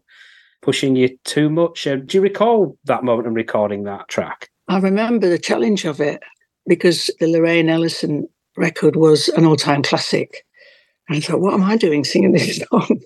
pushing 0.62 0.96
you 0.96 1.18
too 1.24 1.50
much. 1.50 1.88
Uh, 1.88 1.96
do 1.96 2.18
you 2.18 2.22
recall 2.22 2.78
that 2.84 3.04
moment 3.04 3.28
in 3.28 3.34
recording 3.34 3.86
that 3.86 4.08
track? 4.08 4.50
I 4.68 4.78
remember 4.78 5.30
the 5.30 5.40
challenge 5.40 5.84
of 5.84 6.00
it 6.00 6.22
because 6.68 7.10
the 7.20 7.26
Lorraine 7.26 7.70
Ellison 7.70 8.28
record 8.56 8.96
was 8.96 9.30
an 9.30 9.46
all-time 9.46 9.82
classic. 9.82 10.44
And 11.08 11.18
I 11.18 11.20
thought, 11.20 11.40
what 11.40 11.54
am 11.54 11.64
I 11.64 11.78
doing 11.78 12.04
singing 12.04 12.32
this 12.34 12.58
song? 12.72 13.00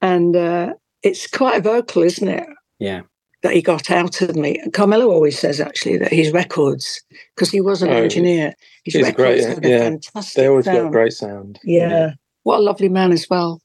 And 0.00 0.36
uh, 0.36 0.74
it's 1.02 1.26
quite 1.26 1.62
vocal, 1.62 2.02
isn't 2.02 2.28
it? 2.28 2.46
Yeah. 2.78 3.02
That 3.42 3.52
he 3.54 3.62
got 3.62 3.90
out 3.90 4.20
of 4.20 4.34
me. 4.36 4.60
Carmelo 4.72 5.10
always 5.10 5.38
says 5.38 5.60
actually 5.60 5.96
that 5.98 6.12
his 6.12 6.32
records, 6.32 7.00
because 7.34 7.50
he 7.50 7.60
was 7.60 7.82
an 7.82 7.90
Oh, 7.90 7.92
engineer, 8.02 8.54
his 8.84 8.94
he's 8.94 9.02
records 9.04 9.44
great- 9.46 9.54
had 9.54 9.64
a 9.64 9.78
fantastic 9.78 10.40
They 10.42 10.48
always 10.48 10.64
sound. 10.64 10.78
got 10.86 10.92
great 10.92 11.12
sound. 11.12 11.58
Yeah. 11.64 12.12
What 12.42 12.58
a 12.58 12.62
lovely 12.62 12.88
man 12.88 13.12
as 13.12 13.26
well. 13.30 13.60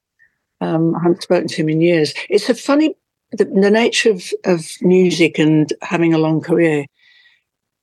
Um, 0.61 0.95
I 0.95 0.99
haven't 1.03 1.24
spoken 1.24 1.48
to 1.48 1.56
him 1.56 1.70
in 1.70 1.82
years. 1.82 2.14
It's 2.30 2.49
a 2.49 2.56
funny, 2.56 2.95
the, 3.32 3.45
the 3.45 3.72
nature 3.72 4.11
of, 4.11 4.24
of 4.45 4.65
music 4.82 5.40
and 5.40 5.72
having 5.82 6.14
a 6.14 6.18
long 6.20 6.40
career. 6.41 6.86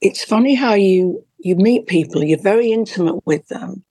It's 0.01 0.25
funny 0.25 0.55
how 0.55 0.75
you, 0.75 1.25
you 1.39 1.57
meet 1.57 1.87
people, 1.87 2.23
you're 2.25 2.39
very 2.39 2.71
intimate 2.73 3.27
with 3.27 3.47
them, 3.49 3.85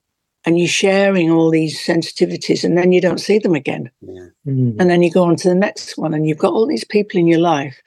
and 0.44 0.58
you're 0.58 0.68
sharing 0.68 1.30
all 1.30 1.50
these 1.50 1.78
sensitivities, 1.78 2.64
and 2.64 2.76
then 2.76 2.92
you 2.92 3.00
don't 3.00 3.20
see 3.20 3.38
them 3.38 3.54
again. 3.54 3.90
Mm. 4.46 4.76
And 4.78 4.90
then 4.90 5.02
you 5.02 5.10
go 5.10 5.24
on 5.24 5.36
to 5.36 5.48
the 5.48 5.54
next 5.54 5.98
one, 5.98 6.14
and 6.14 6.26
you've 6.26 6.38
got 6.38 6.52
all 6.52 6.66
these 6.66 6.84
people 6.84 7.18
in 7.18 7.26
your 7.26 7.40
life 7.40 7.80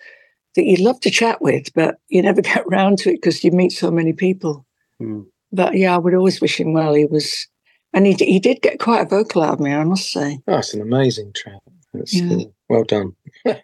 that 0.56 0.66
you'd 0.66 0.80
love 0.80 1.00
to 1.02 1.10
chat 1.10 1.42
with, 1.42 1.74
but 1.74 1.98
you 2.10 2.22
never 2.22 2.42
get 2.54 2.68
round 2.70 3.00
to 3.00 3.10
it 3.10 3.22
because 3.22 3.44
you 3.44 3.52
meet 3.52 3.72
so 3.72 3.90
many 3.90 4.14
people. 4.14 4.66
Mm. 5.02 5.26
But 5.52 5.76
yeah, 5.76 5.96
I 5.96 5.98
would 5.98 6.14
always 6.16 6.42
wish 6.42 6.60
him 6.60 6.74
well. 6.74 6.94
He 6.94 7.06
was, 7.06 7.48
and 7.94 8.06
he, 8.06 8.14
he 8.14 8.40
did 8.40 8.62
get 8.62 8.80
quite 8.80 9.02
a 9.02 9.10
vocal 9.10 9.44
out 9.44 9.54
of 9.54 9.60
me, 9.60 9.74
I 9.74 9.84
must 9.84 10.12
say. 10.12 10.40
Oh, 10.48 10.58
it's 10.58 10.74
an 10.74 10.82
amazing 10.82 11.34
track. 11.34 11.60
It's, 11.94 12.14
Yeah. 12.14 12.46
well 12.70 12.84
done. 12.84 13.16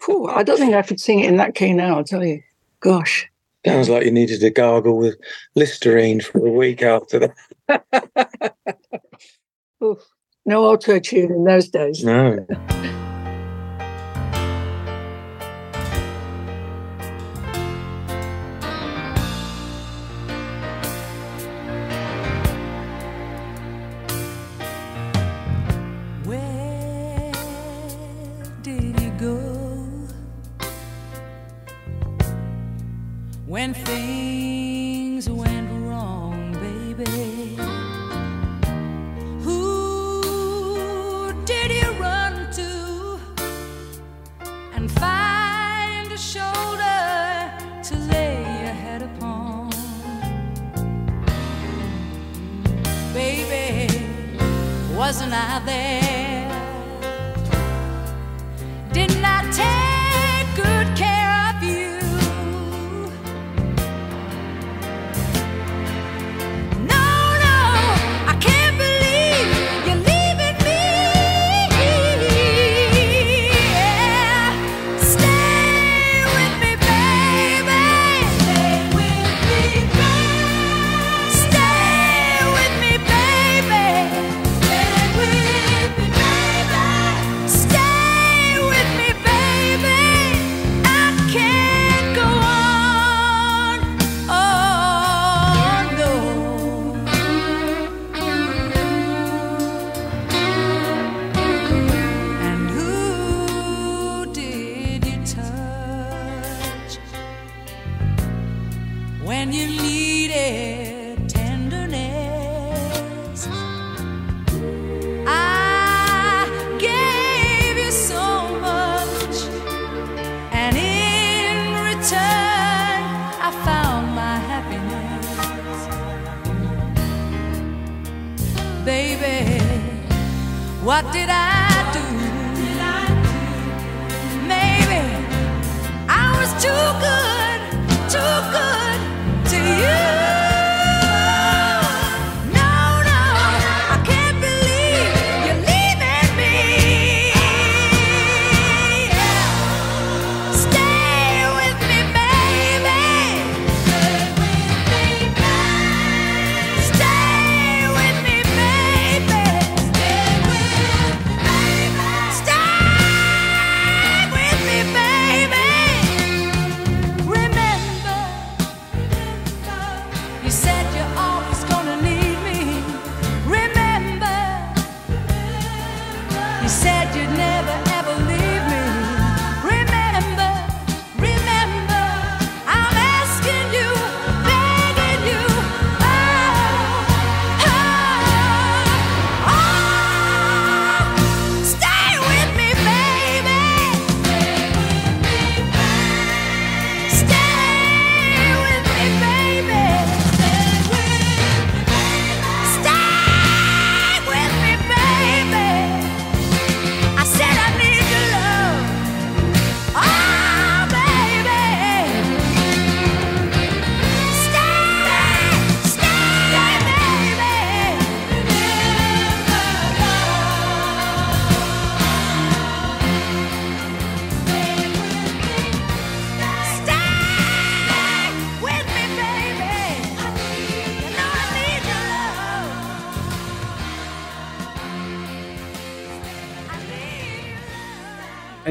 Phew, 0.03 0.27
I 0.27 0.43
don't 0.43 0.57
think 0.57 0.73
I 0.73 0.81
could 0.81 0.99
sing 0.99 1.19
it 1.19 1.29
in 1.29 1.37
that 1.37 1.55
key 1.55 1.73
now, 1.73 1.97
I'll 1.97 2.03
tell 2.03 2.23
you. 2.23 2.41
Gosh. 2.79 3.28
Sounds 3.65 3.89
like 3.89 4.05
you 4.05 4.11
needed 4.11 4.39
to 4.39 4.49
gargle 4.49 4.97
with 4.97 5.17
Listerine 5.55 6.21
for 6.21 6.47
a 6.47 6.51
week 6.51 6.81
after 6.81 7.33
that. 7.67 8.55
Oof. 9.83 9.99
No 10.45 10.63
auto 10.63 10.99
tune 10.99 11.31
in 11.31 11.43
those 11.43 11.69
days. 11.69 12.03
No. 12.03 12.45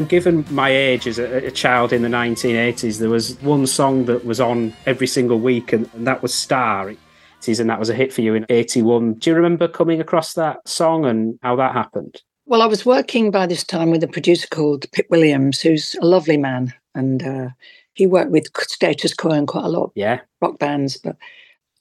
given 0.09 0.45
my 0.51 0.71
age 0.71 1.07
as 1.07 1.19
a, 1.19 1.47
a, 1.47 1.51
child 1.51 1.93
in 1.93 2.03
the 2.03 2.09
1980s, 2.09 2.99
there 2.99 3.11
was 3.11 3.41
one 3.43 3.67
song 3.67 4.07
that 4.07 4.25
was 4.25 4.41
on 4.41 4.75
every 4.87 5.07
single 5.07 5.39
week, 5.39 5.73
and, 5.73 5.89
and 5.95 6.07
that 6.07 6.23
was 6.23 6.35
Star. 6.35 6.91
It 6.91 6.99
is, 7.47 7.61
and 7.61 7.71
that 7.71 7.79
was 7.79 7.91
a 7.91 7.95
hit 7.95 8.13
for 8.13 8.23
you 8.23 8.35
in 8.35 8.47
81. 8.49 9.15
Do 9.15 9.31
you 9.31 9.37
remember 9.37 9.69
coming 9.69 10.01
across 10.01 10.35
that 10.35 10.67
song 10.69 11.05
and 11.05 11.39
how 11.43 11.57
that 11.57 11.73
happened? 11.73 12.23
Well, 12.47 12.63
I 12.63 12.67
was 12.67 12.87
working 12.87 13.31
by 13.31 13.47
this 13.47 13.63
time 13.63 13.91
with 13.91 14.03
a 14.03 14.09
producer 14.09 14.49
called 14.49 14.91
Pip 14.93 15.07
Williams, 15.11 15.61
who's 15.61 15.95
a 16.01 16.07
lovely 16.07 16.39
man. 16.39 16.73
And 16.95 17.23
uh, 17.23 17.49
he 17.93 18.07
worked 18.07 18.31
with 18.31 18.49
Status 18.57 19.13
Quo 19.13 19.33
and 19.33 19.47
quite 19.47 19.67
a 19.67 19.69
lot 19.69 19.93
yeah. 19.95 20.21
rock 20.41 20.59
bands. 20.59 20.97
But 20.97 21.17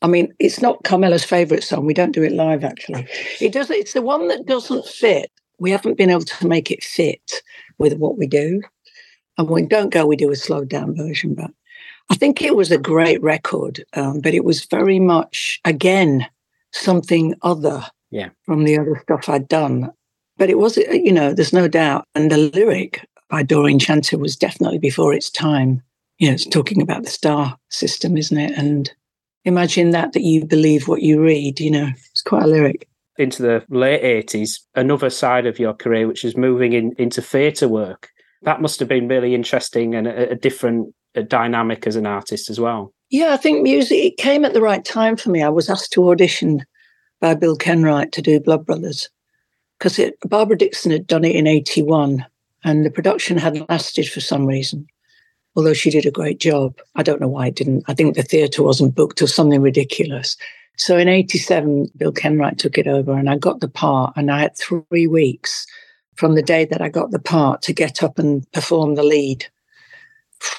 I 0.02 0.08
mean, 0.08 0.34
it's 0.40 0.62
not 0.62 0.84
Carmelo's 0.84 1.24
favourite 1.24 1.64
song. 1.64 1.86
We 1.86 1.94
don't 1.94 2.12
do 2.12 2.22
it 2.22 2.34
live, 2.34 2.66
actually. 2.66 3.08
It 3.40 3.54
does. 3.54 3.70
It's 3.70 3.94
the 3.94 4.02
one 4.02 4.28
that 4.28 4.46
doesn't 4.46 4.86
fit. 4.86 5.32
We 5.58 5.72
haven't 5.72 5.98
been 5.98 6.10
able 6.10 6.22
to 6.22 6.48
make 6.48 6.70
it 6.70 6.84
fit 6.84 7.42
with 7.78 7.98
what 7.98 8.18
we 8.18 8.28
do. 8.28 8.62
And 9.38 9.48
when 9.48 9.64
we 9.64 9.70
don't 9.70 9.94
go, 9.94 10.06
we 10.06 10.16
do 10.16 10.32
a 10.32 10.36
slowed 10.36 10.70
down 10.70 10.96
version. 10.96 11.36
But 11.36 11.52
I 12.10 12.16
think 12.16 12.42
it 12.42 12.56
was 12.56 12.72
a 12.72 12.78
great 12.78 13.22
record, 13.22 13.84
um, 13.94 14.22
but 14.22 14.34
it 14.34 14.44
was 14.44 14.66
very 14.66 15.00
much, 15.00 15.60
again, 15.66 16.26
something 16.72 17.36
other 17.42 17.86
yeah. 18.12 18.30
from 18.44 18.64
the 18.64 18.78
other 18.78 19.00
stuff 19.04 19.30
I'd 19.30 19.48
done. 19.48 19.92
But 20.38 20.50
it 20.50 20.58
was, 20.58 20.78
you 20.78 21.12
know, 21.12 21.34
there's 21.34 21.54
no 21.54 21.68
doubt. 21.68 22.06
And 22.16 22.32
the 22.32 22.38
lyric 22.38 23.06
by 23.30 23.44
Doreen 23.44 23.80
Chanter 23.80 24.18
was 24.18 24.36
definitely 24.36 24.80
before 24.80 25.14
its 25.14 25.30
time. 25.30 25.82
You 26.20 26.28
know, 26.28 26.34
it's 26.34 26.46
talking 26.46 26.82
about 26.82 27.04
the 27.04 27.10
star 27.10 27.58
system, 27.70 28.18
isn't 28.18 28.38
it? 28.38 28.58
And 28.58 28.92
imagine 29.46 29.92
that, 29.92 30.14
that 30.14 30.24
you 30.24 30.46
believe 30.46 30.88
what 30.88 31.02
you 31.02 31.22
read, 31.22 31.60
you 31.60 31.72
know, 31.72 31.90
it's 32.12 32.22
quite 32.22 32.44
a 32.44 32.48
lyric 32.48 32.88
into 33.18 33.42
the 33.42 33.64
late 33.70 34.02
80s, 34.28 34.60
another 34.76 35.10
side 35.10 35.46
of 35.46 35.60
your 35.60 35.74
career, 35.74 36.08
which 36.08 36.24
is 36.24 36.38
moving 36.38 36.74
in, 36.74 36.94
into 36.98 37.22
theatre 37.22 37.68
work. 37.68 38.10
That 38.44 38.62
must 38.62 38.80
have 38.80 38.88
been 38.88 39.08
really 39.08 39.34
interesting 39.34 39.96
and 39.96 40.08
a, 40.08 40.32
a 40.32 40.36
different 40.36 40.94
a 41.16 41.24
dynamic 41.24 41.88
as 41.88 41.96
an 41.96 42.06
artist 42.06 42.50
as 42.50 42.60
well. 42.60 42.94
Yeah, 43.10 43.34
I 43.34 43.38
think 43.38 43.64
music 43.64 43.98
it 43.98 44.18
came 44.18 44.46
at 44.46 44.54
the 44.54 44.62
right 44.62 44.86
time 44.86 45.18
for 45.18 45.30
me. 45.30 45.42
I 45.42 45.50
was 45.50 45.70
asked 45.70 45.92
to 45.94 46.10
audition 46.10 46.64
by 47.20 47.34
Bill 47.34 47.58
Kenwright 47.58 48.12
to 48.12 48.22
do 48.22 48.40
Blood 48.40 48.66
Brothers 48.66 49.10
because 49.80 50.00
Barbara 50.26 50.58
Dickson 50.58 50.92
had 50.92 51.08
done 51.08 51.26
it 51.26 51.36
in 51.36 51.48
81 51.48 52.26
and 52.64 52.86
the 52.86 52.92
production 52.92 53.38
hadn't 53.38 53.70
lasted 53.70 54.10
for 54.10 54.20
some 54.22 54.46
reason. 54.46 54.88
Although 55.56 55.74
she 55.74 55.90
did 55.90 56.06
a 56.06 56.12
great 56.12 56.40
job. 56.40 56.78
I 56.96 57.02
don't 57.02 57.20
know 57.20 57.28
why 57.28 57.48
it 57.48 57.56
didn't. 57.56 57.84
I 57.88 57.96
think 57.96 58.16
the 58.16 58.22
theatre 58.22 58.62
wasn't 58.62 58.94
booked 58.94 59.24
or 59.24 59.28
something 59.28 59.62
ridiculous. 59.62 60.38
So 60.78 60.96
in 60.96 61.08
87, 61.08 61.90
Bill 61.98 62.12
Kenwright 62.12 62.60
took 62.60 62.78
it 62.78 62.88
over 62.88 63.14
and 63.14 63.30
I 63.30 63.38
got 63.38 63.60
the 63.60 63.68
part. 63.68 64.14
And 64.16 64.32
I 64.32 64.42
had 64.42 64.56
three 64.56 65.08
weeks 65.08 65.66
from 66.16 66.36
the 66.36 66.44
day 66.44 66.66
that 66.66 66.82
I 66.82 66.90
got 66.90 67.12
the 67.12 67.20
part 67.20 67.62
to 67.64 67.74
get 67.74 68.04
up 68.04 68.20
and 68.20 68.50
perform 68.52 68.96
the 68.96 69.04
lead. 69.04 69.46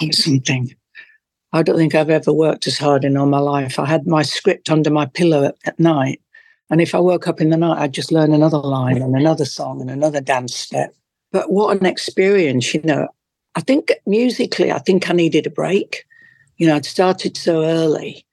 It 0.00 0.06
was 0.06 0.24
something. 0.24 0.72
I 1.52 1.62
don't 1.64 1.76
think 1.76 1.96
I've 1.96 2.10
ever 2.10 2.32
worked 2.32 2.68
as 2.68 2.78
hard 2.78 3.04
in 3.04 3.16
all 3.16 3.26
my 3.26 3.40
life. 3.40 3.78
I 3.78 3.86
had 3.86 4.06
my 4.06 4.22
script 4.22 4.70
under 4.70 4.90
my 4.90 5.06
pillow 5.06 5.44
at, 5.44 5.56
at 5.64 5.78
night. 5.80 6.20
And 6.70 6.80
if 6.80 6.94
I 6.94 7.00
woke 7.00 7.26
up 7.26 7.40
in 7.40 7.50
the 7.50 7.56
night, 7.56 7.80
I'd 7.80 7.92
just 7.92 8.12
learn 8.12 8.32
another 8.32 8.58
line 8.58 9.02
and 9.02 9.16
another 9.16 9.44
song 9.44 9.80
and 9.80 9.90
another 9.90 10.20
dance 10.20 10.54
step. 10.54 10.94
But 11.32 11.50
what 11.50 11.76
an 11.76 11.86
experience, 11.86 12.72
you 12.72 12.82
know. 12.82 13.08
I 13.56 13.60
think 13.60 13.92
musically, 14.06 14.70
I 14.70 14.78
think 14.78 15.10
I 15.10 15.12
needed 15.12 15.46
a 15.46 15.50
break. 15.50 16.04
You 16.56 16.68
know, 16.68 16.76
I'd 16.76 16.86
started 16.86 17.36
so 17.36 17.64
early 17.64 18.23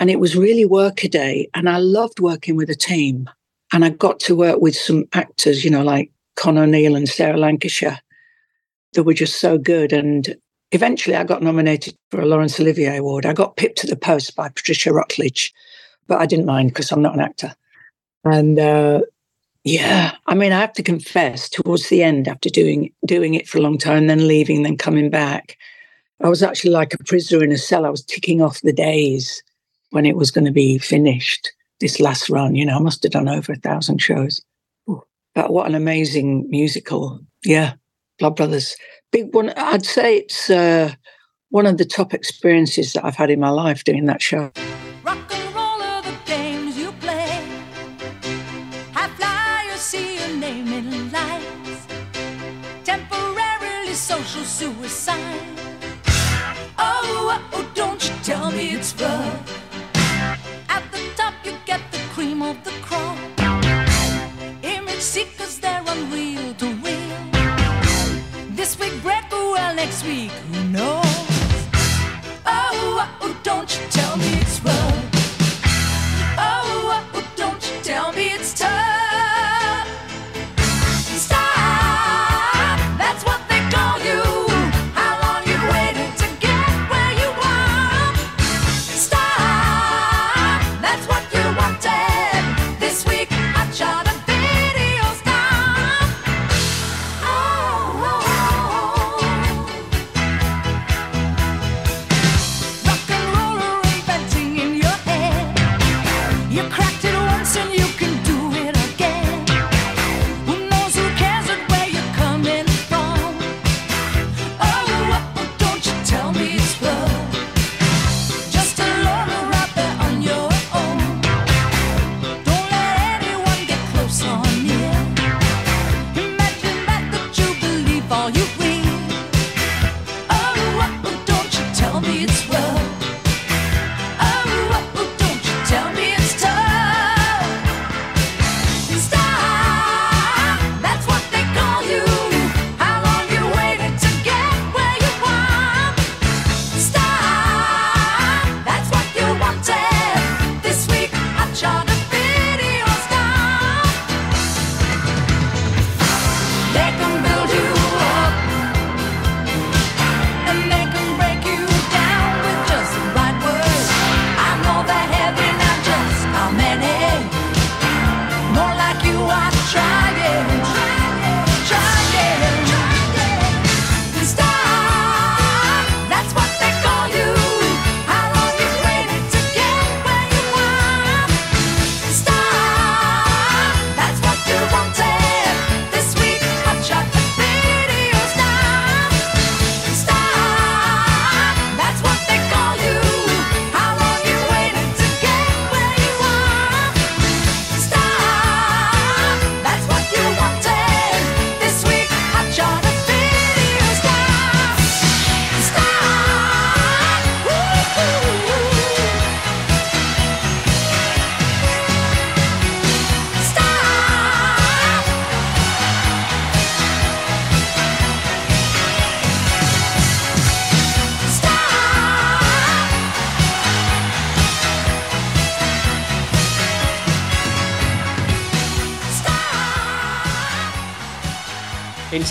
and 0.00 0.10
it 0.10 0.18
was 0.18 0.34
really 0.34 0.64
workaday. 0.64 1.46
And 1.54 1.68
I 1.68 1.76
loved 1.76 2.20
working 2.20 2.56
with 2.56 2.70
a 2.70 2.74
team. 2.74 3.28
And 3.72 3.84
I 3.84 3.90
got 3.90 4.18
to 4.20 4.34
work 4.34 4.60
with 4.60 4.74
some 4.74 5.04
actors, 5.12 5.64
you 5.64 5.70
know, 5.70 5.84
like 5.84 6.10
Con 6.36 6.58
O'Neill 6.58 6.96
and 6.96 7.08
Sarah 7.08 7.36
Lancashire, 7.36 8.00
that 8.94 9.04
were 9.04 9.14
just 9.14 9.38
so 9.38 9.58
good. 9.58 9.92
And 9.92 10.34
eventually 10.72 11.14
I 11.14 11.22
got 11.22 11.42
nominated 11.42 11.94
for 12.10 12.20
a 12.20 12.26
Laurence 12.26 12.58
Olivier 12.58 12.96
Award. 12.96 13.26
I 13.26 13.34
got 13.34 13.56
pipped 13.56 13.78
to 13.78 13.86
the 13.86 13.94
post 13.94 14.34
by 14.34 14.48
Patricia 14.48 14.92
Routledge, 14.92 15.52
but 16.08 16.18
I 16.18 16.26
didn't 16.26 16.46
mind 16.46 16.70
because 16.70 16.90
I'm 16.90 17.02
not 17.02 17.14
an 17.14 17.20
actor. 17.20 17.54
And 18.24 18.58
uh, 18.58 19.02
yeah, 19.64 20.16
I 20.26 20.34
mean, 20.34 20.52
I 20.52 20.60
have 20.60 20.72
to 20.74 20.82
confess, 20.82 21.48
towards 21.50 21.90
the 21.90 22.02
end, 22.02 22.26
after 22.26 22.48
doing 22.48 22.92
doing 23.06 23.34
it 23.34 23.46
for 23.46 23.58
a 23.58 23.62
long 23.62 23.76
time, 23.76 24.06
then 24.06 24.26
leaving, 24.26 24.62
then 24.62 24.78
coming 24.78 25.10
back, 25.10 25.58
I 26.22 26.28
was 26.28 26.42
actually 26.42 26.70
like 26.70 26.94
a 26.94 27.04
prisoner 27.04 27.44
in 27.44 27.52
a 27.52 27.58
cell. 27.58 27.84
I 27.84 27.90
was 27.90 28.02
ticking 28.02 28.42
off 28.42 28.60
the 28.62 28.72
days 28.72 29.42
when 29.90 30.06
it 30.06 30.16
was 30.16 30.30
going 30.30 30.44
to 30.44 30.52
be 30.52 30.78
finished, 30.78 31.52
this 31.80 32.00
last 32.00 32.30
run. 32.30 32.54
You 32.54 32.64
know, 32.64 32.76
I 32.76 32.80
must 32.80 33.02
have 33.02 33.12
done 33.12 33.28
over 33.28 33.52
a 33.52 33.56
thousand 33.56 33.98
shows. 33.98 34.40
But 35.34 35.52
what 35.52 35.66
an 35.66 35.74
amazing 35.74 36.46
musical. 36.48 37.20
Yeah, 37.44 37.74
Blood 38.18 38.36
Brothers. 38.36 38.76
Big 39.12 39.34
one. 39.34 39.50
I'd 39.56 39.84
say 39.84 40.18
it's 40.18 40.50
uh, 40.50 40.92
one 41.50 41.66
of 41.66 41.78
the 41.78 41.84
top 41.84 42.14
experiences 42.14 42.92
that 42.92 43.04
I've 43.04 43.16
had 43.16 43.30
in 43.30 43.40
my 43.40 43.50
life 43.50 43.84
doing 43.84 44.06
that 44.06 44.22
show. 44.22 44.50
social 53.92 54.44
suicide. 54.44 55.40
Oh, 56.78 57.38
oh, 57.52 57.70
don't 57.74 58.02
you 58.02 58.14
tell 58.22 58.50
me 58.50 58.70
it's 58.70 58.98
love 59.00 59.59
next 69.84 70.04
week, 70.04 70.30
who 70.30 70.62
knows? 70.64 71.02
Oh, 72.44 73.16
oh, 73.22 73.40
don't 73.42 73.70
you 73.74 73.86
tell 73.88 74.14
me 74.18 74.30
it's 74.34 74.60
rough. 74.60 74.89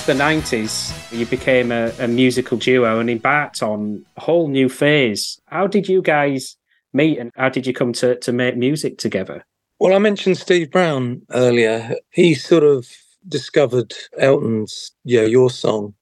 The 0.10 0.16
90s, 0.16 0.92
you 1.16 1.24
became 1.28 1.72
a, 1.72 1.94
a, 2.00 2.08
musical 2.08 2.58
duo 2.58 3.00
and 3.00 3.12
embarked 3.12 3.62
on 3.62 4.04
a 4.18 4.22
whole 4.22 4.48
new 4.48 4.68
phase. 4.68 5.40
How 5.46 5.68
did 5.68 5.88
you 5.88 6.02
guys 6.02 6.58
meet 6.94 7.20
and 7.20 7.32
how 7.36 7.50
did 7.50 7.68
you 7.68 7.74
come 7.74 7.94
to, 7.94 8.16
to 8.16 8.32
make 8.32 8.58
music 8.58 8.98
together? 8.98 9.46
Well, 9.80 9.94
I 9.94 10.00
mentioned 10.00 10.40
Steve 10.40 10.72
Brown 10.72 11.22
earlier. 11.30 11.96
He 12.10 12.34
sort 12.34 12.64
of 12.64 12.88
discovered 13.28 13.94
Elton's, 14.18 14.94
yeah, 15.04 15.26
your 15.26 15.52
song. 15.52 15.94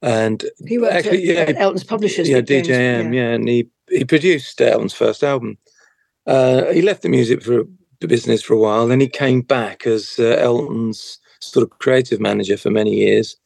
And 0.00 0.44
he 0.68 0.78
worked 0.78 0.94
actually, 0.94 1.36
at, 1.36 1.48
yeah, 1.48 1.60
Elton's 1.60 1.82
publishers. 1.82 2.28
Yeah, 2.28 2.42
DJM, 2.42 3.12
yeah. 3.12 3.20
yeah. 3.20 3.28
And 3.30 3.48
he, 3.48 3.68
he 3.88 4.04
produced 4.04 4.60
Elton's 4.60 4.94
first 4.94 5.24
album. 5.24 5.58
Uh, 6.24 6.66
he 6.66 6.82
left 6.82 7.02
the 7.02 7.08
music 7.08 7.42
for 7.42 7.64
the 7.98 8.06
business 8.06 8.44
for 8.44 8.54
a 8.54 8.58
while. 8.60 8.86
Then 8.86 9.00
he 9.00 9.08
came 9.08 9.40
back 9.40 9.88
as 9.88 10.20
uh, 10.20 10.36
Elton's 10.38 11.18
sort 11.40 11.64
of 11.64 11.78
creative 11.80 12.20
manager 12.20 12.56
for 12.56 12.70
many 12.70 12.94
years. 12.94 13.36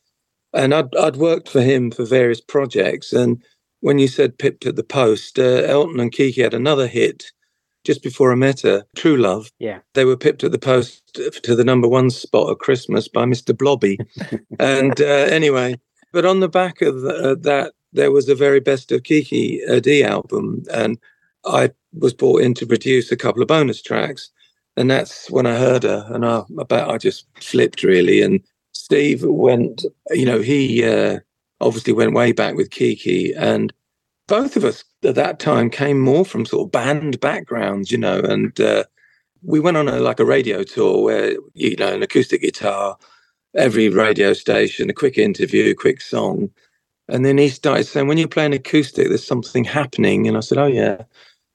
And 0.55 0.75
I'd, 0.75 0.95
I'd 0.97 1.17
worked 1.17 1.49
for 1.49 1.61
him 1.61 1.91
for 1.91 2.05
various 2.05 2.41
projects. 2.41 3.13
And 3.13 3.43
when 3.81 3.99
you 3.99 4.09
said 4.09 4.39
pipped 4.39 4.67
at 4.67 4.77
the 4.77 4.85
post, 4.85 5.39
uh, 5.39 5.63
Elton 5.67 6.01
and 6.01 6.13
Kiki 6.13 6.43
had 6.43 6.55
another 6.55 6.87
hit 6.87 7.33
just 7.85 8.03
before 8.03 8.33
I 8.33 8.35
met 8.35 8.61
her, 8.61 8.85
True 8.97 9.17
Love. 9.17 9.51
Yeah. 9.59 9.81
They 9.93 10.07
were 10.07 10.17
pipped 10.17 10.43
at 10.43 10.53
the 10.53 10.59
post 10.59 11.03
to 11.43 11.55
the 11.55 11.65
number 11.65 11.87
one 11.87 12.09
spot 12.09 12.51
at 12.51 12.59
Christmas 12.59 13.09
by 13.09 13.25
Mr. 13.25 13.57
Blobby. 13.57 13.99
and 14.59 14.99
uh, 15.01 15.05
anyway, 15.05 15.79
but 16.13 16.25
on 16.25 16.41
the 16.41 16.49
back 16.49 16.81
of 16.81 17.03
the, 17.03 17.15
uh, 17.15 17.35
that, 17.43 17.73
there 17.93 18.11
was 18.11 18.29
a 18.29 18.35
very 18.35 18.59
best 18.59 18.91
of 18.91 19.03
Kiki 19.03 19.61
uh, 19.67 19.81
Dee 19.81 20.03
album. 20.03 20.63
And 20.73 20.99
I 21.45 21.71
was 21.93 22.15
brought 22.15 22.41
in 22.41 22.55
to 22.55 22.67
produce 22.67 23.13
a 23.13 23.17
couple 23.17 23.43
of 23.43 23.49
bonus 23.49 23.83
tracks 23.83 24.31
and 24.77 24.91
that's 24.91 25.31
when 25.31 25.47
I 25.47 25.57
heard 25.57 25.85
her, 25.85 26.07
and 26.11 26.25
I 26.25 26.43
about 26.59 26.91
I 26.91 26.99
just 26.99 27.27
flipped 27.41 27.83
really. 27.83 28.23
And 28.23 28.41
Steve 28.75 29.25
went, 29.25 29.85
you 30.11 30.27
know, 30.27 30.41
he 30.41 30.85
uh, 30.85 31.21
obviously 31.61 31.93
went 31.93 32.15
way 32.15 32.33
back 32.33 32.55
with 32.55 32.71
Kiki, 32.71 33.33
and 33.35 33.73
both 34.29 34.57
of 34.57 34.65
us 34.65 34.85
at 35.05 35.15
that 35.15 35.39
time 35.39 35.71
came 35.71 36.01
more 36.01 36.25
from 36.25 36.47
sort 36.47 36.67
of 36.67 36.73
band 36.73 37.21
backgrounds, 37.21 37.91
you 37.91 37.99
know, 37.99 38.19
and 38.21 38.61
uh, 38.61 38.85
we 39.43 39.61
went 39.61 39.77
on 39.77 39.89
a 39.89 40.01
like 40.01 40.21
a 40.21 40.25
radio 40.25 40.63
tour 40.63 41.03
where 41.03 41.37
you 41.55 41.77
know 41.77 41.95
an 41.95 42.03
acoustic 42.03 42.43
guitar, 42.43 42.97
every 43.55 43.89
radio 43.89 44.33
station, 44.33 44.91
a 44.91 44.95
quick 44.95 45.19
interview, 45.19 45.75
quick 45.75 46.01
song. 46.01 46.51
And 47.09 47.25
then 47.25 47.37
he 47.37 47.51
started 47.51 47.85
saying, 47.85 48.07
when 48.07 48.17
you're 48.17 48.29
playing 48.29 48.55
acoustic, 48.55 49.09
there's 49.09 49.27
something 49.27 49.63
happening. 49.63 50.27
And 50.27 50.39
I 50.39 50.41
said, 50.41 50.57
oh, 50.57 50.67
yeah 50.67 51.05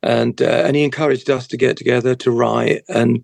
and 0.03 0.41
uh, 0.41 0.63
and 0.65 0.75
he 0.75 0.83
encouraged 0.83 1.29
us 1.29 1.47
to 1.47 1.57
get 1.57 1.77
together 1.77 2.15
to 2.15 2.31
write 2.31 2.83
and 2.89 3.23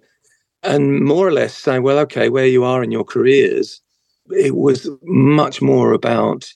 and 0.64 1.02
more 1.02 1.28
or 1.28 1.32
less 1.32 1.56
say, 1.56 1.78
well, 1.78 2.00
okay, 2.00 2.30
where 2.30 2.48
you 2.48 2.64
are 2.64 2.84
in 2.84 2.92
your 2.92 3.04
careers, 3.04 3.82
it 4.30 4.56
was 4.56 4.90
much 5.04 5.62
more 5.62 5.94
about 5.94 6.52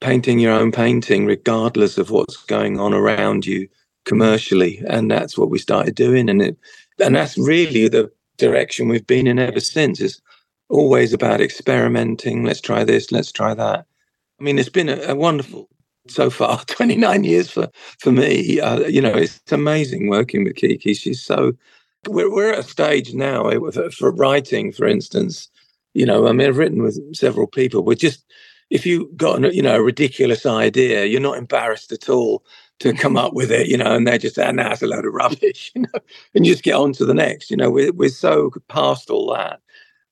painting 0.00 0.38
your 0.38 0.52
own 0.52 0.72
painting, 0.72 1.26
regardless 1.26 1.98
of 1.98 2.10
what's 2.10 2.36
going 2.44 2.78
on 2.78 2.92
around 2.92 3.46
you 3.46 3.68
commercially, 4.04 4.82
and 4.88 5.10
that's 5.10 5.36
what 5.36 5.50
we 5.50 5.58
started 5.58 5.94
doing, 5.94 6.28
and 6.28 6.42
it 6.42 6.56
and 7.02 7.14
that's 7.14 7.36
really 7.38 7.88
the 7.88 8.10
direction 8.38 8.88
we've 8.88 9.06
been 9.06 9.26
in 9.26 9.38
ever 9.38 9.60
since. 9.60 10.00
Is 10.00 10.20
always 10.68 11.12
about 11.12 11.40
experimenting. 11.40 12.44
Let's 12.44 12.60
try 12.60 12.84
this. 12.84 13.12
Let's 13.12 13.32
try 13.32 13.54
that. 13.54 13.86
I 14.38 14.42
mean, 14.42 14.58
it's 14.58 14.68
been 14.68 14.88
a, 14.88 14.96
a 15.08 15.14
wonderful 15.14 15.68
so 16.08 16.30
far 16.30 16.64
29 16.66 17.24
years 17.24 17.50
for 17.50 17.68
for 17.98 18.12
me 18.12 18.60
uh, 18.60 18.80
you 18.80 19.00
know 19.00 19.14
it's 19.14 19.40
amazing 19.50 20.08
working 20.08 20.44
with 20.44 20.56
kiki 20.56 20.94
she's 20.94 21.20
so 21.20 21.52
we're, 22.08 22.32
we're 22.32 22.52
at 22.52 22.60
a 22.60 22.62
stage 22.62 23.12
now 23.14 23.48
eh, 23.48 23.58
for 23.90 24.12
writing 24.12 24.72
for 24.72 24.86
instance 24.86 25.48
you 25.96 26.06
know 26.06 26.28
i 26.28 26.32
mean 26.32 26.48
i've 26.48 26.58
written 26.58 26.82
with 26.82 26.98
several 27.16 27.46
people 27.48 27.84
we're 27.84 27.94
just 27.94 28.24
if 28.70 28.86
you 28.86 29.12
got 29.16 29.54
you 29.54 29.62
know 29.62 29.76
a 29.76 29.82
ridiculous 29.82 30.46
idea 30.46 31.06
you're 31.06 31.20
not 31.20 31.38
embarrassed 31.38 31.92
at 31.92 32.08
all 32.08 32.44
to 32.80 32.94
come 32.94 33.16
up 33.16 33.34
with 33.34 33.52
it 33.52 33.68
you 33.68 33.78
know 33.78 33.96
and 33.96 34.06
they're 34.06 34.18
just 34.18 34.36
saying 34.36 34.56
nah, 34.56 34.72
it's 34.72 34.82
a 34.82 34.88
load 34.88 35.06
of 35.06 35.14
rubbish 35.14 35.72
you 35.76 35.82
know 35.82 36.00
and 36.34 36.46
you 36.46 36.52
just 36.52 36.64
get 36.64 36.76
on 36.76 36.92
to 36.92 37.06
the 37.06 37.14
next 37.14 37.50
you 37.50 37.56
know 37.56 37.70
we're, 37.70 37.92
we're 37.92 38.10
so 38.10 38.50
past 38.68 39.10
all 39.10 39.34
that 39.34 39.60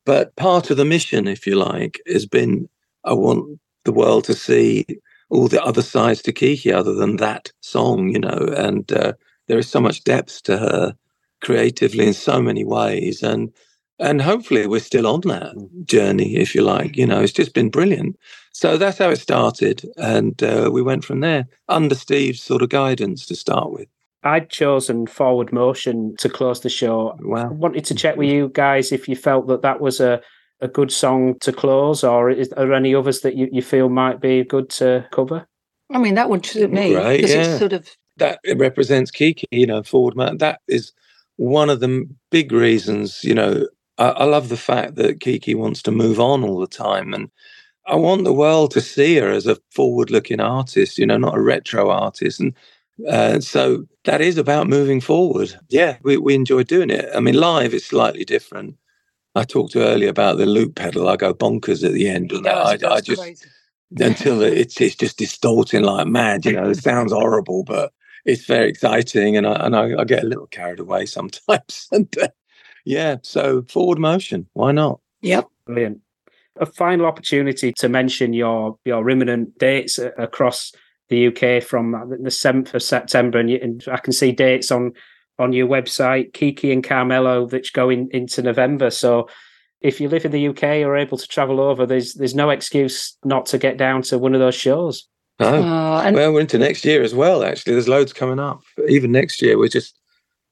but 0.06 0.36
part 0.36 0.70
of 0.70 0.78
the 0.78 0.86
mission 0.86 1.28
if 1.28 1.46
you 1.46 1.56
like 1.56 2.00
has 2.08 2.26
been 2.26 2.68
i 3.04 3.12
want 3.12 3.60
the 3.84 3.92
world 3.92 4.24
to 4.24 4.34
see 4.34 4.86
all 5.30 5.48
the 5.48 5.62
other 5.64 5.82
sides 5.82 6.22
to 6.22 6.32
Kiki 6.32 6.72
other 6.72 6.94
than 6.94 7.16
that 7.16 7.52
song, 7.60 8.10
you 8.10 8.18
know. 8.20 8.52
And 8.56 8.90
uh, 8.92 9.14
there 9.48 9.58
is 9.58 9.68
so 9.68 9.80
much 9.80 10.04
depth 10.04 10.42
to 10.44 10.58
her 10.58 10.96
creatively 11.42 12.06
in 12.06 12.14
so 12.14 12.40
many 12.40 12.64
ways, 12.64 13.22
and 13.22 13.52
and 13.98 14.20
hopefully 14.20 14.66
we're 14.66 14.80
still 14.80 15.06
on 15.06 15.20
that 15.22 15.54
journey, 15.84 16.36
if 16.36 16.54
you 16.54 16.62
like. 16.62 16.96
You 16.96 17.06
know, 17.06 17.20
it's 17.20 17.32
just 17.32 17.54
been 17.54 17.70
brilliant. 17.70 18.18
So 18.52 18.76
that's 18.76 18.98
how 18.98 19.10
it 19.10 19.18
started, 19.18 19.84
and 19.96 20.40
uh, 20.42 20.70
we 20.72 20.82
went 20.82 21.04
from 21.04 21.20
there 21.20 21.46
under 21.68 21.94
Steve's 21.94 22.42
sort 22.42 22.62
of 22.62 22.68
guidance 22.68 23.26
to 23.26 23.34
start 23.34 23.72
with. 23.72 23.88
I'd 24.22 24.48
chosen 24.48 25.06
Forward 25.06 25.52
Motion 25.52 26.16
to 26.18 26.28
close 26.28 26.60
the 26.60 26.70
show. 26.70 27.16
Wow. 27.20 27.50
I 27.50 27.52
wanted 27.52 27.84
to 27.86 27.94
check 27.94 28.16
with 28.16 28.28
you 28.28 28.50
guys 28.54 28.90
if 28.90 29.06
you 29.08 29.16
felt 29.16 29.48
that 29.48 29.62
that 29.62 29.80
was 29.80 30.00
a 30.00 30.22
a 30.60 30.68
good 30.68 30.90
song 30.90 31.38
to 31.40 31.52
close, 31.52 32.02
or 32.02 32.30
is, 32.30 32.52
are 32.52 32.64
there 32.64 32.74
any 32.74 32.94
others 32.94 33.20
that 33.20 33.36
you, 33.36 33.48
you 33.52 33.60
feel 33.60 33.88
might 33.88 34.20
be 34.20 34.44
good 34.44 34.70
to 34.70 35.06
cover? 35.12 35.46
I 35.92 35.98
mean, 35.98 36.14
that 36.14 36.30
would 36.30 36.46
suit 36.46 36.72
me 36.72 36.94
right, 36.94 37.20
yeah. 37.20 37.26
it's 37.26 37.58
sort 37.58 37.74
of 37.74 37.88
that 38.16 38.38
it 38.44 38.56
represents 38.58 39.10
Kiki, 39.10 39.46
you 39.50 39.66
know, 39.66 39.82
forward 39.82 40.16
man. 40.16 40.38
That 40.38 40.60
is 40.68 40.92
one 41.36 41.68
of 41.68 41.80
the 41.80 42.08
big 42.30 42.52
reasons, 42.52 43.22
you 43.24 43.34
know. 43.34 43.66
I, 43.98 44.08
I 44.08 44.24
love 44.24 44.48
the 44.48 44.56
fact 44.56 44.96
that 44.96 45.20
Kiki 45.20 45.54
wants 45.54 45.82
to 45.82 45.90
move 45.90 46.20
on 46.20 46.44
all 46.44 46.60
the 46.60 46.66
time, 46.66 47.14
and 47.14 47.30
I 47.86 47.96
want 47.96 48.24
the 48.24 48.32
world 48.32 48.70
to 48.72 48.80
see 48.80 49.16
her 49.16 49.30
as 49.30 49.46
a 49.46 49.58
forward-looking 49.70 50.40
artist, 50.40 50.98
you 50.98 51.06
know, 51.06 51.18
not 51.18 51.36
a 51.36 51.40
retro 51.40 51.90
artist, 51.90 52.40
and 52.40 52.54
uh, 53.08 53.40
so 53.40 53.84
that 54.04 54.20
is 54.20 54.38
about 54.38 54.68
moving 54.68 55.00
forward. 55.00 55.58
Yeah, 55.68 55.98
we, 56.02 56.16
we 56.16 56.34
enjoy 56.34 56.62
doing 56.62 56.90
it. 56.90 57.08
I 57.14 57.20
mean, 57.20 57.34
live 57.34 57.74
is 57.74 57.84
slightly 57.84 58.24
different. 58.24 58.76
I 59.34 59.44
talked 59.44 59.72
to 59.72 59.84
earlier 59.84 60.10
about 60.10 60.38
the 60.38 60.46
loop 60.46 60.76
pedal. 60.76 61.08
I 61.08 61.16
go 61.16 61.34
bonkers 61.34 61.84
at 61.84 61.92
the 61.92 62.08
end 62.08 62.30
that. 62.30 62.46
I, 62.46 62.94
I, 62.94 63.00
just 63.00 63.20
crazy. 63.20 63.48
until 63.98 64.42
it's 64.42 64.80
it's 64.80 64.94
just 64.94 65.18
distorting 65.18 65.82
like 65.82 66.06
mad. 66.06 66.44
You 66.46 66.52
know, 66.52 66.70
it 66.70 66.76
sounds 66.76 67.12
horrible, 67.12 67.64
but 67.64 67.92
it's 68.24 68.44
very 68.44 68.68
exciting, 68.68 69.36
and 69.36 69.46
I 69.46 69.54
and 69.66 69.74
I, 69.74 70.00
I 70.00 70.04
get 70.04 70.22
a 70.22 70.28
little 70.28 70.46
carried 70.46 70.78
away 70.78 71.06
sometimes. 71.06 71.88
and 71.92 72.14
uh, 72.22 72.28
yeah, 72.84 73.16
so 73.22 73.62
forward 73.68 73.98
motion. 73.98 74.46
Why 74.52 74.72
not? 74.72 75.00
Yep, 75.22 75.48
brilliant. 75.66 76.00
A 76.56 76.66
final 76.66 77.06
opportunity 77.06 77.72
to 77.78 77.88
mention 77.88 78.32
your 78.32 78.78
your 78.84 79.08
imminent 79.10 79.58
dates 79.58 79.98
across 79.98 80.72
the 81.08 81.26
UK 81.26 81.62
from 81.62 82.16
the 82.22 82.30
seventh 82.30 82.74
of 82.74 82.82
September, 82.82 83.38
and, 83.38 83.50
you, 83.50 83.58
and 83.60 83.84
I 83.90 83.98
can 83.98 84.12
see 84.12 84.32
dates 84.32 84.70
on 84.70 84.92
on 85.38 85.52
your 85.52 85.66
website, 85.66 86.32
Kiki 86.32 86.72
and 86.72 86.84
Carmelo, 86.84 87.46
that's 87.46 87.70
going 87.70 88.08
into 88.12 88.40
November. 88.40 88.90
So 88.90 89.28
if 89.80 90.00
you 90.00 90.08
live 90.08 90.24
in 90.24 90.30
the 90.30 90.48
UK 90.48 90.62
or 90.86 90.96
able 90.96 91.18
to 91.18 91.26
travel 91.26 91.60
over, 91.60 91.86
there's 91.86 92.14
there's 92.14 92.34
no 92.34 92.50
excuse 92.50 93.16
not 93.24 93.46
to 93.46 93.58
get 93.58 93.76
down 93.76 94.02
to 94.02 94.18
one 94.18 94.34
of 94.34 94.40
those 94.40 94.54
shows. 94.54 95.08
No. 95.40 95.62
Uh, 95.62 96.02
and- 96.02 96.14
well, 96.14 96.32
we're 96.32 96.40
into 96.40 96.58
next 96.58 96.84
year 96.84 97.02
as 97.02 97.14
well, 97.14 97.42
actually. 97.42 97.72
There's 97.72 97.88
loads 97.88 98.12
coming 98.12 98.38
up. 98.38 98.60
Even 98.88 99.10
next 99.10 99.42
year, 99.42 99.58
we're 99.58 99.68
just 99.68 99.98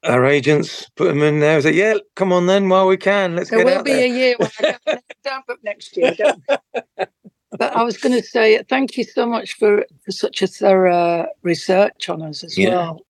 our 0.03 0.25
agents 0.25 0.89
put 0.95 1.07
them 1.07 1.21
in 1.21 1.39
there. 1.39 1.61
Say, 1.61 1.73
yeah, 1.73 1.95
come 2.15 2.33
on 2.33 2.47
then 2.47 2.69
while 2.69 2.87
we 2.87 2.97
can. 2.97 3.35
Let's 3.35 3.49
there 3.49 3.63
get 3.63 3.77
will 3.77 3.83
be 3.83 3.93
there. 3.93 4.05
a 4.05 4.09
year 4.09 4.35
when 4.37 4.49
I 4.87 4.99
don't 5.23 5.45
book 5.47 5.59
next 5.63 5.95
year. 5.97 6.15
but 6.97 7.75
I 7.75 7.83
was 7.83 7.97
going 7.97 8.13
to 8.13 8.25
say 8.25 8.61
thank 8.69 8.97
you 8.97 9.03
so 9.03 9.25
much 9.25 9.53
for, 9.53 9.85
for 10.03 10.11
such 10.11 10.41
a 10.41 10.47
thorough 10.47 11.27
research 11.41 12.09
on 12.09 12.21
us 12.21 12.43
as 12.43 12.57
yeah. 12.57 12.69
well 12.69 13.05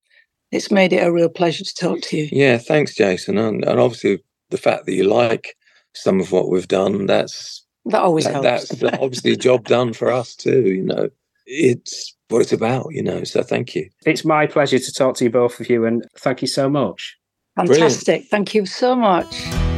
it's 0.54 0.72
made 0.72 0.94
it 0.94 1.06
a 1.06 1.12
real 1.12 1.30
pleasure 1.30 1.64
to 1.64 1.74
talk 1.74 2.00
to 2.02 2.18
you. 2.18 2.30
Yeah, 2.32 2.60
thanks, 2.60 2.94
Jason. 2.94 3.40
And, 3.40 3.66
and 3.66 3.80
obviously, 3.80 4.24
the 4.52 4.58
fact 4.58 4.86
that 4.86 4.94
you 4.94 5.04
like 5.04 5.58
some 5.94 6.20
of 6.20 6.32
what 6.32 6.50
we've 6.50 6.68
done, 6.68 7.08
that's 7.08 7.66
that 7.86 8.02
always 8.02 8.26
that, 8.26 8.34
helps. 8.34 8.70
That's 8.70 8.98
obviously 9.00 9.32
a 9.32 9.36
job 9.36 9.66
done 9.66 9.94
for 9.94 10.12
us 10.12 10.36
too. 10.36 10.62
You 10.62 10.84
know, 10.84 11.10
it's 11.48 12.16
what 12.34 12.42
it's 12.42 12.54
about. 12.54 12.88
You 12.92 13.04
know, 13.04 13.24
so 13.24 13.44
thank 13.44 13.76
you. 13.76 13.90
It's 14.06 14.26
my 14.26 14.48
pleasure 14.48 14.80
to 14.80 14.92
talk 14.92 15.16
to 15.18 15.24
you 15.24 15.30
both 15.30 15.60
of 15.60 15.70
you, 15.70 15.86
and 15.86 16.06
thank 16.18 16.42
you 16.42 16.48
so 16.48 16.70
much. 16.70 17.16
Fantastic! 17.56 18.06
Brilliant. 18.06 18.30
Thank 18.30 18.56
you 18.56 18.66
so 18.66 18.96
much. 18.96 19.73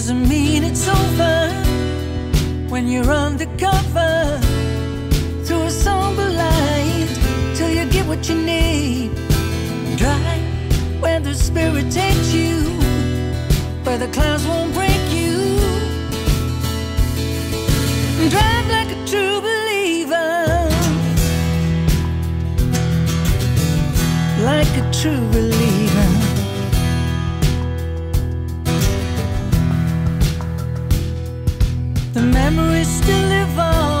Doesn't 0.00 0.28
mean 0.30 0.64
it's 0.64 0.88
over 0.88 1.52
when 2.70 2.88
you're 2.88 3.12
undercover 3.12 4.40
through 5.44 5.64
a 5.64 5.70
somber 5.70 6.26
light 6.26 7.08
till 7.54 7.68
you 7.68 7.84
get 7.84 8.06
what 8.06 8.26
you 8.26 8.34
need. 8.34 9.14
Drive 9.98 11.02
where 11.02 11.20
the 11.20 11.34
spirit 11.34 11.92
takes 11.92 12.32
you, 12.32 12.62
where 13.84 13.98
the 13.98 14.08
clouds 14.08 14.46
won't 14.46 14.72
break 14.72 15.02
you. 15.12 15.36
Drive 18.30 18.66
like 18.70 18.90
a 18.96 19.00
true 19.04 19.38
believer, 19.42 20.70
like 24.48 24.74
a 24.82 24.90
true 24.94 25.28
believer. 25.28 26.19
The 32.20 32.26
memories 32.26 32.86
still 32.86 33.28
live 33.28 33.58
on. 33.58 33.99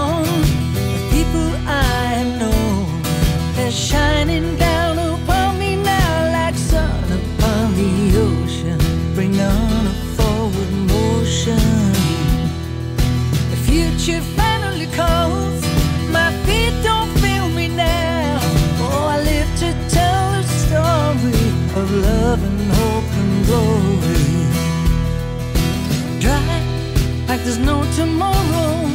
There's 27.50 27.66
no 27.66 27.82
tomorrow 27.96 28.86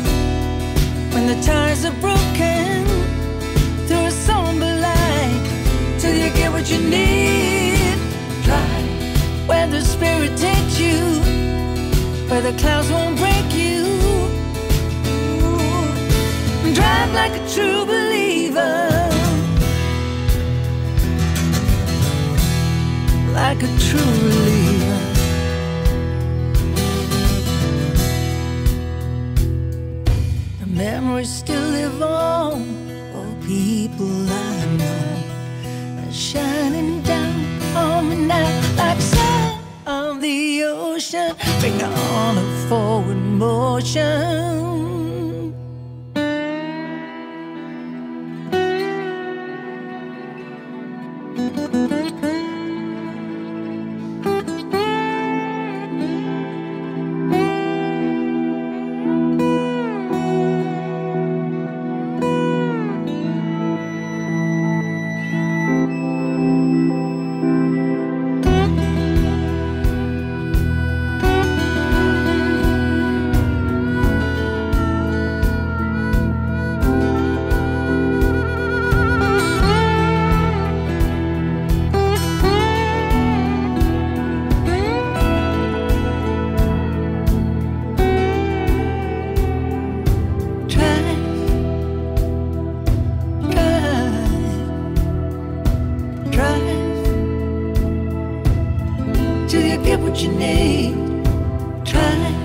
when 1.13 1.27
the 1.27 1.35
ties 1.43 1.83
are 1.83 1.97
broken 1.99 2.85
through 3.85 4.05
a 4.05 4.11
somber 4.11 4.73
light 4.79 5.45
till 5.99 6.15
you 6.15 6.29
get 6.29 6.49
what 6.53 6.71
you 6.71 6.79
need. 6.79 7.97
Drive 8.45 9.47
where 9.49 9.67
the 9.67 9.81
spirit 9.81 10.37
takes 10.37 10.79
you, 10.79 11.01
where 12.29 12.41
the 12.41 12.53
clouds 12.57 12.89
won't 12.89 13.17
break 13.17 13.47
you. 13.53 13.83
Drive 16.73 17.13
like 17.13 17.33
a 17.41 17.43
true 17.53 17.83
believer, 17.85 18.87
like 23.33 23.61
a 23.63 23.71
true 23.79 24.13
believer. 24.23 24.84
Memories 31.05 31.29
still 31.29 31.69
live 31.69 32.01
on. 32.01 32.61
Oh, 33.15 33.35
people 33.45 34.29
I 34.29 34.65
know 34.79 36.03
are 36.03 36.11
shining 36.11 37.01
down 37.03 37.35
on 37.75 38.09
me 38.09 38.15
now 38.15 38.75
like 38.77 38.99
sun 38.99 39.59
on 39.85 40.19
the 40.19 40.63
ocean. 40.63 41.35
Bring 41.59 41.81
on 41.83 42.37
a 42.37 42.67
forward 42.67 43.17
motion. 43.17 44.74
Till 99.47 99.61
you 99.61 99.77
get 99.83 99.99
what 99.99 100.21
you 100.21 100.31
need. 100.31 100.95
Drive, 101.83 102.44